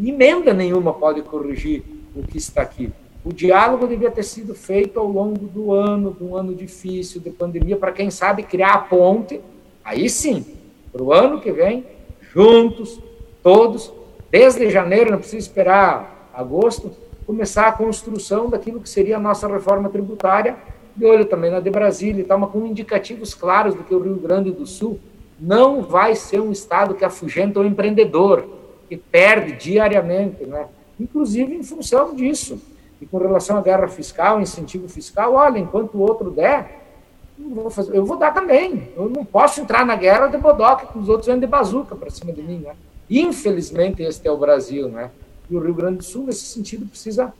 [0.00, 1.82] emenda nenhuma pode corrigir
[2.14, 2.92] o que está aqui.
[3.24, 7.30] O diálogo devia ter sido feito ao longo do ano, de um ano difícil, de
[7.30, 9.40] pandemia, para quem sabe criar a ponte,
[9.84, 10.46] aí sim,
[10.92, 11.84] para o ano que vem,
[12.32, 13.00] juntos,
[13.42, 13.92] todos,
[14.30, 16.92] desde janeiro, não precisa esperar agosto,
[17.26, 20.56] começar a construção daquilo que seria a nossa reforma tributária,
[20.96, 24.00] de olho também na de Brasília e tal, mas com indicativos claros do que o
[24.00, 24.98] Rio Grande do Sul
[25.40, 28.44] não vai ser um estado que afugenta o empreendedor,
[28.88, 30.66] que perde diariamente, né?
[30.98, 32.60] inclusive em função disso.
[33.00, 36.78] E com relação à guerra fiscal, incentivo fiscal, olha, enquanto o outro der,
[37.38, 38.90] vou fazer, eu vou dar também.
[38.96, 42.10] Eu não posso entrar na guerra de bodoca, que os outros vêm de bazuca para
[42.10, 42.58] cima de mim.
[42.58, 42.74] Né?
[43.08, 44.88] Infelizmente, este é o Brasil.
[44.88, 45.10] Né?
[45.48, 47.32] E o Rio Grande do Sul, nesse sentido, precisa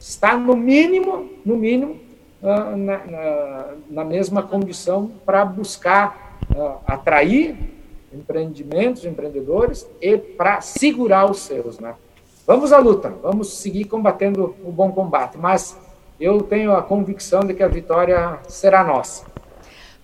[0.00, 2.00] estar, no mínimo, no mínimo,
[2.42, 7.56] ah, na, na, na mesma condição para buscar uh, atrair
[8.12, 11.78] empreendimentos, empreendedores e para segurar os seus.
[11.78, 11.94] Né?
[12.46, 15.78] Vamos à luta, vamos seguir combatendo o bom combate, mas
[16.20, 19.33] eu tenho a convicção de que a vitória será nossa.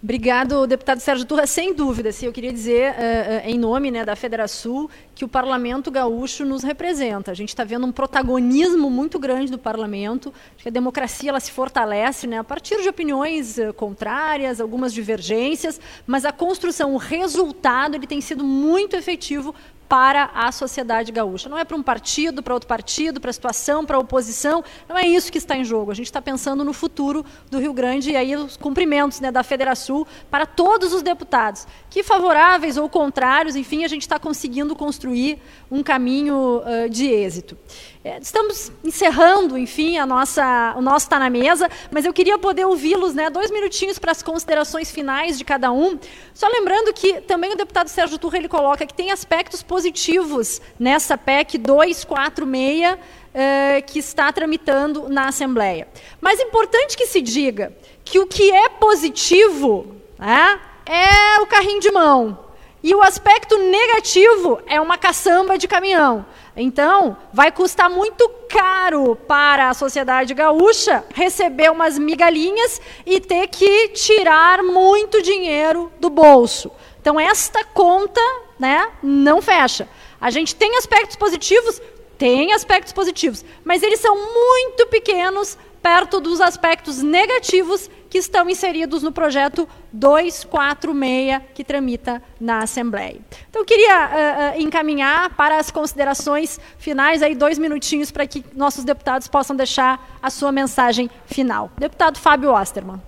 [0.02, 1.46] Obrigado, deputado Sérgio Turra.
[1.46, 5.90] Sem dúvida, sim, eu queria dizer, uh, em nome né, da Federação, que o Parlamento
[5.90, 7.30] Gaúcho nos representa.
[7.30, 11.50] A gente está vendo um protagonismo muito grande do Parlamento, que a democracia ela se
[11.50, 17.94] fortalece né, a partir de opiniões uh, contrárias, algumas divergências, mas a construção, o resultado,
[17.94, 19.54] ele tem sido muito efetivo
[19.90, 21.48] para a sociedade gaúcha.
[21.48, 24.62] Não é para um partido, para outro partido, para a situação, para a oposição.
[24.88, 25.90] Não é isso que está em jogo.
[25.90, 29.42] A gente está pensando no futuro do Rio Grande e aí os cumprimentos né, da
[29.42, 35.40] Federação para todos os deputados, que favoráveis ou contrários, enfim, a gente está conseguindo construir
[35.68, 37.58] um caminho uh, de êxito.
[38.02, 42.64] É, estamos encerrando, enfim, a nossa, o nosso está na mesa, mas eu queria poder
[42.64, 45.98] ouvi-los, né, dois minutinhos para as considerações finais de cada um.
[46.32, 51.18] Só lembrando que também o deputado Sérgio Turra ele coloca que tem aspectos positivos nessa
[51.18, 52.98] PEC 246
[53.34, 55.86] eh, que está tramitando na Assembleia.
[56.22, 61.80] Mas é importante que se diga que o que é positivo né, é o carrinho
[61.80, 62.38] de mão
[62.82, 66.24] E o aspecto negativo é uma caçamba de caminhão.
[66.62, 73.88] Então, vai custar muito caro para a sociedade gaúcha receber umas migalhinhas e ter que
[73.88, 76.70] tirar muito dinheiro do bolso.
[77.00, 78.20] Então, esta conta
[78.58, 79.88] né, não fecha.
[80.20, 81.80] A gente tem aspectos positivos?
[82.18, 89.04] Tem aspectos positivos, mas eles são muito pequenos perto dos aspectos negativos que estão inseridos
[89.04, 93.20] no projeto 246 que tramita na Assembleia.
[93.48, 98.82] Então, eu queria uh, encaminhar para as considerações finais, aí dois minutinhos para que nossos
[98.82, 101.70] deputados possam deixar a sua mensagem final.
[101.78, 103.00] Deputado Fábio Osterman.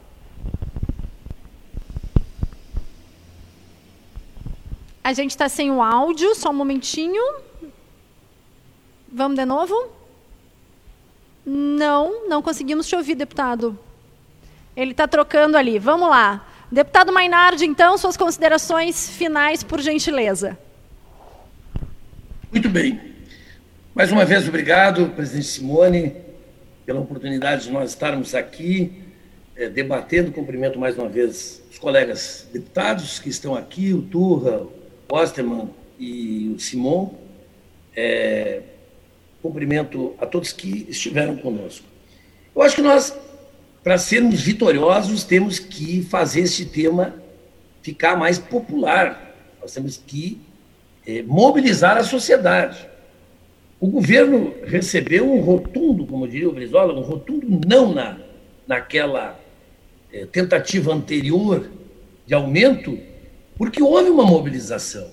[5.03, 7.23] A gente está sem o áudio, só um momentinho.
[9.13, 9.75] Vamos de novo?
[11.45, 13.77] Não, não conseguimos te ouvir, deputado.
[14.77, 15.79] Ele está trocando ali.
[15.79, 16.47] Vamos lá.
[16.71, 20.59] Deputado Mainardi, então, suas considerações finais, por gentileza.
[22.51, 22.99] Muito bem.
[23.95, 26.17] Mais uma vez, obrigado, presidente Simone,
[26.87, 29.03] pela oportunidade de nós estarmos aqui
[29.55, 30.33] é, debatendo.
[30.33, 35.69] Cumprimento mais uma vez os colegas deputados que estão aqui, o Turra, o Osterman
[35.99, 37.15] e o Simon.
[37.95, 38.63] É,
[39.43, 41.85] cumprimento a todos que estiveram conosco.
[42.55, 43.15] Eu acho que nós
[43.83, 47.15] para sermos vitoriosos, temos que fazer esse tema
[47.83, 49.35] ficar mais popular.
[49.61, 50.41] Nós temos que
[51.07, 52.89] é, mobilizar a sociedade.
[53.81, 58.19] O governo recebeu um rotundo, como diria o Brizola, um rotundo não na,
[58.67, 59.39] naquela
[60.13, 61.69] é, tentativa anterior
[62.25, 62.97] de aumento,
[63.57, 65.11] porque houve uma mobilização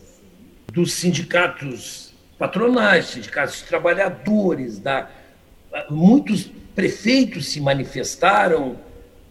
[0.71, 5.09] dos sindicatos patronais, sindicatos trabalhadores, da,
[5.89, 8.77] muitos prefeitos se manifestaram,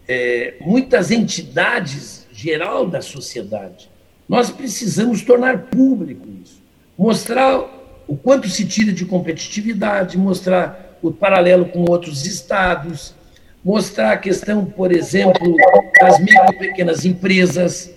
[0.07, 3.89] é, muitas entidades geral da sociedade.
[4.27, 6.61] Nós precisamos tornar público isso,
[6.95, 7.67] mostrar
[8.07, 13.15] o quanto se tira de competitividade, mostrar o paralelo com outros estados,
[13.65, 15.55] mostrar a questão, por exemplo,
[15.99, 17.89] das micro e pequenas empresas,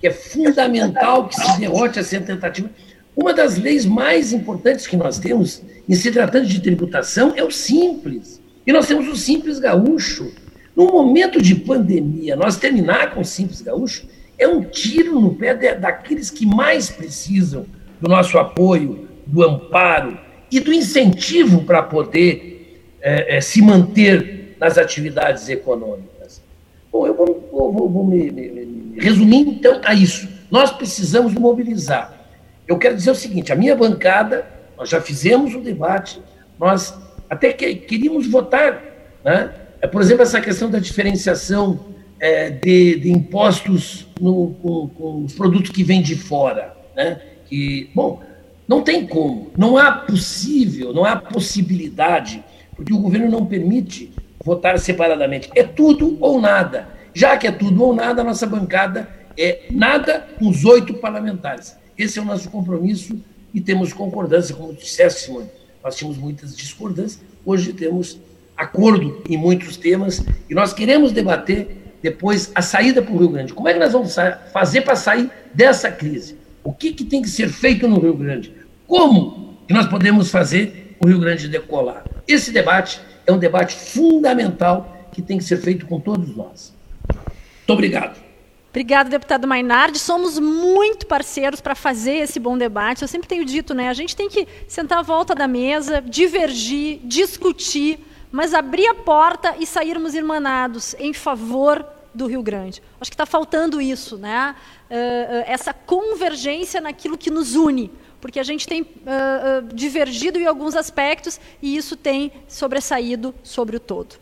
[0.00, 2.70] que é fundamental que se derrote essa tentativa.
[3.16, 7.50] Uma das leis mais importantes que nós temos em se tratando de tributação é o
[7.50, 8.39] simples.
[8.66, 10.32] E nós temos o Simples Gaúcho.
[10.76, 14.06] No momento de pandemia, nós terminar com o Simples Gaúcho
[14.38, 17.66] é um tiro no pé de, daqueles que mais precisam
[18.00, 20.18] do nosso apoio, do amparo
[20.50, 26.42] e do incentivo para poder é, é, se manter nas atividades econômicas.
[26.90, 30.28] Bom, eu vou, vou, vou me, me, me resumir então a isso.
[30.50, 32.18] Nós precisamos mobilizar.
[32.66, 34.46] Eu quero dizer o seguinte: a minha bancada,
[34.76, 36.20] nós já fizemos um debate,
[36.58, 36.94] nós
[37.30, 38.82] até que queríamos votar.
[39.24, 39.54] Né?
[39.80, 41.86] É, por exemplo, essa questão da diferenciação
[42.18, 46.76] é, de, de, impostos no, com, com, os produtos que vêm de fora.
[46.96, 47.20] Né?
[47.46, 48.20] Que, bom,
[48.66, 52.44] não tem como, não há possível, não há possibilidade,
[52.74, 54.12] porque o governo não permite
[54.44, 55.48] votar separadamente.
[55.54, 56.88] É tudo ou nada.
[57.14, 59.08] Já que é tudo ou nada, a nossa bancada
[59.38, 61.76] é nada com os oito parlamentares.
[61.96, 63.20] Esse é o nosso compromisso
[63.52, 68.18] e temos concordância, como disseste, Simone nós tínhamos muitas discordâncias, hoje temos
[68.56, 73.52] acordo em muitos temas e nós queremos debater depois a saída para o Rio Grande.
[73.52, 74.14] Como é que nós vamos
[74.52, 76.36] fazer para sair dessa crise?
[76.62, 78.52] O que, que tem que ser feito no Rio Grande?
[78.86, 82.04] Como que nós podemos fazer o Rio Grande decolar?
[82.28, 86.74] Esse debate é um debate fundamental que tem que ser feito com todos nós.
[87.08, 88.29] Muito obrigado.
[88.70, 89.98] Obrigada, deputado Mainardi.
[89.98, 93.02] Somos muito parceiros para fazer esse bom debate.
[93.02, 93.88] Eu sempre tenho dito, né?
[93.88, 97.98] A gente tem que sentar à volta da mesa, divergir, discutir,
[98.30, 101.84] mas abrir a porta e sairmos irmanados em favor
[102.14, 102.80] do Rio Grande.
[103.00, 104.54] Acho que está faltando isso, né?
[104.88, 107.90] Uh, essa convergência naquilo que nos une,
[108.20, 113.80] porque a gente tem uh, divergido em alguns aspectos e isso tem sobressaído sobre o
[113.80, 114.14] todo.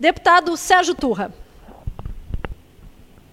[0.00, 1.43] Deputado Sérgio Turra.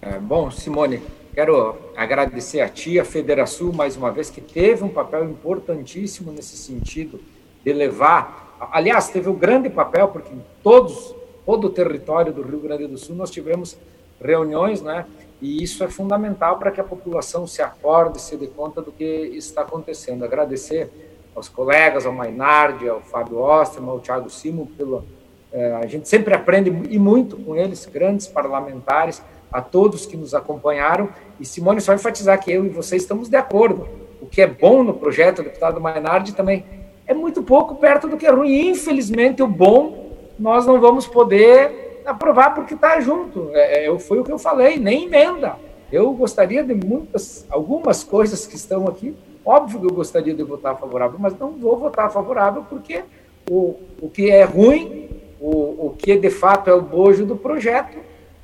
[0.04, 1.00] É, bom, Simone,
[1.32, 6.56] quero agradecer a ti, a Federação, mais uma vez, que teve um papel importantíssimo nesse
[6.56, 7.20] sentido
[7.64, 8.58] de levar.
[8.72, 11.14] Aliás, teve um grande papel, porque em todos,
[11.46, 13.78] todo o território do Rio Grande do Sul nós tivemos
[14.20, 15.06] reuniões, né?
[15.40, 19.04] E isso é fundamental para que a população se acorde, se dê conta do que
[19.04, 20.24] está acontecendo.
[20.24, 20.90] Agradecer
[21.32, 25.04] aos colegas, ao Mainardi, ao Fábio Osterman, ao Thiago Simo, pelo,
[25.52, 29.22] é, a gente sempre aprende e muito com eles, grandes parlamentares,
[29.52, 31.08] a todos que nos acompanharam.
[31.38, 33.86] E Simone, só enfatizar que eu e você estamos de acordo.
[34.20, 36.64] O que é bom no projeto do deputado Mainardi também
[37.06, 38.68] é muito pouco perto do que é ruim.
[38.70, 43.50] Infelizmente, o bom nós não vamos poder aprovar porque está junto.
[43.52, 45.56] É, é, foi o que eu falei, nem emenda.
[45.90, 49.14] Eu gostaria de muitas, algumas coisas que estão aqui.
[49.44, 53.02] Óbvio que eu gostaria de votar favorável, mas não vou votar favorável porque
[53.50, 55.10] o, o que é ruim,
[55.40, 57.98] o, o que de fato é o bojo do projeto,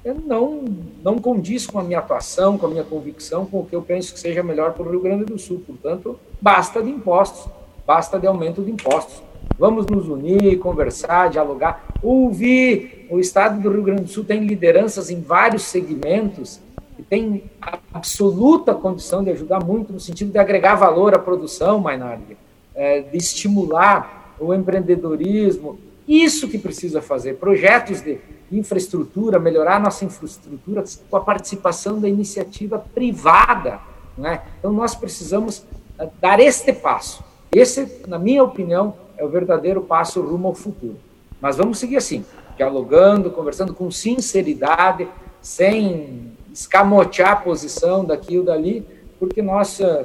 [0.04, 0.64] não,
[1.02, 4.12] não condiz com a minha atuação, com a minha convicção, com o que eu penso
[4.12, 5.62] que seja melhor para o Rio Grande do Sul.
[5.66, 7.50] Portanto, basta de impostos,
[7.86, 9.22] basta de aumento de impostos.
[9.58, 13.06] Vamos nos unir, conversar, dialogar, ouvir.
[13.10, 16.60] O Estado do Rio Grande do Sul tem lideranças em vários segmentos
[16.98, 17.44] e tem
[17.92, 22.36] absoluta condição de ajudar muito no sentido de agregar valor à produção, Mainardi,
[22.74, 25.78] é, de estimular o empreendedorismo.
[26.06, 28.18] Isso que precisa fazer, projetos de
[28.50, 33.80] infraestrutura, melhorar nossa infraestrutura com a participação da iniciativa privada.
[34.16, 34.42] Né?
[34.58, 35.64] Então, nós precisamos
[35.98, 37.22] eh, dar este passo.
[37.52, 40.96] Esse, na minha opinião, é o verdadeiro passo rumo ao futuro.
[41.40, 42.24] Mas vamos seguir assim,
[42.56, 45.08] dialogando, conversando com sinceridade,
[45.42, 48.84] sem escamotear a posição daqui ou dali,
[49.18, 50.04] porque nós uh,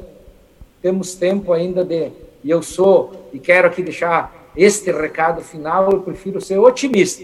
[0.82, 2.12] temos tempo ainda de.
[2.44, 7.24] E eu sou, e quero aqui deixar este recado final, eu prefiro ser otimista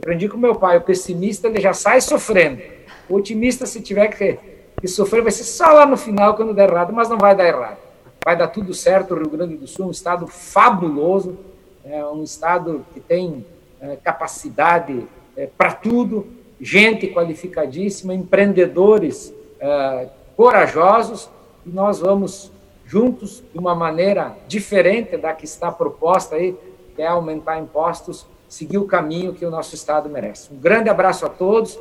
[0.00, 2.62] Aprendi com meu pai, o pessimista ele já sai sofrendo.
[3.06, 4.38] O otimista, se tiver que,
[4.80, 7.46] que sofrer, vai ser só lá no final quando der errado, mas não vai dar
[7.46, 7.76] errado.
[8.24, 9.12] Vai dar tudo certo.
[9.12, 11.38] O Rio Grande do Sul é um estado fabuloso,
[11.84, 13.44] é um estado que tem
[13.78, 15.04] é, capacidade
[15.36, 16.26] é, para tudo,
[16.58, 21.28] gente qualificadíssima, empreendedores é, corajosos,
[21.66, 22.50] e nós vamos
[22.86, 26.56] juntos, de uma maneira diferente da que está proposta aí,
[26.96, 30.52] que é aumentar impostos, seguir o caminho que o nosso Estado merece.
[30.52, 31.78] Um grande abraço a todos,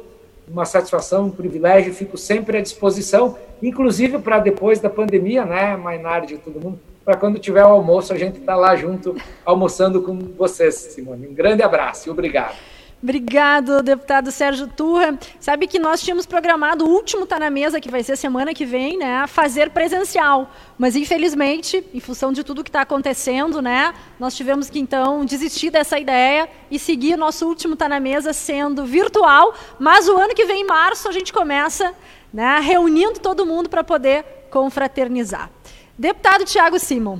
[0.47, 6.35] uma satisfação, um privilégio, fico sempre à disposição, inclusive para depois da pandemia, né, Mainardi
[6.35, 10.15] e todo mundo, para quando tiver o almoço, a gente está lá junto, almoçando com
[10.37, 11.27] vocês, Simone.
[11.27, 12.55] Um grande abraço e obrigado.
[13.01, 15.17] Obrigado, deputado Sérgio Turra.
[15.39, 18.65] Sabe que nós tínhamos programado o último Tá na Mesa, que vai ser semana que
[18.65, 20.51] vem, né, fazer presencial.
[20.77, 25.69] Mas, infelizmente, em função de tudo que está acontecendo, né, nós tivemos que, então, desistir
[25.69, 29.53] dessa ideia e seguir nosso último Tá na Mesa sendo virtual.
[29.79, 31.93] Mas o ano que vem, em março, a gente começa
[32.33, 35.49] né, reunindo todo mundo para poder confraternizar.
[35.97, 37.19] Deputado Tiago Simon.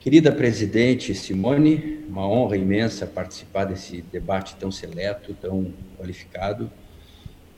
[0.00, 6.70] Querida presidente Simone, uma honra imensa participar desse debate tão seleto, tão qualificado.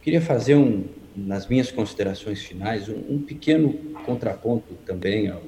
[0.01, 3.75] Queria fazer um, nas minhas considerações finais, um, um pequeno
[4.07, 5.39] contraponto também à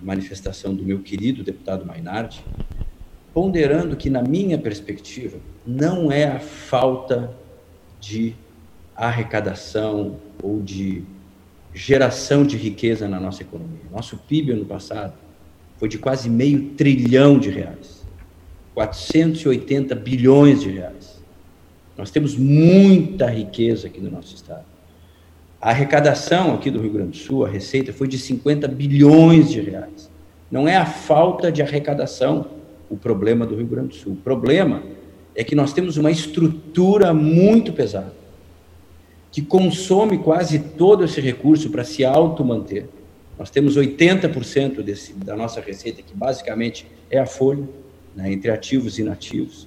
[0.00, 2.42] manifestação do meu querido deputado Mainardi,
[3.34, 5.36] ponderando que, na minha perspectiva,
[5.66, 7.36] não é a falta
[8.00, 8.34] de
[8.96, 11.04] arrecadação ou de
[11.74, 13.82] geração de riqueza na nossa economia.
[13.92, 15.12] Nosso PIB ano passado
[15.80, 18.04] foi de quase meio trilhão de reais.
[18.74, 21.18] 480 bilhões de reais.
[21.96, 24.64] Nós temos muita riqueza aqui no nosso estado.
[25.58, 29.60] A arrecadação aqui do Rio Grande do Sul, a receita, foi de 50 bilhões de
[29.60, 30.10] reais.
[30.50, 32.46] Não é a falta de arrecadação
[32.90, 34.12] o problema do Rio Grande do Sul.
[34.12, 34.82] O problema
[35.34, 38.12] é que nós temos uma estrutura muito pesada,
[39.32, 42.86] que consome quase todo esse recurso para se auto-manter
[43.40, 47.66] nós temos 80% desse, da nossa receita, que basicamente é a folha,
[48.14, 49.66] né, entre ativos e inativos.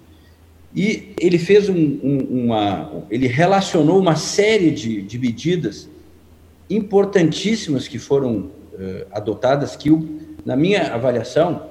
[0.75, 3.03] E ele fez um, um, uma.
[3.09, 5.89] Ele relacionou uma série de, de medidas
[6.69, 11.67] importantíssimas que foram uh, adotadas, que, o, na minha avaliação,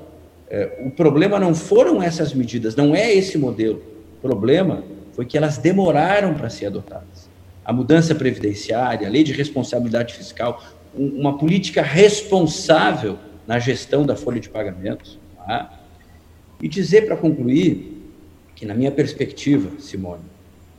[0.50, 3.80] uh, o problema não foram essas medidas, não é esse modelo.
[4.18, 7.30] O problema foi que elas demoraram para ser adotadas.
[7.64, 10.60] A mudança previdenciária, a lei de responsabilidade fiscal,
[10.94, 15.18] uma política responsável na gestão da folha de pagamentos.
[15.36, 15.80] Tá?
[16.60, 18.10] E dizer, para concluir,
[18.54, 20.22] que, na minha perspectiva, Simone,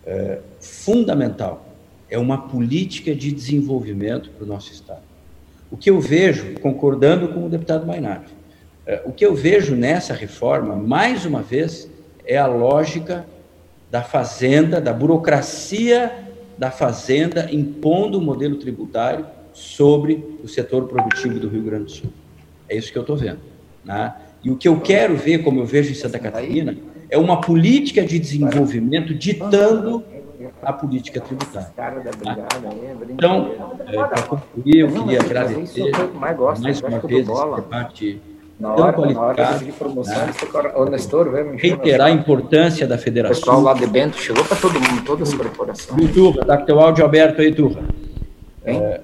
[0.06, 1.74] é fundamental
[2.10, 5.02] é uma política de desenvolvimento para o nosso Estado.
[5.72, 8.32] O que eu vejo, concordando com o deputado Mainardi,
[8.86, 11.90] é, o que eu vejo nessa reforma, mais uma vez,
[12.24, 13.26] é a lógica
[13.90, 16.12] da fazenda, da burocracia
[16.56, 22.10] da fazenda impondo o modelo tributário sobre o setor produtivo do Rio Grande do Sul.
[22.68, 23.40] É isso que eu estou vendo.
[23.86, 24.14] Né?
[24.44, 26.76] E o que eu quero ver, como eu vejo em Santa Catarina,
[27.10, 30.04] é uma política de desenvolvimento ditando
[30.62, 31.72] a política tributária.
[31.78, 32.96] Né?
[33.10, 33.52] Então,
[33.88, 38.22] é, para concluir, eu queria agradecer mais uma vez esse debate
[38.60, 39.66] na tão qualificado.
[39.66, 40.34] De promoção, né?
[41.58, 43.38] Reiterar a importância da federação.
[43.38, 46.02] O pessoal lá de Bento chegou para todo mundo, todas as corporações.
[46.02, 47.82] YouTube, está com teu áudio aberto aí, Turra.
[48.66, 49.02] É,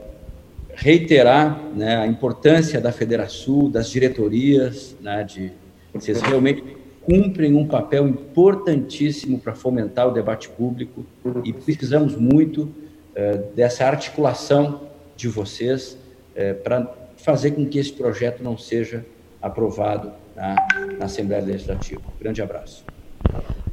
[0.80, 5.52] reiterar né, a importância da Federação, das diretorias, né, de
[5.94, 6.64] vocês realmente
[7.02, 11.06] cumprem um papel importantíssimo para fomentar o debate público
[11.44, 12.70] e precisamos muito
[13.16, 14.82] eh, dessa articulação
[15.18, 15.98] de vocês
[16.36, 16.88] eh, para
[17.18, 19.06] fazer com que esse projeto não seja
[19.42, 20.56] aprovado na,
[20.98, 22.02] na Assembleia Legislativa.
[22.20, 22.86] Grande abraço.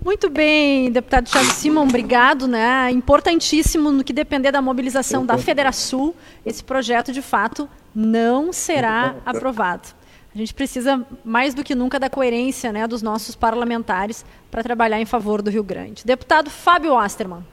[0.06, 2.46] Muito bem, deputado Thiago Simon, obrigado.
[2.46, 2.92] Né?
[2.92, 6.14] Importantíssimo no que depender da mobilização da Federação,
[6.46, 9.88] esse projeto de fato não será aprovado.
[10.32, 15.00] A gente precisa mais do que nunca da coerência né, dos nossos parlamentares para trabalhar
[15.00, 16.04] em favor do Rio Grande.
[16.06, 17.44] Deputado Fábio Osterman.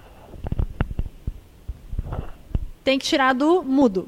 [2.83, 4.07] Tem que tirar do mudo.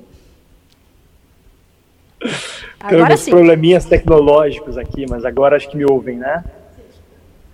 [2.80, 3.32] Agora sim.
[3.32, 6.44] probleminhas tecnológicos aqui, mas agora acho que me ouvem, né?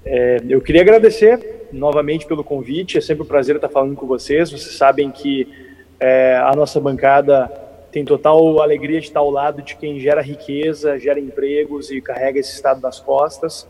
[0.03, 2.97] É, eu queria agradecer novamente pelo convite.
[2.97, 4.51] É sempre um prazer estar falando com vocês.
[4.51, 5.47] Vocês sabem que
[5.99, 7.51] é, a nossa bancada
[7.91, 12.39] tem total alegria de estar ao lado de quem gera riqueza, gera empregos e carrega
[12.39, 13.67] esse estado nas costas.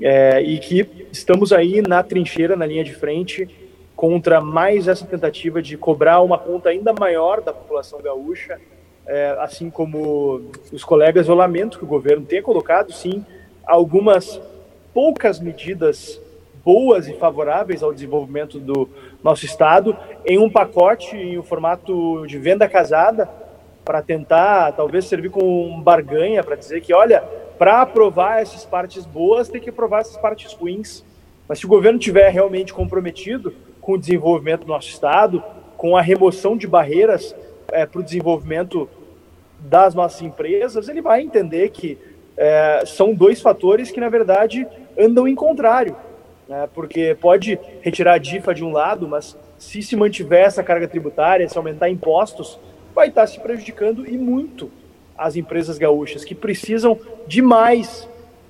[0.00, 3.48] É, e que estamos aí na trincheira, na linha de frente,
[3.96, 8.58] contra mais essa tentativa de cobrar uma conta ainda maior da população gaúcha.
[9.06, 13.24] É, assim como os colegas, eu lamento que o governo tenha colocado, sim,
[13.66, 14.40] algumas
[14.92, 16.20] poucas medidas
[16.64, 18.88] boas e favoráveis ao desenvolvimento do
[19.22, 19.96] nosso estado
[20.26, 23.28] em um pacote em um formato de venda casada
[23.84, 27.22] para tentar talvez servir como barganha para dizer que olha
[27.58, 31.04] para aprovar essas partes boas tem que aprovar essas partes ruins.
[31.48, 35.42] Mas se o governo tiver realmente comprometido com o desenvolvimento do nosso estado
[35.76, 37.34] com a remoção de barreiras
[37.72, 38.88] é, para o desenvolvimento
[39.58, 41.98] das nossas empresas ele vai entender que
[42.40, 44.66] é, são dois fatores que na verdade
[44.98, 45.94] andam em contrário
[46.50, 46.68] né?
[46.74, 51.48] porque pode retirar a DIFA de um lado, mas se se mantiver essa carga tributária,
[51.48, 52.58] se aumentar impostos,
[52.92, 54.68] vai estar se prejudicando e muito
[55.16, 58.08] as empresas gaúchas, que precisam demais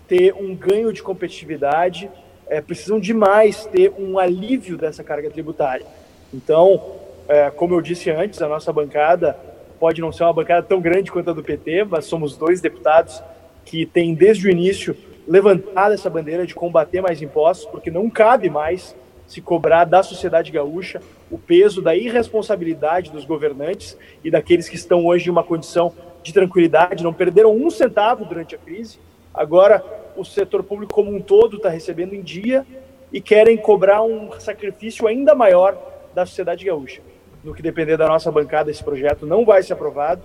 [0.08, 2.10] ter um ganho de competitividade,
[2.48, 5.84] é, precisam demais ter um alívio dessa carga tributária.
[6.32, 6.96] Então,
[7.28, 9.36] é, como eu disse antes, a nossa bancada
[9.78, 13.22] pode não ser uma bancada tão grande quanto a do PT, mas somos dois deputados
[13.65, 14.97] que têm desde o início
[15.27, 18.97] levantar essa bandeira de combater mais impostos, porque não cabe mais
[19.27, 21.01] se cobrar da sociedade gaúcha
[21.31, 26.32] o peso da irresponsabilidade dos governantes e daqueles que estão hoje em uma condição de
[26.32, 28.99] tranquilidade, não perderam um centavo durante a crise.
[29.32, 29.85] Agora,
[30.16, 32.66] o setor público como um todo está recebendo em dia
[33.12, 35.78] e querem cobrar um sacrifício ainda maior
[36.12, 37.01] da sociedade gaúcha.
[37.45, 40.23] No que depender da nossa bancada, esse projeto não vai ser aprovado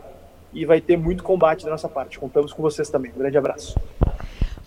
[0.56, 2.18] e vai ter muito combate da nossa parte.
[2.18, 3.12] Contamos com vocês também.
[3.14, 3.76] Um grande abraço.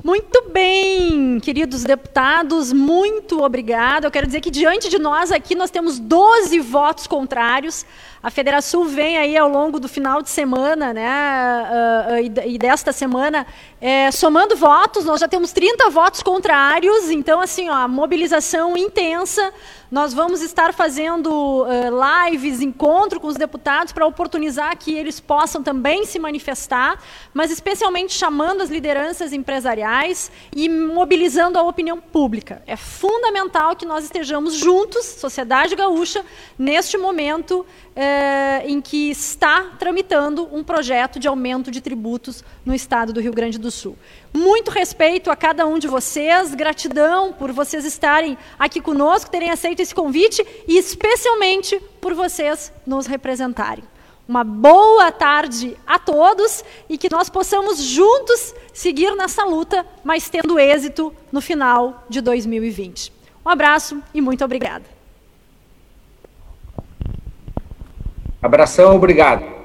[0.04, 4.04] Muito bem, queridos deputados, muito obrigado.
[4.04, 7.84] Eu quero dizer que diante de nós aqui nós temos 12 votos contrários.
[8.20, 11.08] A Federação vem aí ao longo do final de semana, né,
[12.10, 13.46] uh, e, desta semana,
[13.80, 19.52] é, somando votos, nós já temos 30 votos contrários, então, assim, ó, mobilização intensa.
[19.90, 21.30] Nós vamos estar fazendo
[21.62, 27.00] uh, lives, encontro com os deputados para oportunizar que eles possam também se manifestar,
[27.32, 32.62] mas especialmente chamando as lideranças empresariais e mobilizando a opinião pública.
[32.66, 36.22] É fundamental que nós estejamos juntos, sociedade gaúcha,
[36.58, 37.64] neste momento
[37.96, 38.07] eh,
[38.66, 43.58] em que está tramitando um projeto de aumento de tributos no estado do Rio Grande
[43.58, 43.96] do Sul.
[44.32, 49.80] Muito respeito a cada um de vocês, gratidão por vocês estarem aqui conosco, terem aceito
[49.80, 53.84] esse convite e especialmente por vocês nos representarem.
[54.28, 60.58] Uma boa tarde a todos e que nós possamos juntos seguir nessa luta, mas tendo
[60.58, 63.12] êxito no final de 2020.
[63.44, 64.97] Um abraço e muito obrigada.
[68.40, 69.57] Abração, obrigado.